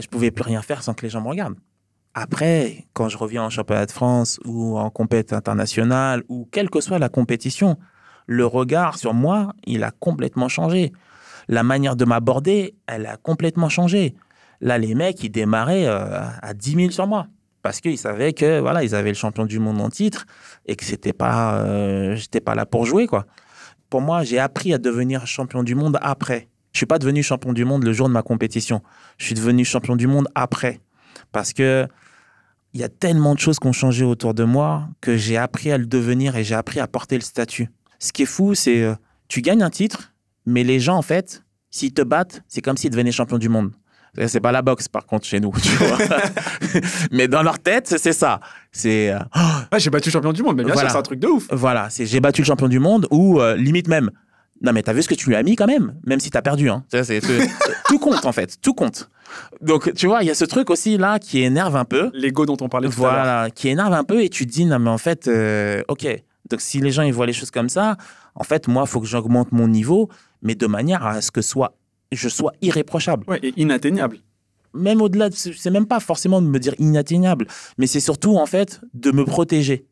je 0.00 0.06
pouvais 0.06 0.30
plus 0.30 0.42
rien 0.42 0.62
faire 0.62 0.82
sans 0.82 0.94
que 0.94 1.02
les 1.02 1.10
gens 1.10 1.20
me 1.20 1.28
regardent. 1.28 1.58
Après, 2.14 2.86
quand 2.94 3.08
je 3.08 3.16
reviens 3.16 3.44
en 3.44 3.50
championnat 3.50 3.86
de 3.86 3.92
France 3.92 4.40
ou 4.44 4.78
en 4.78 4.90
compétition 4.90 5.36
internationale 5.36 6.22
ou 6.28 6.48
quelle 6.50 6.70
que 6.70 6.80
soit 6.80 6.98
la 6.98 7.08
compétition, 7.08 7.76
le 8.26 8.44
regard 8.44 8.98
sur 8.98 9.14
moi, 9.14 9.54
il 9.64 9.84
a 9.84 9.90
complètement 9.90 10.48
changé. 10.48 10.92
La 11.48 11.62
manière 11.62 11.96
de 11.96 12.04
m'aborder, 12.04 12.74
elle 12.86 13.06
a 13.06 13.16
complètement 13.16 13.68
changé. 13.68 14.14
Là, 14.60 14.78
les 14.78 14.94
mecs, 14.94 15.22
ils 15.22 15.30
démarraient 15.30 15.86
euh, 15.86 16.20
à 16.42 16.54
10 16.54 16.74
000 16.74 16.90
sur 16.90 17.06
moi. 17.06 17.28
Parce 17.62 17.80
qu'ils 17.80 17.98
savaient 17.98 18.32
que 18.32 18.60
voilà, 18.60 18.82
ils 18.84 18.94
avaient 18.94 19.10
le 19.10 19.14
champion 19.14 19.44
du 19.44 19.58
monde 19.58 19.80
en 19.80 19.88
titre 19.88 20.26
et 20.66 20.76
que 20.76 20.84
c'était 20.84 21.12
pas, 21.12 21.60
euh, 21.60 22.14
j'étais 22.16 22.40
pas 22.40 22.54
là 22.54 22.66
pour 22.66 22.86
jouer 22.86 23.06
quoi. 23.06 23.26
Pour 23.90 24.00
moi, 24.00 24.22
j'ai 24.22 24.38
appris 24.38 24.74
à 24.74 24.78
devenir 24.78 25.26
champion 25.26 25.62
du 25.62 25.74
monde 25.74 25.98
après. 26.02 26.48
Je 26.78 26.82
suis 26.82 26.86
pas 26.86 27.00
devenu 27.00 27.24
champion 27.24 27.52
du 27.52 27.64
monde 27.64 27.82
le 27.82 27.92
jour 27.92 28.06
de 28.06 28.12
ma 28.12 28.22
compétition. 28.22 28.82
Je 29.16 29.24
suis 29.24 29.34
devenu 29.34 29.64
champion 29.64 29.96
du 29.96 30.06
monde 30.06 30.28
après, 30.36 30.78
parce 31.32 31.52
que 31.52 31.88
il 32.72 32.80
y 32.80 32.84
a 32.84 32.88
tellement 32.88 33.34
de 33.34 33.40
choses 33.40 33.58
qui 33.58 33.66
ont 33.66 33.72
changé 33.72 34.04
autour 34.04 34.32
de 34.32 34.44
moi 34.44 34.88
que 35.00 35.16
j'ai 35.16 35.36
appris 35.36 35.72
à 35.72 35.78
le 35.78 35.86
devenir 35.86 36.36
et 36.36 36.44
j'ai 36.44 36.54
appris 36.54 36.78
à 36.78 36.86
porter 36.86 37.16
le 37.16 37.22
statut. 37.22 37.68
Ce 37.98 38.12
qui 38.12 38.22
est 38.22 38.26
fou, 38.26 38.54
c'est 38.54 38.80
euh, 38.84 38.94
tu 39.26 39.42
gagnes 39.42 39.64
un 39.64 39.70
titre, 39.70 40.12
mais 40.46 40.62
les 40.62 40.78
gens 40.78 40.96
en 40.96 41.02
fait, 41.02 41.42
s'ils 41.68 41.92
te 41.92 42.02
battent, 42.02 42.44
c'est 42.46 42.60
comme 42.60 42.76
s'ils 42.76 42.90
devenaient 42.90 43.10
champion 43.10 43.38
du 43.38 43.48
monde. 43.48 43.72
C'est 44.28 44.40
pas 44.40 44.52
la 44.52 44.62
boxe, 44.62 44.86
par 44.86 45.04
contre, 45.04 45.26
chez 45.26 45.40
nous. 45.40 45.52
Tu 45.60 45.70
vois 45.70 45.98
mais 47.10 47.26
dans 47.26 47.42
leur 47.42 47.58
tête, 47.58 47.88
c'est 47.88 48.12
ça. 48.12 48.38
C'est. 48.70 49.10
Euh, 49.10 49.18
j'ai 49.78 49.90
battu 49.90 50.10
le 50.10 50.12
champion 50.12 50.32
du 50.32 50.44
monde, 50.44 50.56
mais 50.56 50.64
bien 50.64 50.76
sûr, 50.76 50.88
c'est 50.88 50.96
un 50.96 51.02
truc 51.02 51.18
de 51.18 51.26
ouf. 51.26 51.48
Voilà, 51.50 51.90
c'est 51.90 52.06
j'ai 52.06 52.20
battu 52.20 52.42
le 52.42 52.46
champion 52.46 52.68
du 52.68 52.78
monde 52.78 53.08
ou 53.10 53.40
euh, 53.40 53.56
limite 53.56 53.88
même. 53.88 54.12
Non, 54.62 54.72
mais 54.72 54.82
t'as 54.82 54.92
vu 54.92 55.02
ce 55.02 55.08
que 55.08 55.14
tu 55.14 55.28
lui 55.28 55.36
as 55.36 55.42
mis 55.42 55.56
quand 55.56 55.66
même, 55.66 55.94
même 56.04 56.20
si 56.20 56.30
t'as 56.30 56.42
perdu. 56.42 56.68
Hein. 56.68 56.84
C'est, 56.90 57.20
tout 57.88 57.98
compte, 57.98 58.24
en 58.24 58.32
fait. 58.32 58.60
Tout 58.60 58.74
compte. 58.74 59.08
Donc, 59.60 59.92
tu 59.94 60.06
vois, 60.06 60.22
il 60.22 60.26
y 60.26 60.30
a 60.30 60.34
ce 60.34 60.44
truc 60.44 60.70
aussi 60.70 60.98
là 60.98 61.18
qui 61.18 61.40
énerve 61.42 61.76
un 61.76 61.84
peu. 61.84 62.10
L'ego 62.12 62.46
dont 62.46 62.56
on 62.60 62.68
parlait 62.68 62.88
tout 62.88 62.94
voilà, 62.96 63.12
à 63.12 63.16
l'heure. 63.16 63.34
Voilà, 63.34 63.50
qui 63.50 63.68
énerve 63.68 63.92
un 63.92 64.04
peu 64.04 64.22
et 64.22 64.28
tu 64.28 64.46
te 64.46 64.52
dis, 64.52 64.64
non, 64.64 64.78
mais 64.78 64.90
en 64.90 64.98
fait, 64.98 65.28
euh, 65.28 65.82
ok. 65.88 66.06
Donc, 66.50 66.60
si 66.60 66.80
les 66.80 66.90
gens 66.90 67.02
ils 67.02 67.12
voient 67.12 67.26
les 67.26 67.32
choses 67.32 67.50
comme 67.50 67.68
ça, 67.68 67.96
en 68.34 68.44
fait, 68.44 68.68
moi, 68.68 68.84
il 68.86 68.88
faut 68.88 69.00
que 69.00 69.06
j'augmente 69.06 69.52
mon 69.52 69.68
niveau, 69.68 70.08
mais 70.42 70.54
de 70.54 70.66
manière 70.66 71.06
à 71.06 71.20
ce 71.20 71.30
que 71.30 71.42
soit, 71.42 71.74
je 72.10 72.28
sois 72.28 72.52
irréprochable. 72.62 73.24
Ouais, 73.28 73.38
et 73.42 73.52
inatteignable 73.56 74.18
même 74.74 75.00
au-delà, 75.00 75.28
c'est 75.32 75.70
même 75.70 75.86
pas 75.86 76.00
forcément 76.00 76.42
de 76.42 76.46
me 76.46 76.58
dire 76.58 76.74
inatteignable, 76.78 77.46
mais 77.78 77.86
c'est 77.86 78.00
surtout 78.00 78.36
en 78.36 78.46
fait 78.46 78.80
de 78.94 79.10
me 79.10 79.24
protéger. 79.24 79.86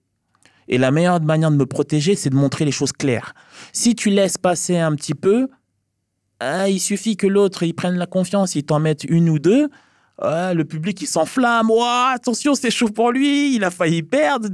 Et 0.68 0.79
la 0.79 0.90
meilleure 0.90 1.20
manière 1.20 1.50
de 1.50 1.57
me 1.57 1.66
protéger, 1.66 2.16
c'est 2.16 2.31
de 2.31 2.35
montrer 2.35 2.64
les 2.64 2.72
choses 2.72 2.92
claires. 2.92 3.35
Si 3.72 3.94
tu 3.94 4.11
laisses 4.11 4.38
passer 4.38 4.79
un 4.79 4.94
petit 4.94 5.14
peu, 5.14 5.48
ah, 6.40 6.68
il 6.68 6.81
suffit 6.81 7.16
que 7.16 7.26
l'autre 7.26 7.62
il 7.62 7.74
prenne 7.74 7.96
la 7.96 8.07
confiance, 8.07 8.55
il 8.55 8.64
t'en 8.64 8.79
mette 8.79 9.05
une 9.05 9.31
ou 9.31 9.38
deux. 9.38 9.68
Ah, 10.18 10.55
le 10.55 10.64
public 10.64 11.00
il 11.02 11.07
s'enflamme, 11.07 11.70
attention 12.14 12.55
c'est 12.55 12.70
chaud 12.70 12.88
pour 12.88 13.12
lui, 13.12 13.55
il 13.55 13.64
a 13.64 13.70
failli 13.70 14.02
perdre. 14.02 14.48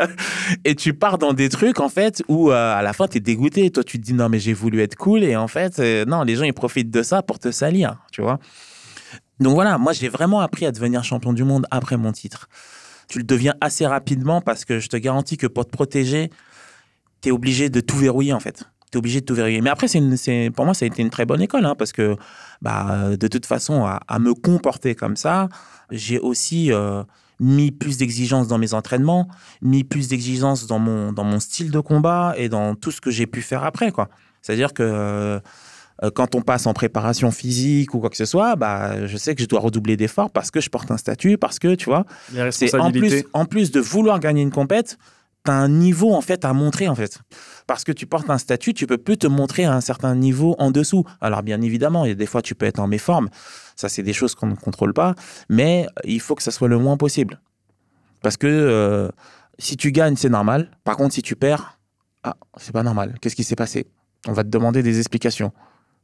et 0.64 0.74
tu 0.74 0.94
pars 0.94 1.18
dans 1.18 1.34
des 1.34 1.50
trucs 1.50 1.78
en 1.78 1.90
fait 1.90 2.22
où 2.26 2.50
euh, 2.50 2.74
à 2.74 2.80
la 2.80 2.94
fin 2.94 3.06
tu 3.06 3.18
es 3.18 3.20
dégoûté. 3.20 3.70
Toi 3.70 3.84
tu 3.84 3.98
te 3.98 4.04
dis 4.04 4.14
non 4.14 4.30
mais 4.30 4.38
j'ai 4.38 4.54
voulu 4.54 4.80
être 4.80 4.96
cool 4.96 5.22
et 5.22 5.36
en 5.36 5.48
fait 5.48 5.78
euh, 5.78 6.06
non 6.06 6.22
les 6.22 6.36
gens 6.36 6.44
ils 6.44 6.54
profitent 6.54 6.90
de 6.90 7.02
ça 7.02 7.22
pour 7.22 7.38
te 7.38 7.50
salir, 7.50 7.98
tu 8.12 8.22
vois. 8.22 8.38
Donc 9.40 9.54
voilà, 9.54 9.76
moi 9.76 9.92
j'ai 9.92 10.08
vraiment 10.08 10.40
appris 10.40 10.64
à 10.64 10.72
devenir 10.72 11.04
champion 11.04 11.34
du 11.34 11.44
monde 11.44 11.66
après 11.70 11.98
mon 11.98 12.12
titre. 12.12 12.48
Tu 13.08 13.18
le 13.18 13.24
deviens 13.24 13.54
assez 13.60 13.86
rapidement 13.86 14.40
parce 14.40 14.64
que 14.64 14.78
je 14.78 14.88
te 14.88 14.96
garantis 14.96 15.36
que 15.36 15.46
pour 15.46 15.66
te 15.66 15.70
protéger, 15.70 16.30
tu 17.20 17.28
es 17.28 17.32
obligé 17.32 17.70
de 17.70 17.80
tout 17.80 17.96
verrouiller 17.96 18.32
en 18.32 18.40
fait. 18.40 18.64
Tu 18.90 18.96
es 18.96 18.98
obligé 18.98 19.20
de 19.20 19.26
tout 19.26 19.34
verrouiller. 19.34 19.60
Mais 19.60 19.70
après, 19.70 19.88
c'est 19.88 20.50
pour 20.54 20.64
moi, 20.64 20.74
ça 20.74 20.84
a 20.84 20.88
été 20.88 21.02
une 21.02 21.10
très 21.10 21.26
bonne 21.26 21.42
école 21.42 21.64
hein, 21.64 21.74
parce 21.76 21.92
que 21.92 22.16
bah, 22.62 23.16
de 23.16 23.28
toute 23.28 23.46
façon, 23.46 23.84
à, 23.84 24.18
me 24.18 24.34
comporter 24.34 24.94
comme 24.94 25.16
ça, 25.16 25.48
j'ai 25.90 26.18
aussi 26.18 26.72
euh, 26.72 27.02
mis 27.40 27.70
plus 27.70 27.98
d'exigences 27.98 28.48
dans 28.48 28.58
mes 28.58 28.74
entraînements, 28.74 29.28
mis 29.62 29.84
plus 29.84 30.08
d'exigences 30.08 30.66
dans 30.66 30.78
mon, 30.78 31.12
dans 31.12 31.24
mon 31.24 31.40
style 31.40 31.70
de 31.70 31.80
combat 31.80 32.34
et 32.36 32.48
dans 32.48 32.74
tout 32.74 32.90
ce 32.90 33.00
que 33.00 33.10
j'ai 33.10 33.26
pu 33.26 33.42
faire 33.42 33.64
après. 33.64 33.92
quoi. 33.92 34.08
C'est-à-dire 34.42 34.72
que. 34.72 35.40
Euh, 36.02 36.10
quand 36.10 36.34
on 36.34 36.42
passe 36.42 36.66
en 36.66 36.74
préparation 36.74 37.30
physique 37.30 37.94
ou 37.94 38.00
quoi 38.00 38.10
que 38.10 38.16
ce 38.16 38.24
soit, 38.24 38.56
bah, 38.56 39.06
je 39.06 39.16
sais 39.16 39.34
que 39.34 39.42
je 39.42 39.46
dois 39.46 39.60
redoubler 39.60 39.96
d'efforts 39.96 40.30
parce 40.30 40.50
que 40.50 40.60
je 40.60 40.68
porte 40.68 40.90
un 40.90 40.96
statut, 40.96 41.38
parce 41.38 41.58
que, 41.58 41.74
tu 41.74 41.86
vois, 41.86 42.04
c'est 42.50 42.74
en 42.74 42.90
plus, 42.90 43.00
responsabilités. 43.00 43.26
en 43.32 43.44
plus 43.44 43.70
de 43.70 43.80
vouloir 43.80 44.18
gagner 44.18 44.42
une 44.42 44.50
compète, 44.50 44.98
tu 45.44 45.50
as 45.50 45.54
un 45.54 45.68
niveau 45.68 46.14
en 46.14 46.20
fait 46.20 46.44
à 46.44 46.52
montrer 46.52 46.88
en 46.88 46.94
fait. 46.94 47.20
Parce 47.66 47.84
que 47.84 47.92
tu 47.92 48.06
portes 48.06 48.30
un 48.30 48.38
statut, 48.38 48.74
tu 48.74 48.86
peux 48.86 48.98
plus 48.98 49.18
te 49.18 49.26
montrer 49.26 49.64
à 49.64 49.74
un 49.74 49.80
certain 49.80 50.14
niveau 50.14 50.56
en 50.58 50.70
dessous. 50.70 51.04
Alors 51.20 51.42
bien 51.42 51.60
évidemment, 51.60 52.04
il 52.04 52.08
y 52.08 52.12
a 52.12 52.14
des 52.14 52.26
fois 52.26 52.42
tu 52.42 52.54
peux 52.54 52.66
être 52.66 52.80
en 52.80 52.86
méforme, 52.86 53.28
ça 53.76 53.88
c'est 53.88 54.02
des 54.02 54.12
choses 54.12 54.34
qu'on 54.34 54.46
ne 54.46 54.56
contrôle 54.56 54.94
pas, 54.94 55.14
mais 55.48 55.86
il 56.04 56.20
faut 56.20 56.34
que 56.34 56.42
ça 56.42 56.50
soit 56.50 56.68
le 56.68 56.78
moins 56.78 56.96
possible. 56.96 57.40
Parce 58.22 58.38
que 58.38 58.46
euh, 58.46 59.10
si 59.58 59.76
tu 59.76 59.92
gagnes, 59.92 60.16
c'est 60.16 60.30
normal. 60.30 60.70
Par 60.82 60.96
contre, 60.96 61.14
si 61.14 61.22
tu 61.22 61.36
perds, 61.36 61.78
ah, 62.22 62.36
c'est 62.56 62.72
pas 62.72 62.82
normal. 62.82 63.14
Qu'est-ce 63.20 63.36
qui 63.36 63.44
s'est 63.44 63.54
passé? 63.54 63.86
On 64.26 64.32
va 64.32 64.42
te 64.42 64.48
demander 64.48 64.82
des 64.82 64.98
explications. 64.98 65.52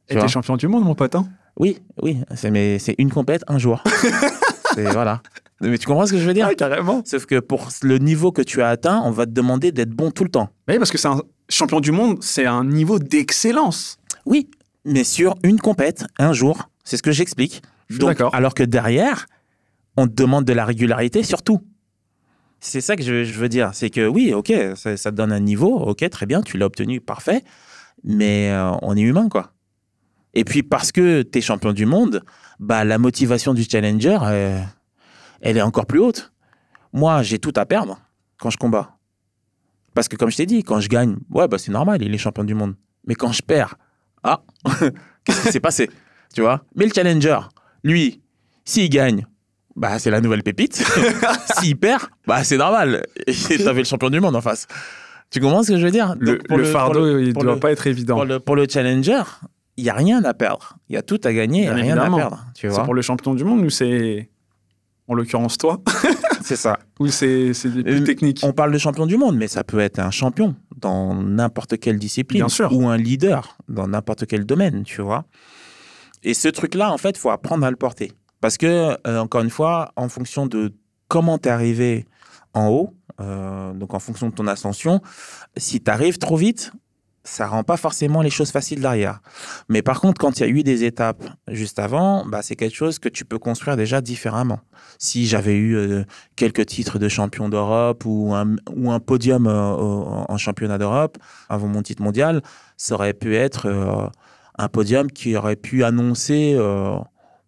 Et 0.09 0.15
tu 0.15 0.21
t'es 0.21 0.27
champion 0.27 0.57
du 0.57 0.67
monde, 0.67 0.83
mon 0.83 0.95
pote. 0.95 1.15
hein 1.15 1.27
Oui, 1.57 1.79
oui, 2.01 2.19
c'est 2.35 2.51
mais 2.51 2.79
c'est 2.79 2.95
une 2.97 3.11
compète 3.11 3.43
un 3.47 3.57
jour. 3.57 3.83
c'est 4.75 4.83
voilà. 4.91 5.21
Mais 5.61 5.77
tu 5.77 5.85
comprends 5.85 6.05
ce 6.07 6.11
que 6.13 6.17
je 6.17 6.25
veux 6.25 6.33
dire 6.33 6.47
Ouais, 6.47 6.55
carrément. 6.55 7.01
Sauf 7.05 7.25
que 7.25 7.39
pour 7.39 7.69
le 7.83 7.97
niveau 7.99 8.31
que 8.31 8.41
tu 8.41 8.61
as 8.61 8.69
atteint, 8.69 9.01
on 9.05 9.11
va 9.11 9.25
te 9.25 9.31
demander 9.31 9.71
d'être 9.71 9.91
bon 9.91 10.09
tout 10.11 10.23
le 10.23 10.31
temps. 10.31 10.49
Oui, 10.67 10.77
parce 10.79 10.91
que 10.91 10.97
c'est 10.97 11.07
un 11.07 11.21
champion 11.49 11.79
du 11.79 11.91
monde, 11.91 12.17
c'est 12.21 12.45
un 12.47 12.63
niveau 12.65 12.97
d'excellence. 12.99 13.97
Oui, 14.25 14.49
mais 14.85 15.03
sur 15.03 15.35
une 15.43 15.59
compète, 15.59 16.05
un 16.17 16.33
jour, 16.33 16.69
c'est 16.83 16.97
ce 16.97 17.03
que 17.03 17.11
j'explique. 17.11 17.61
D'accord. 17.91 18.33
Alors 18.33 18.53
que 18.55 18.63
derrière, 18.63 19.27
on 19.97 20.07
te 20.07 20.13
demande 20.13 20.45
de 20.45 20.53
la 20.53 20.65
régularité 20.65 21.21
sur 21.23 21.43
tout. 21.43 21.61
C'est 22.59 22.81
ça 22.81 22.95
que 22.95 23.03
je, 23.03 23.23
je 23.23 23.39
veux 23.39 23.49
dire. 23.49 23.71
C'est 23.73 23.89
que 23.89 24.07
oui, 24.07 24.33
ok, 24.33 24.51
ça, 24.75 24.95
ça 24.97 25.11
te 25.11 25.15
donne 25.15 25.31
un 25.31 25.39
niveau, 25.39 25.77
ok, 25.77 26.09
très 26.09 26.25
bien, 26.25 26.41
tu 26.41 26.57
l'as 26.57 26.65
obtenu, 26.67 27.01
parfait. 27.01 27.43
Mais 28.03 28.49
euh, 28.51 28.71
on 28.81 28.95
est 28.95 29.01
humain, 29.01 29.29
quoi. 29.29 29.51
Et 30.33 30.43
puis 30.43 30.63
parce 30.63 30.91
que 30.91 31.21
tu 31.23 31.37
es 31.39 31.41
champion 31.41 31.73
du 31.73 31.85
monde, 31.85 32.23
bah, 32.59 32.83
la 32.83 32.97
motivation 32.97 33.53
du 33.53 33.63
challenger, 33.63 34.17
euh, 34.23 34.61
elle 35.41 35.57
est 35.57 35.61
encore 35.61 35.85
plus 35.85 35.99
haute. 35.99 36.31
Moi, 36.93 37.21
j'ai 37.23 37.39
tout 37.39 37.53
à 37.55 37.65
perdre 37.65 37.99
quand 38.39 38.49
je 38.49 38.57
combats. 38.57 38.97
Parce 39.93 40.07
que 40.07 40.15
comme 40.15 40.31
je 40.31 40.37
t'ai 40.37 40.45
dit, 40.45 40.63
quand 40.63 40.79
je 40.79 40.87
gagne, 40.87 41.17
ouais, 41.31 41.47
bah, 41.47 41.57
c'est 41.57 41.71
normal, 41.71 42.01
il 42.01 42.13
est 42.13 42.17
champion 42.17 42.43
du 42.43 42.53
monde. 42.53 42.75
Mais 43.07 43.15
quand 43.15 43.31
je 43.31 43.41
perds, 43.41 43.75
ah, 44.23 44.41
qu'est-ce 45.25 45.41
qui 45.47 45.51
s'est 45.51 45.59
passé 45.59 45.89
Tu 46.33 46.41
vois? 46.41 46.63
Mais 46.75 46.85
le 46.85 46.91
challenger, 46.93 47.39
lui, 47.83 48.21
s'il 48.63 48.89
gagne, 48.89 49.25
bah, 49.75 49.99
c'est 49.99 50.11
la 50.11 50.21
nouvelle 50.21 50.43
pépite. 50.43 50.75
s'il 51.59 51.77
perd, 51.77 52.03
bah, 52.27 52.43
c'est 52.43 52.57
normal. 52.57 53.05
T'avais 53.63 53.79
le 53.79 53.85
champion 53.85 54.09
du 54.09 54.19
monde 54.21 54.35
en 54.35 54.41
face. 54.41 54.67
Tu 55.29 55.39
comprends 55.41 55.63
ce 55.63 55.71
que 55.73 55.77
je 55.79 55.85
veux 55.85 55.91
dire? 55.91 56.15
Le, 56.19 56.39
le 56.49 56.63
fardeau, 56.65 57.05
le- 57.05 57.23
il 57.23 57.33
pour 57.33 57.43
doit 57.43 57.59
pas 57.59 57.71
être 57.71 57.87
évident. 57.87 58.15
pour 58.15 58.25
le, 58.25 58.39
pour 58.39 58.55
le 58.55 58.65
challenger, 58.69 59.23
il 59.77 59.83
n'y 59.83 59.89
a 59.89 59.93
rien 59.93 60.23
à 60.23 60.33
perdre. 60.33 60.77
Il 60.89 60.93
y 60.95 60.97
a 60.97 61.01
tout 61.01 61.19
à 61.23 61.33
gagner, 61.33 61.59
il 61.59 61.63
n'y 61.63 61.67
a 61.69 61.73
rien 61.73 61.85
évidemment. 61.95 62.17
à 62.17 62.19
perdre. 62.19 62.45
Tu 62.55 62.61
C'est 62.67 62.67
vois 62.73 62.83
pour 62.83 62.93
le 62.93 63.01
champion 63.01 63.33
du 63.33 63.43
monde, 63.43 63.61
nous, 63.61 63.69
c'est. 63.69 64.29
En 65.07 65.13
l'occurrence, 65.13 65.57
toi. 65.57 65.81
C'est 66.43 66.55
ça. 66.55 66.79
Ou 66.99 67.07
c'est 67.07 67.53
c'est 67.53 67.69
plus 67.69 68.01
Euh, 68.01 68.03
techniques. 68.03 68.39
On 68.43 68.51
parle 68.51 68.71
de 68.71 68.77
champion 68.79 69.05
du 69.05 69.15
monde, 69.15 69.37
mais 69.37 69.47
ça 69.47 69.63
peut 69.63 69.79
être 69.79 69.99
un 69.99 70.09
champion 70.09 70.55
dans 70.75 71.13
n'importe 71.13 71.79
quelle 71.79 71.99
discipline. 71.99 72.39
Bien 72.41 72.49
sûr. 72.49 72.75
Ou 72.75 72.87
un 72.87 72.97
leader 72.97 73.57
dans 73.69 73.87
n'importe 73.87 74.25
quel 74.25 74.43
domaine, 74.45 74.83
tu 74.83 75.01
vois. 75.03 75.25
Et 76.23 76.33
ce 76.33 76.47
truc-là, 76.47 76.91
en 76.91 76.97
fait, 76.97 77.11
il 77.11 77.17
faut 77.19 77.29
apprendre 77.29 77.63
à 77.65 77.69
le 77.69 77.75
porter. 77.77 78.11
Parce 78.41 78.57
que, 78.57 78.97
euh, 79.07 79.19
encore 79.19 79.41
une 79.41 79.51
fois, 79.51 79.91
en 79.95 80.09
fonction 80.09 80.47
de 80.47 80.73
comment 81.07 81.37
tu 81.37 81.47
es 81.47 81.51
arrivé 81.51 82.05
en 82.53 82.69
haut, 82.69 82.95
euh, 83.21 83.71
donc 83.73 83.93
en 83.93 83.99
fonction 83.99 84.27
de 84.29 84.33
ton 84.33 84.47
ascension, 84.47 84.99
si 85.57 85.79
tu 85.81 85.91
arrives 85.91 86.17
trop 86.17 86.37
vite, 86.37 86.71
ça 87.23 87.47
rend 87.47 87.63
pas 87.63 87.77
forcément 87.77 88.21
les 88.21 88.29
choses 88.29 88.51
faciles 88.51 88.81
derrière. 88.81 89.21
Mais 89.69 89.81
par 89.81 90.01
contre, 90.01 90.19
quand 90.19 90.39
il 90.39 90.41
y 90.41 90.45
a 90.45 90.49
eu 90.49 90.63
des 90.63 90.83
étapes 90.83 91.23
juste 91.47 91.79
avant, 91.79 92.25
bah, 92.25 92.41
c'est 92.41 92.55
quelque 92.55 92.75
chose 92.75 92.99
que 92.99 93.09
tu 93.09 93.25
peux 93.25 93.37
construire 93.37 93.77
déjà 93.77 94.01
différemment. 94.01 94.59
Si 94.97 95.27
j'avais 95.27 95.55
eu 95.55 95.75
euh, 95.75 96.03
quelques 96.35 96.65
titres 96.65 96.97
de 96.97 97.07
champion 97.07 97.47
d'Europe 97.49 98.03
ou 98.05 98.33
un, 98.33 98.99
podium 98.99 99.47
euh, 99.47 99.51
en 99.51 100.37
championnat 100.37 100.77
d'Europe 100.77 101.17
avant 101.49 101.67
mon 101.67 101.83
titre 101.83 102.01
mondial, 102.01 102.41
ça 102.77 102.95
aurait 102.95 103.13
pu 103.13 103.35
être 103.35 103.67
euh, 103.67 104.07
un 104.57 104.67
podium 104.67 105.11
qui 105.11 105.35
aurait 105.35 105.55
pu 105.55 105.83
annoncer 105.83 106.57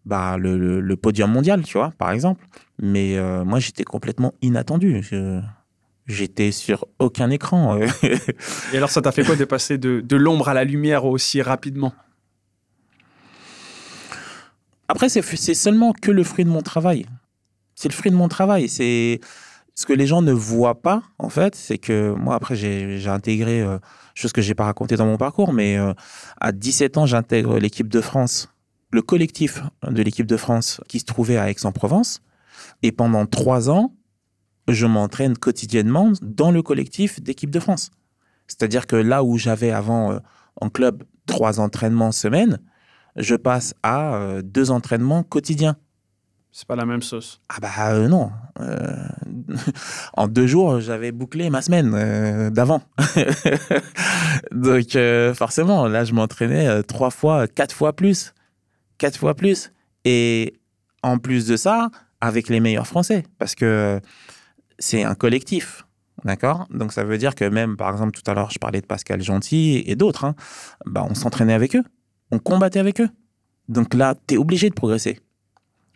bah, 0.05 0.37
le, 0.37 0.95
podium 0.95 1.31
mondial, 1.31 1.63
tu 1.63 1.77
vois, 1.77 1.91
par 1.97 2.11
exemple. 2.11 2.45
Mais 2.81 3.17
moi, 3.43 3.59
j'étais 3.59 3.83
complètement 3.83 4.33
inattendu. 4.41 5.03
J'étais 6.05 6.51
sur 6.51 6.85
aucun 6.99 7.29
écran. 7.29 7.79
Et 8.73 8.77
alors, 8.77 8.89
ça 8.89 9.01
t'a 9.01 9.11
fait 9.11 9.23
quoi 9.23 9.35
de 9.35 9.45
passer 9.45 9.77
de, 9.77 10.01
de 10.01 10.15
l'ombre 10.15 10.49
à 10.49 10.53
la 10.53 10.63
lumière 10.65 11.05
aussi 11.05 11.41
rapidement? 11.41 11.93
Après, 14.87 15.09
c'est 15.09 15.53
seulement 15.53 15.93
que 15.93 16.11
le 16.11 16.23
fruit 16.23 16.45
de 16.45 16.49
mon 16.49 16.61
travail. 16.61 17.05
C'est 17.75 17.87
le 17.87 17.93
fruit 17.93 18.11
de 18.11 18.15
mon 18.15 18.27
travail. 18.27 18.67
C'est 18.69 19.21
ce 19.75 19.85
que 19.85 19.93
les 19.93 20.05
gens 20.05 20.21
ne 20.21 20.31
voient 20.31 20.81
pas, 20.81 21.03
en 21.17 21.29
fait, 21.29 21.55
c'est 21.55 21.77
que 21.77 22.13
moi, 22.13 22.35
après, 22.35 22.55
j'ai 22.55 22.99
j'ai 22.99 23.09
intégré, 23.09 23.61
euh, 23.61 23.79
chose 24.13 24.31
que 24.31 24.41
j'ai 24.41 24.53
pas 24.53 24.65
raconté 24.65 24.95
dans 24.95 25.05
mon 25.05 25.17
parcours, 25.17 25.51
mais 25.51 25.77
euh, 25.77 25.93
à 26.39 26.51
17 26.51 26.97
ans, 26.97 27.05
j'intègre 27.05 27.57
l'équipe 27.57 27.87
de 27.87 28.01
France, 28.01 28.53
le 28.91 29.01
collectif 29.01 29.63
de 29.81 30.03
l'équipe 30.03 30.27
de 30.27 30.37
France 30.37 30.79
qui 30.87 30.99
se 30.99 31.05
trouvait 31.05 31.37
à 31.37 31.49
Aix-en-Provence. 31.49 32.21
Et 32.83 32.91
pendant 32.91 33.25
trois 33.25 33.69
ans, 33.71 33.93
je 34.67 34.85
m'entraîne 34.85 35.37
quotidiennement 35.37 36.13
dans 36.21 36.51
le 36.51 36.61
collectif 36.61 37.21
d'équipe 37.21 37.49
de 37.49 37.59
France. 37.59 37.91
C'est-à-dire 38.47 38.87
que 38.87 38.95
là 38.95 39.23
où 39.23 39.37
j'avais 39.37 39.71
avant 39.71 40.13
euh, 40.13 40.19
en 40.59 40.69
club 40.69 41.03
trois 41.25 41.59
entraînements 41.59 42.11
semaine, 42.11 42.59
je 43.15 43.35
passe 43.35 43.73
à 43.83 44.15
euh, 44.15 44.41
deux 44.41 44.71
entraînements 44.71 45.23
quotidiens. 45.23 45.77
C'est 46.55 46.67
pas 46.67 46.75
la 46.75 46.85
même 46.85 47.01
sauce. 47.01 47.41
Ah 47.49 47.55
bah 47.59 47.95
euh, 47.95 48.07
non. 48.07 48.31
Euh, 48.59 49.07
en 50.15 50.27
deux 50.27 50.45
jours, 50.45 50.79
j'avais 50.81 51.11
bouclé 51.11 51.49
ma 51.49 51.63
semaine 51.63 51.91
euh, 51.95 52.51
d'avant. 52.51 52.83
Donc 54.51 54.95
forcément, 55.33 55.87
là, 55.87 56.05
je 56.05 56.13
m'entraînais 56.13 56.83
trois 56.83 57.09
fois, 57.09 57.47
quatre 57.47 57.73
fois 57.73 57.93
plus. 57.93 58.35
Quatre 58.99 59.17
fois 59.17 59.33
plus. 59.33 59.71
Et 60.05 60.53
en 61.01 61.17
plus 61.17 61.47
de 61.47 61.57
ça, 61.57 61.89
avec 62.21 62.49
les 62.49 62.59
meilleurs 62.59 62.87
Français. 62.87 63.23
Parce 63.39 63.55
que 63.55 63.99
c'est 64.79 65.03
un 65.03 65.15
collectif. 65.15 65.85
D'accord? 66.23 66.67
Donc 66.69 66.93
ça 66.93 67.03
veut 67.03 67.17
dire 67.17 67.35
que 67.35 67.45
même, 67.45 67.75
par 67.75 67.91
exemple, 67.91 68.11
tout 68.11 68.29
à 68.29 68.33
l'heure, 68.33 68.51
je 68.51 68.59
parlais 68.59 68.81
de 68.81 68.85
Pascal 68.85 69.21
Gentil 69.21 69.83
et 69.85 69.95
d'autres. 69.95 70.25
hein, 70.25 70.35
bah, 70.85 71.05
on 71.09 71.15
s'entraînait 71.15 71.53
avec 71.53 71.75
eux. 71.75 71.83
On 72.31 72.39
combattait 72.39 72.79
avec 72.79 73.01
eux. 73.01 73.09
Donc 73.67 73.93
là, 73.93 74.15
tu 74.27 74.35
es 74.35 74.37
obligé 74.37 74.69
de 74.69 74.75
progresser. 74.75 75.19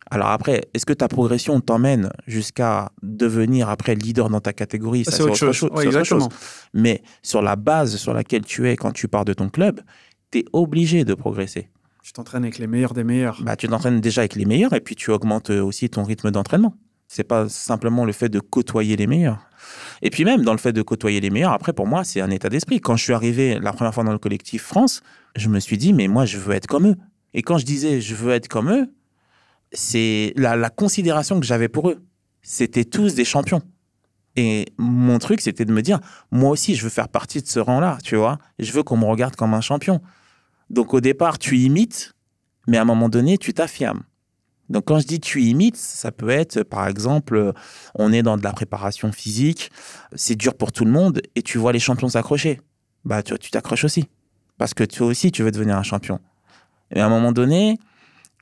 Alors 0.09 0.29
après, 0.29 0.69
est-ce 0.73 0.85
que 0.85 0.93
ta 0.93 1.07
progression 1.07 1.59
t'emmène 1.59 2.09
jusqu'à 2.27 2.91
devenir 3.03 3.69
après 3.69 3.93
leader 3.95 4.29
dans 4.29 4.39
ta 4.39 4.53
catégorie? 4.53 5.03
C'est 5.05 5.21
autre 5.21 5.35
chose. 5.35 5.69
Ouais, 5.71 5.87
autre. 5.87 6.29
Mais 6.73 7.03
sur 7.21 7.41
la 7.41 7.55
base 7.55 7.97
sur 7.97 8.13
laquelle 8.13 8.45
tu 8.45 8.69
es 8.69 8.77
quand 8.77 8.91
tu 8.91 9.07
pars 9.07 9.25
de 9.25 9.33
ton 9.33 9.49
club, 9.49 9.81
tu 10.31 10.39
es 10.39 10.45
obligé 10.53 11.03
de 11.03 11.13
progresser. 11.13 11.69
Tu 12.03 12.13
t'entraînes 12.13 12.43
avec 12.43 12.57
les 12.57 12.67
meilleurs 12.67 12.93
des 12.93 13.03
meilleurs. 13.03 13.41
Bah, 13.43 13.57
tu 13.57 13.67
t'entraînes 13.67 13.99
déjà 13.99 14.21
avec 14.21 14.35
les 14.35 14.45
meilleurs 14.45 14.73
et 14.73 14.79
puis 14.79 14.95
tu 14.95 15.11
augmentes 15.11 15.49
euh, 15.49 15.61
aussi 15.61 15.89
ton 15.89 16.03
rythme 16.05 16.31
d'entraînement. 16.31 16.73
C'est 17.07 17.23
pas 17.23 17.47
simplement 17.47 18.03
le 18.03 18.11
fait 18.11 18.29
de 18.29 18.39
côtoyer 18.39 18.95
les 18.95 19.07
meilleurs. 19.07 19.47
Et 20.01 20.09
puis 20.09 20.25
même 20.25 20.43
dans 20.43 20.51
le 20.51 20.57
fait 20.57 20.73
de 20.73 20.81
côtoyer 20.81 21.19
les 21.19 21.29
meilleurs, 21.29 21.53
après 21.53 21.73
pour 21.73 21.87
moi 21.87 22.03
c'est 22.03 22.21
un 22.21 22.29
état 22.29 22.49
d'esprit. 22.49 22.81
Quand 22.81 22.95
je 22.95 23.03
suis 23.03 23.13
arrivé 23.13 23.59
la 23.59 23.73
première 23.73 23.93
fois 23.93 24.03
dans 24.03 24.11
le 24.11 24.17
collectif 24.17 24.63
France, 24.63 25.01
je 25.35 25.49
me 25.49 25.59
suis 25.59 25.77
dit 25.77 25.93
mais 25.93 26.07
moi 26.07 26.25
je 26.25 26.37
veux 26.37 26.53
être 26.53 26.67
comme 26.67 26.87
eux. 26.87 26.95
Et 27.33 27.41
quand 27.41 27.57
je 27.57 27.65
disais 27.65 28.01
je 28.01 28.13
veux 28.13 28.33
être 28.33 28.47
comme 28.47 28.69
eux, 28.71 28.93
c'est 29.71 30.33
la, 30.35 30.55
la 30.55 30.69
considération 30.69 31.39
que 31.39 31.45
j'avais 31.45 31.69
pour 31.69 31.89
eux. 31.89 32.03
C'était 32.41 32.85
tous 32.85 33.15
des 33.15 33.25
champions. 33.25 33.61
Et 34.35 34.65
mon 34.77 35.17
truc 35.17 35.41
c'était 35.41 35.65
de 35.65 35.71
me 35.71 35.81
dire 35.81 35.99
moi 36.31 36.51
aussi 36.51 36.75
je 36.75 36.83
veux 36.83 36.89
faire 36.89 37.09
partie 37.09 37.41
de 37.41 37.47
ce 37.47 37.59
rang-là, 37.59 37.97
tu 38.03 38.17
vois. 38.17 38.37
Je 38.59 38.71
veux 38.73 38.83
qu'on 38.83 38.97
me 38.97 39.05
regarde 39.05 39.35
comme 39.35 39.53
un 39.53 39.61
champion. 39.61 40.01
Donc 40.69 40.93
au 40.93 40.99
départ 40.99 41.39
tu 41.39 41.57
imites, 41.57 42.13
mais 42.67 42.77
à 42.77 42.81
un 42.81 42.85
moment 42.85 43.09
donné 43.09 43.37
tu 43.37 43.53
t'affirmes. 43.53 44.03
Donc 44.69 44.85
quand 44.85 44.99
je 44.99 45.07
dis 45.07 45.19
tu 45.19 45.43
imites, 45.43 45.77
ça 45.77 46.11
peut 46.11 46.29
être 46.29 46.63
par 46.63 46.87
exemple, 46.87 47.35
euh, 47.35 47.53
on 47.95 48.11
est 48.11 48.21
dans 48.21 48.37
de 48.37 48.43
la 48.43 48.51
préparation 48.51 49.11
physique, 49.11 49.71
c'est 50.15 50.35
dur 50.35 50.55
pour 50.55 50.71
tout 50.71 50.85
le 50.85 50.91
monde 50.91 51.21
et 51.35 51.41
tu 51.41 51.57
vois 51.57 51.71
les 51.71 51.79
champions 51.79 52.09
s'accrocher. 52.09 52.59
Bah 53.05 53.23
tu 53.23 53.51
t'accroches 53.51 53.85
aussi 53.85 54.09
parce 54.57 54.73
que 54.73 54.83
toi 54.83 55.07
aussi 55.07 55.31
tu 55.31 55.43
veux 55.43 55.51
devenir 55.51 55.77
un 55.77 55.83
champion. 55.83 56.19
Et 56.91 56.99
à 56.99 57.05
un 57.05 57.09
moment 57.09 57.31
donné, 57.31 57.77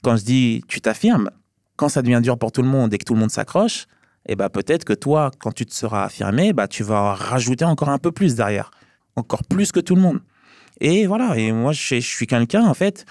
quand 0.01 0.17
je 0.17 0.23
dis 0.23 0.63
tu 0.67 0.82
t'affirmes, 0.82 1.30
quand 1.76 1.89
ça 1.89 2.01
devient 2.01 2.21
dur 2.23 2.38
pour 2.39 2.51
tout 2.51 2.63
le 2.63 2.69
monde 2.69 2.93
et 2.93 2.97
que 2.97 3.05
tout 3.05 3.13
le 3.13 3.19
monde 3.19 3.32
s'accroche, 3.32 3.86
et 4.28 4.36
bah 4.36 4.49
peut-être 4.49 4.84
que 4.84 4.93
toi 4.93 5.30
quand 5.39 5.51
tu 5.51 5.67
te 5.67 5.73
seras 5.73 6.05
affirmé, 6.05 6.53
bah 6.53 6.67
tu 6.67 6.84
vas 6.84 7.13
rajouter 7.13 7.65
encore 7.65 7.89
un 7.89 7.99
peu 7.99 8.11
plus 8.11 8.34
derrière, 8.34 8.71
encore 9.15 9.43
plus 9.43 9.71
que 9.71 9.80
tout 9.80 9.95
le 9.95 10.01
monde. 10.01 10.21
Et 10.82 11.05
voilà, 11.05 11.38
et 11.38 11.51
moi 11.51 11.71
je, 11.71 11.99
je 11.99 11.99
suis 11.99 12.26
quelqu'un 12.26 12.65
en 12.65 12.73
fait, 12.73 13.05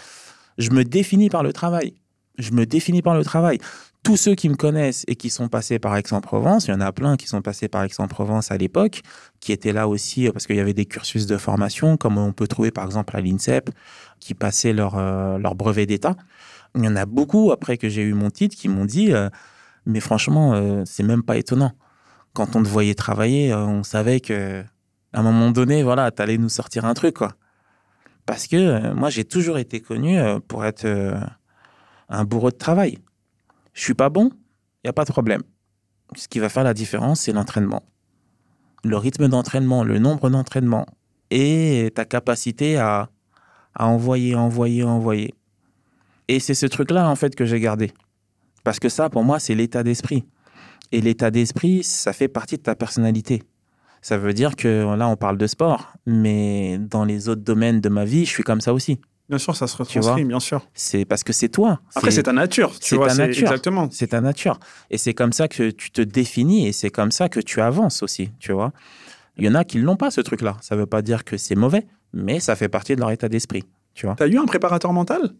je 0.58 0.70
me 0.70 0.82
définis 0.82 1.30
par 1.30 1.44
le 1.44 1.52
travail 1.52 1.94
je 2.38 2.52
me 2.52 2.66
définis 2.66 3.02
par 3.02 3.14
le 3.14 3.24
travail. 3.24 3.58
Tous 4.02 4.16
ceux 4.16 4.34
qui 4.34 4.48
me 4.48 4.54
connaissent 4.54 5.04
et 5.08 5.16
qui 5.16 5.30
sont 5.30 5.48
passés 5.48 5.78
par 5.78 5.96
Aix-en-Provence, 5.96 6.66
il 6.66 6.72
y 6.72 6.74
en 6.74 6.80
a 6.80 6.92
plein 6.92 7.16
qui 7.16 7.26
sont 7.26 7.40
passés 7.40 7.68
par 7.68 7.84
Aix-en-Provence 7.84 8.50
à 8.50 8.58
l'époque, 8.58 9.00
qui 9.40 9.52
étaient 9.52 9.72
là 9.72 9.88
aussi 9.88 10.28
euh, 10.28 10.32
parce 10.32 10.46
qu'il 10.46 10.56
y 10.56 10.60
avait 10.60 10.74
des 10.74 10.84
cursus 10.84 11.26
de 11.26 11.36
formation, 11.38 11.96
comme 11.96 12.18
on 12.18 12.32
peut 12.32 12.46
trouver 12.46 12.70
par 12.70 12.84
exemple 12.84 13.16
à 13.16 13.20
l'INSEP, 13.20 13.70
qui 14.20 14.34
passaient 14.34 14.72
leur, 14.72 14.96
leur 15.38 15.54
brevet 15.54 15.86
d'État. 15.86 16.16
Il 16.74 16.84
y 16.84 16.88
en 16.88 16.96
a 16.96 17.06
beaucoup, 17.06 17.52
après 17.52 17.78
que 17.78 17.88
j'ai 17.88 18.02
eu 18.02 18.14
mon 18.14 18.30
titre, 18.30 18.56
qui 18.56 18.68
m'ont 18.68 18.84
dit 18.84 19.12
Mais 19.86 20.00
franchement, 20.00 20.84
c'est 20.84 21.02
même 21.02 21.22
pas 21.22 21.36
étonnant. 21.36 21.72
Quand 22.32 22.56
on 22.56 22.62
te 22.62 22.68
voyait 22.68 22.94
travailler, 22.94 23.54
on 23.54 23.84
savait 23.84 24.20
que 24.20 24.64
à 25.12 25.20
un 25.20 25.22
moment 25.22 25.50
donné, 25.50 25.82
voilà, 25.82 26.10
tu 26.10 26.20
allais 26.20 26.38
nous 26.38 26.48
sortir 26.48 26.84
un 26.84 26.94
truc, 26.94 27.16
quoi. 27.16 27.34
Parce 28.26 28.46
que 28.46 28.92
moi, 28.92 29.10
j'ai 29.10 29.24
toujours 29.24 29.58
été 29.58 29.80
connu 29.80 30.18
pour 30.48 30.64
être 30.64 30.84
un 32.08 32.24
bourreau 32.24 32.50
de 32.50 32.56
travail. 32.56 32.98
Je 33.72 33.82
suis 33.82 33.94
pas 33.94 34.08
bon, 34.08 34.30
il 34.32 34.86
n'y 34.86 34.90
a 34.90 34.92
pas 34.92 35.04
de 35.04 35.10
problème. 35.10 35.42
Ce 36.16 36.28
qui 36.28 36.38
va 36.38 36.48
faire 36.48 36.64
la 36.64 36.74
différence, 36.74 37.22
c'est 37.22 37.32
l'entraînement. 37.32 37.82
Le 38.84 38.96
rythme 38.96 39.28
d'entraînement, 39.28 39.82
le 39.82 39.98
nombre 39.98 40.30
d'entraînements 40.30 40.86
et 41.30 41.90
ta 41.94 42.04
capacité 42.04 42.76
à, 42.76 43.08
à 43.74 43.86
envoyer, 43.86 44.34
envoyer, 44.34 44.84
envoyer. 44.84 45.34
Et 46.28 46.40
c'est 46.40 46.54
ce 46.54 46.66
truc-là, 46.66 47.08
en 47.08 47.16
fait, 47.16 47.34
que 47.34 47.44
j'ai 47.44 47.60
gardé. 47.60 47.92
Parce 48.62 48.78
que 48.78 48.88
ça, 48.88 49.10
pour 49.10 49.24
moi, 49.24 49.38
c'est 49.38 49.54
l'état 49.54 49.82
d'esprit. 49.82 50.24
Et 50.92 51.00
l'état 51.00 51.30
d'esprit, 51.30 51.82
ça 51.82 52.12
fait 52.12 52.28
partie 52.28 52.56
de 52.56 52.62
ta 52.62 52.74
personnalité. 52.74 53.42
Ça 54.00 54.18
veut 54.18 54.32
dire 54.34 54.54
que 54.54 54.94
là, 54.96 55.08
on 55.08 55.16
parle 55.16 55.38
de 55.38 55.46
sport, 55.46 55.94
mais 56.06 56.78
dans 56.78 57.04
les 57.04 57.28
autres 57.28 57.42
domaines 57.42 57.80
de 57.80 57.88
ma 57.88 58.04
vie, 58.04 58.26
je 58.26 58.30
suis 58.30 58.42
comme 58.42 58.60
ça 58.60 58.74
aussi. 58.74 59.00
Bien 59.28 59.38
sûr, 59.38 59.56
ça 59.56 59.66
se 59.66 59.76
retranscrit, 59.76 60.24
bien 60.24 60.40
sûr. 60.40 60.66
C'est 60.74 61.06
parce 61.06 61.24
que 61.24 61.32
c'est 61.32 61.48
toi. 61.48 61.80
Après, 61.94 62.10
c'est 62.10 62.24
ta 62.24 62.32
nature, 62.32 62.78
tu 62.78 62.96
vois, 62.96 63.08
ta 63.08 63.14
nature. 63.14 63.44
exactement. 63.44 63.88
C'est 63.90 64.08
ta 64.08 64.20
nature. 64.20 64.58
Et 64.90 64.98
c'est 64.98 65.14
comme 65.14 65.32
ça 65.32 65.48
que 65.48 65.70
tu 65.70 65.90
te 65.90 66.02
définis 66.02 66.68
et 66.68 66.72
c'est 66.72 66.90
comme 66.90 67.10
ça 67.10 67.28
que 67.30 67.40
tu 67.40 67.60
avances 67.62 68.02
aussi, 68.02 68.30
tu 68.38 68.52
vois. 68.52 68.72
Il 69.36 69.44
y 69.44 69.48
en 69.48 69.54
a 69.54 69.64
qui 69.64 69.78
l'ont 69.78 69.96
pas, 69.96 70.10
ce 70.10 70.20
truc-là. 70.20 70.56
Ça 70.60 70.76
veut 70.76 70.86
pas 70.86 71.00
dire 71.00 71.24
que 71.24 71.38
c'est 71.38 71.54
mauvais, 71.54 71.86
mais 72.12 72.38
ça 72.38 72.54
fait 72.54 72.68
partie 72.68 72.94
de 72.94 73.00
leur 73.00 73.10
état 73.10 73.28
d'esprit, 73.28 73.64
tu 73.94 74.06
vois. 74.06 74.14
as 74.20 74.26
eu 74.26 74.38
un 74.38 74.44
préparateur 74.44 74.92
mental? 74.92 75.30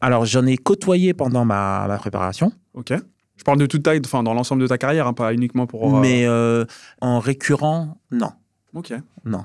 Alors, 0.00 0.24
j'en 0.26 0.44
ai 0.46 0.56
côtoyé 0.56 1.14
pendant 1.14 1.44
ma, 1.44 1.96
préparation. 2.00 2.52
Ok. 2.74 2.92
Je 3.36 3.44
parle 3.44 3.58
de 3.58 3.66
toute 3.66 3.84
taille, 3.84 4.00
enfin, 4.04 4.24
dans 4.24 4.34
l'ensemble 4.34 4.62
de 4.62 4.66
ta 4.66 4.76
carrière, 4.76 5.06
hein, 5.06 5.12
pas 5.12 5.32
uniquement 5.32 5.68
pour... 5.68 5.96
Euh, 5.96 6.00
mais 6.00 6.26
euh, 6.26 6.64
en 7.00 7.20
récurrent, 7.20 7.96
non. 8.10 8.32
Ok. 8.74 8.92
Non. 9.24 9.44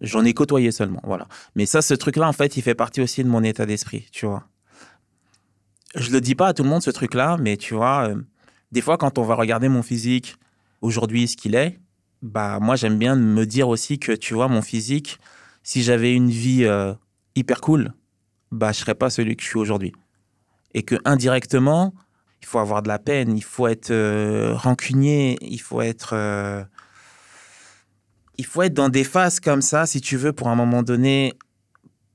J'en 0.00 0.24
ai 0.24 0.34
côtoyé 0.34 0.72
seulement, 0.72 1.00
voilà. 1.04 1.26
Mais 1.54 1.66
ça, 1.66 1.82
ce 1.82 1.94
truc-là, 1.94 2.28
en 2.28 2.32
fait, 2.32 2.56
il 2.56 2.62
fait 2.62 2.74
partie 2.74 3.00
aussi 3.00 3.24
de 3.24 3.28
mon 3.28 3.42
état 3.42 3.66
d'esprit, 3.66 4.06
tu 4.12 4.26
vois. 4.26 4.44
Je 5.94 6.10
le 6.10 6.20
dis 6.20 6.34
pas 6.34 6.48
à 6.48 6.54
tout 6.54 6.62
le 6.62 6.68
monde, 6.68 6.82
ce 6.82 6.90
truc-là, 6.90 7.36
mais 7.40 7.56
tu 7.56 7.74
vois, 7.74 8.08
euh, 8.08 8.16
des 8.72 8.82
fois, 8.82 8.98
quand 8.98 9.18
on 9.18 9.22
va 9.22 9.34
regarder 9.34 9.68
mon 9.68 9.82
physique 9.82 10.36
aujourd'hui, 10.82 11.28
ce 11.28 11.36
qu'il 11.36 11.54
est, 11.54 11.78
bah, 12.22 12.58
moi, 12.60 12.76
j'aime 12.76 12.98
bien 12.98 13.16
me 13.16 13.46
dire 13.46 13.68
aussi 13.68 13.98
que, 13.98 14.12
tu 14.12 14.34
vois, 14.34 14.48
mon 14.48 14.62
physique, 14.62 15.18
si 15.62 15.82
j'avais 15.82 16.12
une 16.12 16.30
vie 16.30 16.64
euh, 16.64 16.92
hyper 17.34 17.60
cool, 17.60 17.92
bah, 18.52 18.72
je 18.72 18.78
serais 18.78 18.94
pas 18.94 19.10
celui 19.10 19.36
que 19.36 19.42
je 19.42 19.48
suis 19.48 19.58
aujourd'hui. 19.58 19.92
Et 20.74 20.82
que 20.82 20.96
indirectement, 21.04 21.94
il 22.42 22.46
faut 22.46 22.58
avoir 22.58 22.82
de 22.82 22.88
la 22.88 22.98
peine, 22.98 23.36
il 23.36 23.44
faut 23.44 23.66
être 23.66 23.90
euh, 23.90 24.54
rancunier, 24.54 25.38
il 25.40 25.60
faut 25.60 25.80
être 25.80 26.14
il 28.38 28.46
faut 28.46 28.62
être 28.62 28.74
dans 28.74 28.88
des 28.88 29.04
phases 29.04 29.40
comme 29.40 29.62
ça, 29.62 29.86
si 29.86 30.00
tu 30.00 30.16
veux, 30.16 30.32
pour 30.32 30.48
un 30.48 30.54
moment 30.54 30.82
donné, 30.82 31.34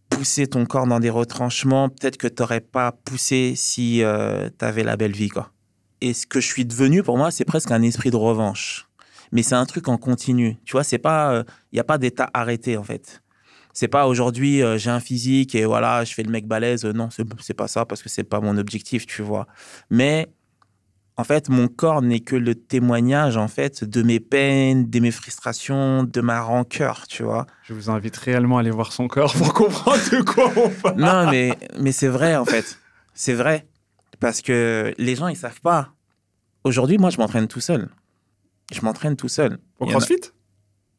pousser 0.09 0.47
ton 0.47 0.65
corps 0.65 0.87
dans 0.87 0.99
des 0.99 1.09
retranchements, 1.09 1.89
peut-être 1.89 2.17
que 2.17 2.27
tu 2.27 2.41
n'aurais 2.41 2.61
pas 2.61 2.91
poussé 2.91 3.53
si 3.55 4.03
euh, 4.03 4.49
tu 4.57 4.65
avais 4.65 4.83
la 4.83 4.97
belle 4.97 5.13
vie. 5.13 5.29
Quoi. 5.29 5.51
Et 6.01 6.13
ce 6.13 6.27
que 6.27 6.39
je 6.39 6.47
suis 6.47 6.65
devenu, 6.65 7.03
pour 7.03 7.17
moi, 7.17 7.31
c'est 7.31 7.45
presque 7.45 7.71
un 7.71 7.81
esprit 7.81 8.11
de 8.11 8.17
revanche. 8.17 8.87
Mais 9.31 9.43
c'est 9.43 9.55
un 9.55 9.65
truc 9.65 9.87
en 9.87 9.97
continu. 9.97 10.57
Tu 10.65 10.73
vois, 10.73 10.83
il 10.91 10.99
euh, 11.05 11.43
n'y 11.71 11.79
a 11.79 11.83
pas 11.83 11.97
d'état 11.97 12.29
arrêté, 12.33 12.77
en 12.77 12.83
fait. 12.83 13.21
C'est 13.73 13.87
pas 13.87 14.05
aujourd'hui, 14.05 14.61
euh, 14.61 14.77
j'ai 14.77 14.89
un 14.89 14.99
physique 14.99 15.55
et 15.55 15.63
voilà, 15.63 16.03
je 16.03 16.13
fais 16.13 16.23
le 16.23 16.29
mec 16.29 16.45
balèze. 16.45 16.83
non, 16.83 17.09
c'est 17.11 17.53
pas 17.53 17.69
ça 17.69 17.85
parce 17.85 18.03
que 18.03 18.09
c'est 18.09 18.25
pas 18.25 18.41
mon 18.41 18.57
objectif, 18.57 19.05
tu 19.05 19.21
vois. 19.21 19.47
Mais 19.89 20.27
en 21.21 21.23
fait, 21.23 21.49
mon 21.49 21.67
corps 21.67 22.01
n'est 22.01 22.19
que 22.19 22.35
le 22.35 22.55
témoignage, 22.55 23.37
en 23.37 23.47
fait, 23.47 23.83
de 23.83 24.01
mes 24.01 24.19
peines, 24.19 24.89
de 24.89 24.99
mes 24.99 25.11
frustrations, 25.11 26.03
de 26.03 26.19
ma 26.19 26.41
rancœur, 26.41 27.05
tu 27.07 27.21
vois. 27.21 27.45
Je 27.61 27.75
vous 27.75 27.91
invite 27.91 28.17
réellement 28.17 28.57
à 28.57 28.61
aller 28.61 28.71
voir 28.71 28.91
son 28.91 29.07
corps 29.07 29.31
pour 29.35 29.53
comprendre 29.53 30.01
de 30.11 30.23
quoi 30.23 30.51
on 30.55 30.69
parle. 30.69 30.99
Non, 30.99 31.29
mais, 31.29 31.55
mais 31.79 31.91
c'est 31.91 32.07
vrai, 32.07 32.35
en 32.35 32.45
fait. 32.45 32.79
C'est 33.13 33.35
vrai. 33.35 33.67
Parce 34.19 34.41
que 34.41 34.95
les 34.97 35.15
gens, 35.15 35.27
ils 35.27 35.37
savent 35.37 35.61
pas. 35.61 35.93
Aujourd'hui, 36.63 36.97
moi, 36.97 37.11
je 37.11 37.17
m'entraîne 37.17 37.47
tout 37.47 37.61
seul. 37.61 37.89
Je 38.73 38.81
m'entraîne 38.81 39.15
tout 39.15 39.29
seul. 39.29 39.59
Au 39.77 39.85
CrossFit? 39.85 40.21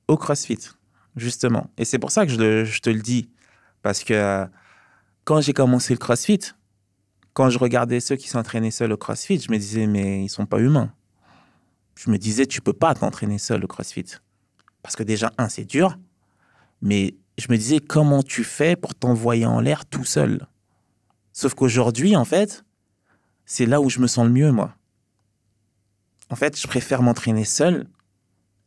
Au 0.06 0.16
CrossFit, 0.16 0.70
justement. 1.16 1.68
Et 1.78 1.84
c'est 1.84 1.98
pour 1.98 2.12
ça 2.12 2.26
que 2.26 2.30
je, 2.30 2.64
je, 2.64 2.80
te 2.80 2.90
le 2.90 3.00
dis. 3.00 3.28
Parce 3.82 4.04
que 4.04 4.14
euh, 4.14 4.46
quand 5.24 5.40
j'ai 5.40 5.52
commencé 5.52 5.92
le 5.92 5.98
CrossFit, 5.98 6.52
quand 7.34 7.50
je 7.50 7.58
regardais 7.58 8.00
ceux 8.00 8.16
qui 8.16 8.28
s'entraînaient 8.28 8.70
seuls 8.70 8.92
au 8.92 8.96
CrossFit, 8.96 9.40
je 9.40 9.50
me 9.50 9.58
disais, 9.58 9.86
mais 9.86 10.24
ils 10.24 10.28
sont 10.28 10.46
pas 10.46 10.60
humains. 10.60 10.92
Je 11.94 12.10
me 12.10 12.18
disais, 12.18 12.46
tu 12.46 12.60
peux 12.60 12.72
pas 12.72 12.94
t'entraîner 12.94 13.38
seul 13.38 13.64
au 13.64 13.68
CrossFit. 13.68 14.06
Parce 14.82 14.96
que 14.96 15.02
déjà, 15.02 15.32
un, 15.38 15.48
c'est 15.48 15.64
dur. 15.64 15.98
Mais 16.80 17.14
je 17.38 17.46
me 17.50 17.56
disais, 17.56 17.78
comment 17.80 18.22
tu 18.22 18.44
fais 18.44 18.76
pour 18.76 18.94
t'envoyer 18.94 19.46
en 19.46 19.60
l'air 19.60 19.86
tout 19.86 20.04
seul? 20.04 20.46
Sauf 21.32 21.54
qu'aujourd'hui, 21.54 22.16
en 22.16 22.24
fait, 22.24 22.64
c'est 23.46 23.66
là 23.66 23.80
où 23.80 23.88
je 23.88 24.00
me 24.00 24.06
sens 24.06 24.26
le 24.26 24.32
mieux, 24.32 24.52
moi. 24.52 24.74
En 26.28 26.36
fait, 26.36 26.58
je 26.58 26.66
préfère 26.66 27.02
m'entraîner 27.02 27.44
seul, 27.44 27.86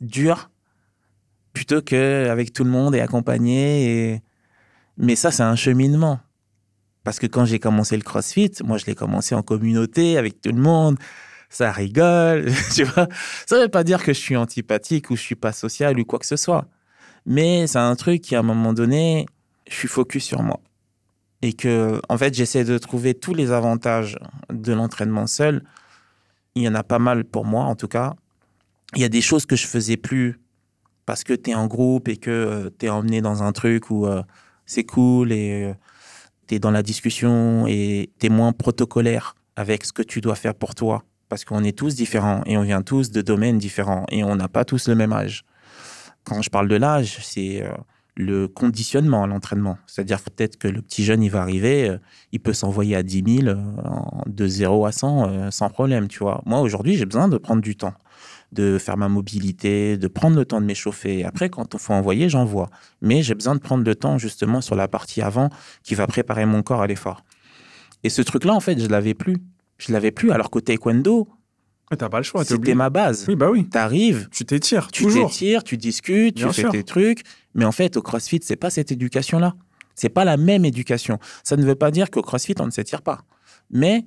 dur, 0.01 0.49
plutôt 1.53 1.81
qu'avec 1.81 2.53
tout 2.53 2.63
le 2.63 2.69
monde 2.69 2.95
et 2.95 3.01
accompagné. 3.01 4.23
Mais 4.97 5.15
ça, 5.15 5.31
c'est 5.31 5.43
un 5.43 5.55
cheminement. 5.55 6.19
Parce 7.05 7.19
que 7.19 7.27
quand 7.27 7.45
j'ai 7.45 7.59
commencé 7.59 7.95
le 7.95 8.01
CrossFit, 8.01 8.51
moi, 8.63 8.77
je 8.77 8.85
l'ai 8.87 8.95
commencé 8.95 9.35
en 9.35 9.43
communauté 9.43 10.17
avec 10.17 10.41
tout 10.41 10.51
le 10.51 10.59
monde. 10.59 10.97
Ça 11.49 11.71
rigole, 11.71 12.51
tu 12.73 12.83
vois. 12.83 13.07
Ça 13.45 13.57
ne 13.57 13.61
veut 13.61 13.69
pas 13.69 13.83
dire 13.83 14.03
que 14.03 14.11
je 14.11 14.19
suis 14.19 14.35
antipathique 14.35 15.11
ou 15.11 15.15
je 15.15 15.21
suis 15.21 15.35
pas 15.35 15.53
social 15.53 15.97
ou 15.99 16.03
quoi 16.03 16.17
que 16.17 16.25
ce 16.25 16.35
soit. 16.35 16.67
Mais 17.27 17.67
c'est 17.67 17.77
un 17.77 17.95
truc 17.95 18.23
qui, 18.23 18.35
à 18.35 18.39
un 18.39 18.43
moment 18.43 18.73
donné, 18.73 19.27
je 19.69 19.75
suis 19.75 19.87
focus 19.87 20.25
sur 20.25 20.41
moi. 20.41 20.59
Et 21.43 21.53
que, 21.53 22.01
en 22.09 22.17
fait, 22.17 22.33
j'essaie 22.33 22.63
de 22.63 22.77
trouver 22.79 23.13
tous 23.13 23.35
les 23.35 23.51
avantages 23.51 24.17
de 24.51 24.73
l'entraînement 24.73 25.27
seul. 25.27 25.63
Il 26.55 26.63
y 26.63 26.67
en 26.67 26.73
a 26.73 26.83
pas 26.83 26.99
mal 26.99 27.23
pour 27.23 27.45
moi, 27.45 27.65
en 27.65 27.75
tout 27.75 27.87
cas. 27.87 28.15
Il 28.95 29.01
y 29.01 29.05
a 29.05 29.09
des 29.09 29.21
choses 29.21 29.45
que 29.45 29.55
je 29.55 29.67
faisais 29.67 29.97
plus 29.97 30.39
parce 31.05 31.23
que 31.23 31.33
tu 31.33 31.51
es 31.51 31.55
en 31.55 31.67
groupe 31.67 32.07
et 32.07 32.17
que 32.17 32.31
euh, 32.31 32.69
tu 32.79 32.87
es 32.87 32.89
emmené 32.89 33.21
dans 33.21 33.43
un 33.43 33.51
truc 33.51 33.91
où 33.91 34.07
euh, 34.07 34.23
c'est 34.65 34.85
cool 34.85 35.31
et 35.31 35.65
euh, 35.65 35.73
tu 36.47 36.55
es 36.55 36.59
dans 36.59 36.71
la 36.71 36.83
discussion 36.83 37.65
et 37.67 38.11
tu 38.19 38.27
es 38.27 38.29
moins 38.29 38.51
protocolaire 38.51 39.35
avec 39.55 39.85
ce 39.85 39.93
que 39.93 40.01
tu 40.01 40.21
dois 40.21 40.35
faire 40.35 40.55
pour 40.55 40.75
toi. 40.75 41.03
Parce 41.29 41.43
qu'on 41.43 41.63
est 41.63 41.77
tous 41.77 41.95
différents 41.95 42.43
et 42.45 42.57
on 42.57 42.61
vient 42.61 42.81
tous 42.81 43.11
de 43.11 43.21
domaines 43.21 43.57
différents 43.57 44.05
et 44.09 44.23
on 44.23 44.35
n'a 44.35 44.47
pas 44.47 44.63
tous 44.65 44.87
le 44.87 44.95
même 44.95 45.11
âge. 45.13 45.43
Quand 46.23 46.41
je 46.41 46.49
parle 46.49 46.67
de 46.67 46.75
l'âge, 46.75 47.17
c'est 47.21 47.63
euh, 47.63 47.69
le 48.15 48.47
conditionnement 48.47 49.23
à 49.23 49.27
l'entraînement. 49.27 49.77
C'est-à-dire 49.87 50.21
peut-être 50.21 50.57
que 50.57 50.67
le 50.67 50.81
petit 50.81 51.03
jeune, 51.03 51.23
il 51.23 51.29
va 51.29 51.41
arriver, 51.41 51.89
euh, 51.89 51.97
il 52.31 52.39
peut 52.39 52.53
s'envoyer 52.53 52.95
à 52.95 53.03
10 53.03 53.41
000 53.41 53.47
euh, 53.47 53.55
de 54.27 54.47
0 54.47 54.85
à 54.85 54.91
100 54.91 55.51
sans 55.51 55.69
problème, 55.69 56.07
tu 56.07 56.19
vois. 56.19 56.41
Moi, 56.45 56.59
aujourd'hui, 56.59 56.95
j'ai 56.95 57.05
besoin 57.05 57.27
de 57.27 57.37
prendre 57.37 57.61
du 57.61 57.75
temps 57.75 57.93
de 58.55 58.77
faire 58.79 58.97
ma 58.97 59.09
mobilité, 59.09 59.97
de 59.97 60.07
prendre 60.07 60.35
le 60.35 60.45
temps 60.45 60.59
de 60.59 60.65
m'échauffer. 60.65 61.23
Après, 61.23 61.49
quand 61.49 61.73
il 61.73 61.79
faut 61.79 61.93
envoyer, 61.93 62.29
j'envoie. 62.29 62.69
Mais 63.01 63.21
j'ai 63.21 63.35
besoin 63.35 63.55
de 63.55 63.59
prendre 63.59 63.83
le 63.83 63.95
temps 63.95 64.17
justement 64.17 64.61
sur 64.61 64.75
la 64.75 64.87
partie 64.87 65.21
avant 65.21 65.49
qui 65.83 65.93
va 65.93 66.07
préparer 66.07 66.45
mon 66.45 66.63
corps 66.63 66.81
à 66.81 66.87
l'effort. 66.87 67.23
Et 68.03 68.09
ce 68.09 68.21
truc-là, 68.21 68.53
en 68.53 68.59
fait, 68.59 68.79
je 68.79 68.87
l'avais 68.87 69.13
plus. 69.13 69.37
Je 69.77 69.91
l'avais 69.91 70.11
plus. 70.11 70.31
Alors 70.31 70.49
qu'au 70.49 70.61
taekwondo, 70.61 71.27
T'as 71.97 72.09
pas 72.09 72.17
le 72.17 72.23
choix. 72.23 72.43
C'était 72.43 72.73
ma 72.73 72.89
base. 72.89 73.25
Oui, 73.27 73.35
bah 73.35 73.49
oui. 73.51 73.69
T'arrives. 73.69 74.27
Tu 74.31 74.43
t'étires. 74.43 74.89
Tu 74.91 75.05
t'étires, 75.05 75.63
tu 75.63 75.77
discutes, 75.77 76.35
tu 76.35 76.51
fais 76.51 76.67
tes 76.69 76.83
trucs. 76.83 77.21
Mais 77.53 77.63
en 77.63 77.71
fait, 77.71 77.95
au 77.95 78.01
CrossFit, 78.01 78.39
c'est 78.41 78.55
pas 78.55 78.69
cette 78.69 78.91
éducation-là. 78.91 79.53
C'est 79.93 80.09
pas 80.09 80.25
la 80.25 80.35
même 80.35 80.65
éducation. 80.65 81.19
Ça 81.43 81.55
ne 81.55 81.63
veut 81.63 81.75
pas 81.75 81.91
dire 81.91 82.09
qu'au 82.09 82.21
CrossFit, 82.21 82.55
on 82.59 82.65
ne 82.65 82.71
s'étire 82.71 83.01
pas. 83.01 83.21
Mais 83.69 84.05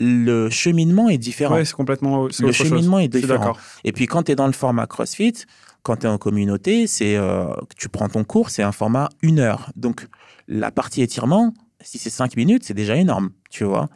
le 0.00 0.50
cheminement 0.50 1.08
est 1.08 1.18
différent. 1.18 1.56
Oui, 1.56 1.66
c'est 1.66 1.74
complètement. 1.74 2.28
Le 2.38 2.52
cheminement 2.52 2.98
est 2.98 3.08
différent. 3.08 3.56
Et 3.84 3.92
puis 3.92 4.06
quand 4.06 4.24
tu 4.24 4.32
es 4.32 4.34
dans 4.34 4.46
le 4.46 4.52
format 4.52 4.86
CrossFit, 4.86 5.44
quand 5.82 5.96
tu 5.96 6.06
es 6.06 6.08
en 6.08 6.18
communauté, 6.18 6.86
c'est 6.86 7.16
euh, 7.16 7.46
tu 7.76 7.88
prends 7.88 8.08
ton 8.08 8.24
cours, 8.24 8.50
c'est 8.50 8.62
un 8.62 8.72
format 8.72 9.08
une 9.22 9.38
heure. 9.38 9.70
Donc 9.76 10.06
la 10.48 10.70
partie 10.70 11.02
étirement, 11.02 11.52
si 11.80 11.98
c'est 11.98 12.10
cinq 12.10 12.36
minutes, 12.36 12.64
c'est 12.64 12.74
déjà 12.74 12.96
énorme, 12.96 13.30
tu 13.50 13.64
vois. 13.64 13.88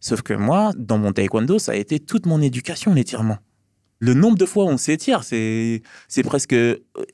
Sauf 0.00 0.22
que 0.22 0.32
moi, 0.32 0.72
dans 0.76 0.98
mon 0.98 1.12
taekwondo, 1.12 1.58
ça 1.58 1.72
a 1.72 1.74
été 1.74 2.00
toute 2.00 2.26
mon 2.26 2.40
éducation, 2.40 2.94
l'étirement. 2.94 3.38
Le 3.98 4.14
nombre 4.14 4.38
de 4.38 4.46
fois 4.46 4.64
où 4.64 4.68
on 4.68 4.78
s'étire, 4.78 5.24
c'est 5.24 5.82
presque 6.24 6.56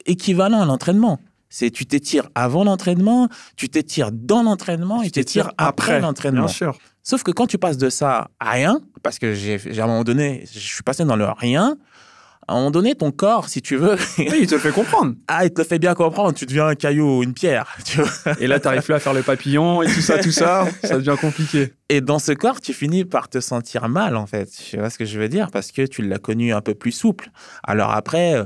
équivalent 0.07 0.63
à 0.63 0.65
l'entraînement. 0.67 1.19
C'est 1.49 1.71
tu 1.71 1.87
t'étires 1.87 2.29
avant 2.35 2.65
l'entraînement, 2.65 3.29
tu 3.57 3.69
t'étires 3.69 4.11
dans 4.13 4.43
l'entraînement 4.43 5.03
et 5.03 5.07
tu 5.07 5.13
t'étires 5.13 5.53
après, 5.59 6.01
l'entraînement. 6.01 6.47
Bien 6.47 6.49
sûr. 6.49 6.79
Sauf 7.09 7.23
que 7.23 7.31
quand 7.31 7.47
tu 7.47 7.57
passes 7.57 7.77
de 7.79 7.89
ça 7.89 8.31
à 8.41 8.51
rien, 8.51 8.81
parce 9.05 9.21
que 9.21 9.33
j'ai 9.33 9.61
à 9.79 9.85
un 9.85 9.87
moment 9.87 10.03
donné, 10.03 10.43
je 10.53 10.59
suis 10.59 10.83
passé 10.83 11.05
dans 11.05 11.15
le 11.15 11.25
rien, 11.27 11.77
À 12.49 12.53
un 12.55 12.57
moment 12.57 12.71
donné, 12.73 12.97
ton 12.97 13.13
corps, 13.13 13.49
si 13.49 13.63
tu 13.63 13.77
veux, 13.77 13.97
Oui, 14.19 14.39
il 14.41 14.47
te 14.49 14.55
le 14.57 14.61
fait 14.61 14.73
comprendre. 14.73 15.15
ah, 15.29 15.45
il 15.45 15.53
te 15.53 15.61
le 15.61 15.67
fait 15.67 15.79
bien 15.79 15.95
comprendre. 15.95 16.35
Tu 16.35 16.47
deviens 16.47 16.67
un 16.67 16.75
caillou 16.75 17.19
ou 17.19 17.23
une 17.23 17.33
pierre. 17.33 17.77
Tu 17.85 18.01
vois 18.03 18.11
Et 18.41 18.49
là, 18.49 18.59
t'arrives 18.59 18.83
plus 18.83 18.95
à 18.95 18.99
faire 18.99 19.15
le 19.15 19.23
papillon 19.23 19.83
et 19.83 19.87
tout 19.87 20.01
ça, 20.01 20.19
tout 20.19 20.33
ça. 20.33 20.67
Ça 20.83 20.97
devient 20.97 21.15
compliqué. 21.21 21.75
Et 21.89 22.01
dans 22.01 22.19
ce 22.19 22.33
corps, 22.33 22.61
tu 22.61 22.73
finis 22.73 23.05
par 23.05 23.29
te 23.29 23.39
sentir 23.39 23.89
mal, 23.89 24.17
en 24.17 24.27
fait. 24.27 24.47
Tu 24.71 24.77
vois 24.77 24.91
ce 24.91 24.99
que 24.99 25.05
je 25.05 25.19
veux 25.21 25.29
dire? 25.29 25.53
Parce 25.53 25.71
que 25.71 25.87
tu 25.87 26.03
l'as 26.03 26.19
connu 26.19 26.53
un 26.53 26.61
peu 26.61 26.75
plus 26.75 26.91
souple. 26.93 27.31
Alors 27.63 27.93
après, 27.93 28.35
euh, 28.35 28.45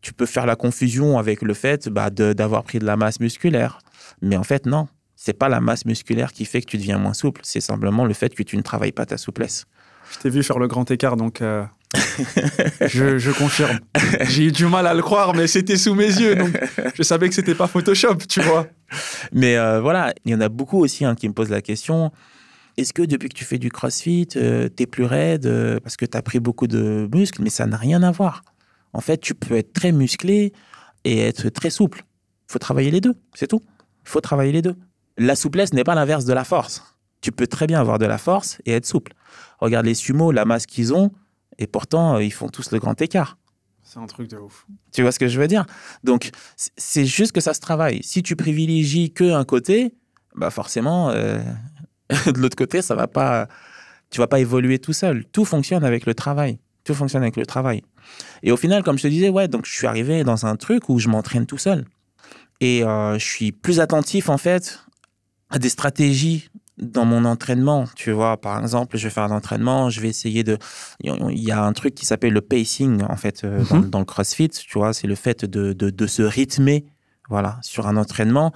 tu 0.00 0.12
peux 0.12 0.26
faire 0.26 0.46
la 0.46 0.54
confusion 0.54 1.18
avec 1.18 1.42
le 1.42 1.54
fait 1.54 1.88
bah, 1.88 2.10
de- 2.10 2.32
d'avoir 2.34 2.62
pris 2.62 2.78
de 2.78 2.84
la 2.86 2.96
masse 2.96 3.18
musculaire. 3.18 3.78
Mais 4.22 4.36
en 4.36 4.44
fait, 4.44 4.64
non. 4.66 4.86
C'est 5.26 5.32
pas 5.32 5.48
la 5.48 5.60
masse 5.60 5.84
musculaire 5.86 6.32
qui 6.32 6.44
fait 6.44 6.60
que 6.60 6.66
tu 6.66 6.78
deviens 6.78 6.98
moins 6.98 7.12
souple. 7.12 7.40
C'est 7.42 7.60
simplement 7.60 8.04
le 8.04 8.14
fait 8.14 8.32
que 8.32 8.44
tu 8.44 8.56
ne 8.56 8.62
travailles 8.62 8.92
pas 8.92 9.06
ta 9.06 9.16
souplesse. 9.16 9.64
Je 10.12 10.20
t'ai 10.20 10.30
vu 10.30 10.44
faire 10.44 10.60
le 10.60 10.68
grand 10.68 10.88
écart, 10.88 11.16
donc 11.16 11.42
euh, 11.42 11.64
je, 12.86 13.18
je 13.18 13.32
confirme. 13.32 13.80
J'ai 14.28 14.44
eu 14.44 14.52
du 14.52 14.66
mal 14.66 14.86
à 14.86 14.94
le 14.94 15.02
croire, 15.02 15.34
mais 15.34 15.48
c'était 15.48 15.76
sous 15.76 15.96
mes 15.96 16.06
yeux, 16.06 16.36
donc 16.36 16.56
je 16.94 17.02
savais 17.02 17.28
que 17.28 17.34
c'était 17.34 17.56
pas 17.56 17.66
Photoshop, 17.66 18.18
tu 18.28 18.40
vois. 18.40 18.68
Mais 19.32 19.56
euh, 19.56 19.80
voilà, 19.80 20.14
il 20.24 20.30
y 20.30 20.34
en 20.36 20.40
a 20.40 20.48
beaucoup 20.48 20.78
aussi 20.78 21.04
hein, 21.04 21.16
qui 21.16 21.28
me 21.28 21.34
posent 21.34 21.50
la 21.50 21.60
question 21.60 22.12
est-ce 22.76 22.92
que 22.92 23.02
depuis 23.02 23.28
que 23.28 23.34
tu 23.34 23.44
fais 23.44 23.58
du 23.58 23.70
crossfit, 23.70 24.28
euh, 24.36 24.68
t'es 24.68 24.86
plus 24.86 25.04
raide 25.04 25.46
euh, 25.46 25.80
parce 25.80 25.96
que 25.96 26.04
tu 26.04 26.16
as 26.16 26.22
pris 26.22 26.38
beaucoup 26.38 26.66
de 26.66 27.08
muscles 27.12 27.42
Mais 27.42 27.50
ça 27.50 27.66
n'a 27.66 27.78
rien 27.78 28.02
à 28.04 28.12
voir. 28.12 28.44
En 28.92 29.00
fait, 29.00 29.18
tu 29.18 29.34
peux 29.34 29.56
être 29.56 29.72
très 29.72 29.90
musclé 29.90 30.52
et 31.02 31.20
être 31.20 31.48
très 31.48 31.70
souple. 31.70 32.04
Il 32.48 32.52
faut 32.52 32.58
travailler 32.58 32.92
les 32.92 33.00
deux, 33.00 33.14
c'est 33.34 33.48
tout. 33.48 33.62
Il 34.04 34.10
faut 34.10 34.20
travailler 34.20 34.52
les 34.52 34.62
deux. 34.62 34.76
La 35.18 35.36
souplesse 35.36 35.72
n'est 35.72 35.84
pas 35.84 35.94
l'inverse 35.94 36.24
de 36.24 36.32
la 36.32 36.44
force. 36.44 36.82
Tu 37.20 37.32
peux 37.32 37.46
très 37.46 37.66
bien 37.66 37.80
avoir 37.80 37.98
de 37.98 38.06
la 38.06 38.18
force 38.18 38.58
et 38.66 38.72
être 38.72 38.86
souple. 38.86 39.12
Regarde 39.58 39.86
les 39.86 39.94
sumos, 39.94 40.32
la 40.32 40.44
masse 40.44 40.66
qu'ils 40.66 40.92
ont, 40.94 41.10
et 41.58 41.66
pourtant, 41.66 42.16
euh, 42.16 42.22
ils 42.22 42.32
font 42.32 42.48
tous 42.48 42.70
le 42.72 42.78
grand 42.78 43.00
écart. 43.00 43.38
C'est 43.82 43.98
un 43.98 44.06
truc 44.06 44.28
de 44.28 44.36
ouf. 44.36 44.66
Tu 44.92 45.02
vois 45.02 45.12
ce 45.12 45.18
que 45.18 45.28
je 45.28 45.40
veux 45.40 45.46
dire? 45.46 45.64
Donc, 46.02 46.30
c'est 46.56 47.06
juste 47.06 47.32
que 47.32 47.40
ça 47.40 47.54
se 47.54 47.60
travaille. 47.60 48.02
Si 48.02 48.22
tu 48.22 48.36
privilégies 48.36 49.12
que 49.12 49.32
un 49.32 49.44
côté, 49.44 49.94
bah 50.34 50.50
forcément, 50.50 51.10
euh, 51.10 51.38
de 52.26 52.38
l'autre 52.38 52.56
côté, 52.56 52.82
ça 52.82 52.94
va 52.94 53.06
pas. 53.06 53.48
Tu 54.10 54.18
vas 54.18 54.26
pas 54.26 54.38
évoluer 54.38 54.78
tout 54.78 54.92
seul. 54.92 55.24
Tout 55.26 55.44
fonctionne 55.44 55.84
avec 55.84 56.06
le 56.06 56.14
travail. 56.14 56.58
Tout 56.84 56.94
fonctionne 56.94 57.22
avec 57.22 57.36
le 57.36 57.46
travail. 57.46 57.82
Et 58.42 58.52
au 58.52 58.56
final, 58.56 58.82
comme 58.84 58.98
je 58.98 59.02
te 59.02 59.08
disais, 59.08 59.28
ouais, 59.28 59.48
donc 59.48 59.66
je 59.66 59.72
suis 59.72 59.86
arrivé 59.86 60.22
dans 60.22 60.46
un 60.46 60.54
truc 60.56 60.88
où 60.88 60.98
je 60.98 61.08
m'entraîne 61.08 61.46
tout 61.46 61.58
seul. 61.58 61.84
Et 62.60 62.84
euh, 62.84 63.18
je 63.18 63.24
suis 63.24 63.52
plus 63.52 63.80
attentif, 63.80 64.28
en 64.28 64.38
fait, 64.38 64.85
à 65.50 65.58
des 65.58 65.68
stratégies 65.68 66.48
dans 66.78 67.04
mon 67.06 67.24
entraînement. 67.24 67.86
Tu 67.96 68.10
vois, 68.10 68.36
par 68.38 68.60
exemple, 68.60 68.98
je 68.98 69.04
vais 69.04 69.10
faire 69.10 69.24
un 69.24 69.30
entraînement, 69.34 69.88
je 69.88 70.00
vais 70.00 70.08
essayer 70.08 70.44
de. 70.44 70.58
Il 71.02 71.38
y 71.42 71.50
a 71.50 71.62
un 71.62 71.72
truc 71.72 71.94
qui 71.94 72.04
s'appelle 72.04 72.32
le 72.34 72.42
pacing, 72.42 73.02
en 73.08 73.16
fait, 73.16 73.44
euh, 73.44 73.64
dans, 73.70 73.76
Mhm. 73.76 73.90
dans 73.90 73.98
le 74.00 74.04
crossfit. 74.04 74.48
Tu 74.50 74.78
vois, 74.78 74.92
c'est 74.92 75.06
le 75.06 75.14
fait 75.14 75.44
de, 75.44 75.72
de, 75.72 75.88
de 75.90 76.06
se 76.06 76.22
rythmer, 76.22 76.84
voilà, 77.30 77.58
sur 77.62 77.86
un 77.86 77.96
entraînement. 77.96 78.52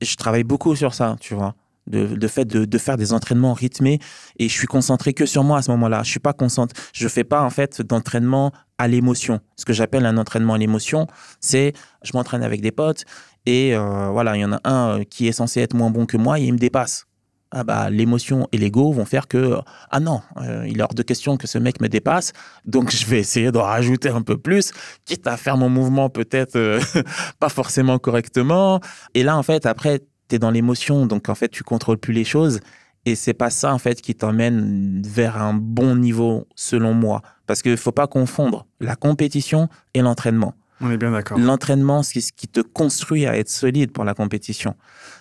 Je 0.00 0.16
travaille 0.16 0.44
beaucoup 0.44 0.74
sur 0.74 0.94
ça, 0.94 1.16
tu 1.20 1.34
vois. 1.34 1.54
De, 1.86 2.06
de 2.06 2.28
fait 2.28 2.44
de, 2.44 2.66
de 2.66 2.78
faire 2.78 2.96
des 2.96 3.12
entraînements 3.12 3.52
rythmés 3.54 3.98
et 4.38 4.48
je 4.48 4.52
suis 4.54 4.66
concentré 4.68 5.12
que 5.12 5.26
sur 5.26 5.42
moi 5.42 5.58
à 5.58 5.62
ce 5.62 5.70
moment-là. 5.72 6.02
Je 6.04 6.10
suis 6.10 6.20
pas 6.20 6.32
concentré. 6.34 6.80
Je 6.92 7.08
fais 7.08 7.24
pas 7.24 7.42
en 7.42 7.50
fait 7.50 7.82
d'entraînement 7.82 8.52
à 8.78 8.86
l'émotion. 8.86 9.40
Ce 9.56 9.64
que 9.64 9.72
j'appelle 9.72 10.06
un 10.06 10.16
entraînement 10.16 10.54
à 10.54 10.58
l'émotion, 10.58 11.08
c'est 11.40 11.72
je 12.04 12.12
m'entraîne 12.14 12.44
avec 12.44 12.60
des 12.60 12.70
potes 12.70 13.04
et 13.46 13.74
euh, 13.74 14.08
voilà, 14.10 14.36
il 14.36 14.40
y 14.40 14.44
en 14.44 14.52
a 14.52 14.60
un 14.64 15.00
euh, 15.00 15.04
qui 15.04 15.28
est 15.28 15.32
censé 15.32 15.60
être 15.60 15.74
moins 15.74 15.90
bon 15.90 16.06
que 16.06 16.16
moi 16.16 16.38
et 16.38 16.44
il 16.44 16.52
me 16.52 16.58
dépasse. 16.58 17.06
Ah 17.52 17.64
bah 17.64 17.90
l'émotion 17.90 18.46
et 18.52 18.58
l'ego 18.58 18.92
vont 18.92 19.04
faire 19.04 19.26
que 19.26 19.56
ah 19.90 19.98
non, 19.98 20.20
euh, 20.36 20.64
il 20.68 20.78
est 20.78 20.82
hors 20.82 20.94
de 20.94 21.02
question 21.02 21.36
que 21.36 21.48
ce 21.48 21.58
mec 21.58 21.80
me 21.80 21.88
dépasse, 21.88 22.32
donc 22.64 22.92
je 22.92 23.04
vais 23.06 23.18
essayer 23.18 23.50
de 23.50 23.58
rajouter 23.58 24.08
un 24.08 24.22
peu 24.22 24.38
plus, 24.38 24.70
quitte 25.04 25.26
à 25.26 25.36
faire 25.36 25.56
mon 25.56 25.68
mouvement 25.68 26.10
peut-être 26.10 26.78
pas 27.40 27.48
forcément 27.48 27.98
correctement. 27.98 28.78
Et 29.14 29.24
là 29.24 29.36
en 29.36 29.42
fait 29.42 29.66
après 29.66 30.00
tu 30.28 30.36
es 30.36 30.38
dans 30.38 30.52
l'émotion, 30.52 31.06
donc 31.06 31.28
en 31.28 31.34
fait 31.34 31.48
tu 31.48 31.64
contrôles 31.64 31.98
plus 31.98 32.12
les 32.12 32.22
choses 32.24 32.60
et 33.04 33.14
c'est 33.14 33.34
pas 33.34 33.50
ça 33.50 33.72
en 33.74 33.78
fait 33.78 34.00
qui 34.00 34.14
t'emmène 34.14 35.02
vers 35.04 35.40
un 35.40 35.54
bon 35.54 35.96
niveau 35.96 36.46
selon 36.54 36.94
moi, 36.94 37.22
parce 37.46 37.62
qu'il 37.62 37.76
faut 37.76 37.92
pas 37.92 38.06
confondre 38.06 38.66
la 38.78 38.94
compétition 38.94 39.68
et 39.94 40.02
l'entraînement. 40.02 40.54
On 40.80 40.90
est 40.90 40.96
bien 40.96 41.10
d'accord. 41.10 41.38
L'entraînement, 41.38 42.02
c'est 42.02 42.20
ce 42.20 42.32
qui 42.32 42.48
te 42.48 42.60
construit 42.60 43.26
à 43.26 43.36
être 43.36 43.50
solide 43.50 43.92
pour 43.92 44.04
la 44.04 44.14
compétition. 44.14 44.74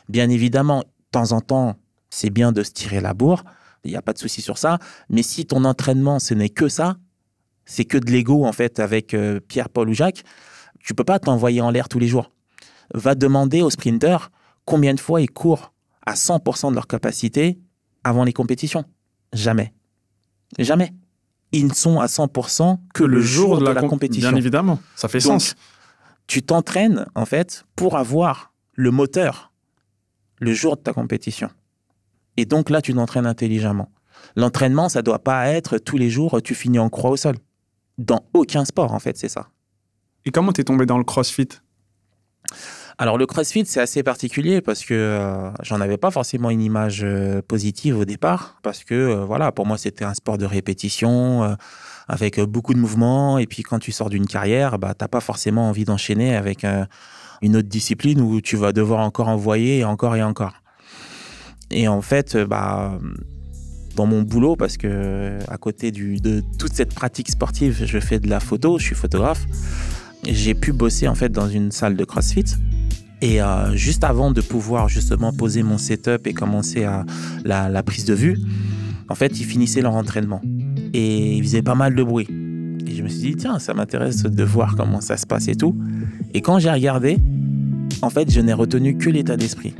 Bien 0.08 0.30
évidemment, 0.30 0.80
de 0.80 0.86
temps 1.12 1.32
en 1.32 1.42
temps, 1.42 1.76
c'est 2.10 2.30
bien 2.30 2.52
de 2.52 2.64
se 2.64 2.72
tirer 2.72 3.02
la 3.02 3.14
bourre, 3.14 3.44
il 3.84 3.92
n'y 3.92 3.98
a 3.98 4.02
pas 4.02 4.14
de 4.14 4.18
souci 4.18 4.42
sur 4.42 4.58
ça, 4.58 4.80
mais 5.10 5.24
si 5.24 5.46
ton 5.46 5.64
entraînement, 5.66 6.20
ce 6.20 6.34
n'est 6.34 6.50
que 6.50 6.68
ça, 6.68 6.98
c'est 7.66 7.86
que 7.86 7.98
de 7.98 8.12
l'ego, 8.12 8.46
en 8.46 8.52
fait, 8.52 8.80
avec 8.80 9.14
euh, 9.14 9.40
Pierre, 9.40 9.70
Paul 9.70 9.90
ou 9.90 9.94
Jacques, 9.94 10.24
tu 10.80 10.94
peux 10.94 11.04
pas 11.04 11.20
t'envoyer 11.20 11.62
en 11.62 11.70
l'air 11.70 11.88
tous 11.88 12.00
les 12.00 12.08
jours. 12.08 12.32
Va 12.94 13.16
demander 13.16 13.62
aux 13.62 13.70
sprinteurs 13.70 14.32
combien 14.66 14.94
de 14.94 15.00
fois 15.00 15.22
ils 15.22 15.30
courent 15.30 15.74
à 16.06 16.14
100% 16.14 16.72
de 16.72 16.76
leur 16.76 16.88
capacité 16.88 17.60
avant 18.04 18.24
les 18.24 18.34
compétitions. 18.34 18.86
Jamais. 19.34 19.74
Jamais. 20.58 20.94
Ils 21.52 21.68
ne 21.68 21.74
sont 21.74 22.00
à 22.00 22.06
100% 22.06 22.78
que 22.94 23.04
le, 23.04 23.22
jour, 23.22 23.58
de 23.60 23.66
la, 23.66 23.82
comp- 23.82 23.90
compétition. 23.90 24.30
Bien 24.30 24.38
évidemment, 24.38 24.80
ça 24.96 25.08
fait 25.08 25.20
Donc, 25.20 25.42
sens. 25.42 25.56
tu 26.28 26.44
t'entraînes, 26.44 27.06
en 27.16 27.26
fait, 27.26 27.66
pour 27.76 27.98
avoir 27.98 28.54
le 28.74 28.92
moteur 28.92 29.52
le 30.40 30.54
jour 30.54 30.78
de 30.78 30.82
ta 30.82 30.94
compétition. 30.94 31.50
Et 32.38 32.46
donc 32.46 32.70
là, 32.70 32.82
tu 32.82 32.94
t'entraînes 32.94 33.26
intelligemment. 33.26 33.92
L'entraînement, 34.38 34.88
ça 34.90 35.02
doit 35.02 35.20
pas 35.20 35.48
être 35.50 35.78
tous 35.80 35.98
les 35.98 36.10
jours, 36.10 36.42
tu 36.42 36.56
finis 36.56 36.80
en 36.80 36.90
croix 36.90 37.10
au 37.10 37.18
sol. 37.18 37.36
Dans 37.98 38.24
aucun 38.34 38.64
sport, 38.64 38.94
en 38.94 39.00
fait, 39.00 39.18
c'est 39.18 39.28
ça. 39.28 39.48
Et 40.26 40.32
comment 40.32 40.54
t'es 40.54 40.64
tombé 40.64 40.86
dans 40.86 40.98
le 40.98 41.04
crossfit? 41.04 41.50
Alors 43.02 43.18
le 43.18 43.26
CrossFit, 43.26 43.64
c'est 43.66 43.80
assez 43.80 44.04
particulier 44.04 44.60
parce 44.60 44.84
que 44.84 44.94
euh, 44.94 45.52
j'en 45.64 45.80
avais 45.80 45.96
pas 45.96 46.12
forcément 46.12 46.50
une 46.50 46.60
image 46.60 47.00
euh, 47.06 47.42
positive 47.42 47.98
au 47.98 48.04
départ 48.04 48.60
parce 48.62 48.84
que 48.84 48.94
euh, 48.94 49.24
voilà, 49.24 49.54
pour 49.54 49.66
moi 49.66 49.78
c'était 49.78 50.04
un 50.04 50.14
sport 50.14 50.38
de 50.38 50.46
répétition 50.46 51.56
avec 52.10 52.42
beaucoup 52.42 52.74
de 52.74 52.80
mouvements 52.80 53.38
et 53.38 53.48
puis 53.48 53.64
quand 53.64 53.80
tu 53.80 53.94
sors 53.94 54.10
d'une 54.10 54.28
carrière, 54.28 54.80
bah 54.80 54.96
t'as 54.98 55.08
pas 55.08 55.22
forcément 55.22 55.70
envie 55.70 55.86
d'enchaîner 55.86 56.36
avec 56.36 56.66
une 57.42 57.56
autre 57.56 57.70
discipline 57.70 58.20
où 58.20 58.42
tu 58.42 58.58
vas 58.58 58.74
devoir 58.74 59.00
encore 59.00 59.30
envoyer 59.30 59.86
encore 59.86 60.18
et 60.18 60.24
encore. 60.24 60.56
Et 61.72 61.88
en 61.88 62.02
fait, 62.02 62.36
bah 62.36 63.00
dans 63.96 64.08
mon 64.08 64.24
boulot 64.24 64.58
parce 64.58 64.76
que 64.76 65.40
à 65.48 65.58
côté 65.58 65.92
de 65.94 66.44
toute 66.58 66.74
cette 66.74 66.94
pratique 66.94 67.30
sportive, 67.30 67.86
je 67.86 68.00
fais 68.00 68.20
de 68.20 68.28
la 68.28 68.42
photo, 68.42 68.78
je 68.78 68.84
suis 68.84 68.96
photographe. 68.96 69.46
J'ai 70.32 70.54
pu 70.54 70.72
bosser 70.72 71.08
en 71.08 71.16
fait 71.16 71.30
dans 71.30 71.50
une 71.50 71.72
salle 71.72 71.96
de 71.96 72.06
CrossFit 72.06 72.46
et 73.22 73.42
euh, 73.42 73.76
juste 73.76 74.04
avant 74.04 74.32
de 74.32 74.42
pouvoir 74.42 74.88
justement 74.88 75.34
poser 75.34 75.64
mon 75.64 75.78
setup 75.78 76.26
et 76.26 76.34
commencer 76.34 76.88
la, 77.44 77.70
la 77.70 77.84
prise 77.84 78.06
de 78.06 78.14
vue, 78.14 78.38
en 79.10 79.16
fait, 79.16 79.40
ils 79.40 79.46
finissaient 79.46 79.82
leur 79.82 79.96
entraînement 79.96 80.42
et 80.94 81.36
ils 81.36 81.44
faisaient 81.44 81.62
pas 81.62 81.76
mal 81.76 81.96
de 81.96 82.04
bruit. 82.04 82.28
Et 82.88 82.96
je 82.96 83.04
me 83.04 83.10
suis 83.10 83.20
dit, 83.20 83.36
tiens, 83.36 83.60
ça 83.60 83.74
m'intéresse 83.74 84.24
de 84.24 84.44
voir 84.44 84.76
comment 84.76 85.02
ça 85.02 85.18
se 85.18 85.26
passe 85.26 85.48
et 85.48 85.56
tout. 85.56 85.76
Et 86.34 86.42
quand 86.42 86.60
j'ai 86.60 86.72
regardé, 86.72 87.18
en 88.02 88.10
fait, 88.10 88.32
je 88.32 88.40
n'ai 88.40 88.54
retenu 88.54 88.98
que 88.98 89.10
l'état 89.10 89.36
d'esprit. 89.36 89.74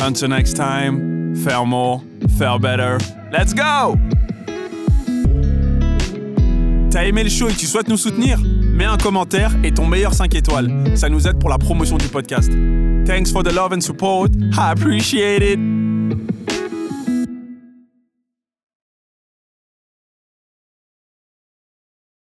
Until 0.00 0.28
next 0.28 0.54
time, 0.54 1.34
faire 1.36 1.66
more, 1.66 2.02
faire 2.38 2.58
better. 2.58 2.96
Let's 3.30 3.52
go! 3.52 3.98
T'as 6.98 7.04
aimé 7.04 7.22
le 7.22 7.30
show 7.30 7.48
et 7.48 7.54
tu 7.54 7.66
souhaites 7.66 7.86
nous 7.86 7.96
soutenir? 7.96 8.40
Mets 8.40 8.84
un 8.84 8.96
commentaire 8.96 9.52
et 9.62 9.70
ton 9.70 9.86
meilleur 9.86 10.14
5 10.14 10.34
étoiles. 10.34 10.68
Ça 10.96 11.08
nous 11.08 11.28
aide 11.28 11.38
pour 11.38 11.48
la 11.48 11.56
promotion 11.56 11.96
du 11.96 12.08
podcast. 12.08 12.50
Thanks 13.06 13.30
for 13.30 13.44
the 13.44 13.54
love 13.54 13.72
and 13.72 13.80
support. 13.80 14.28
I 14.54 14.72
appreciate 14.72 15.44
it. 15.44 15.87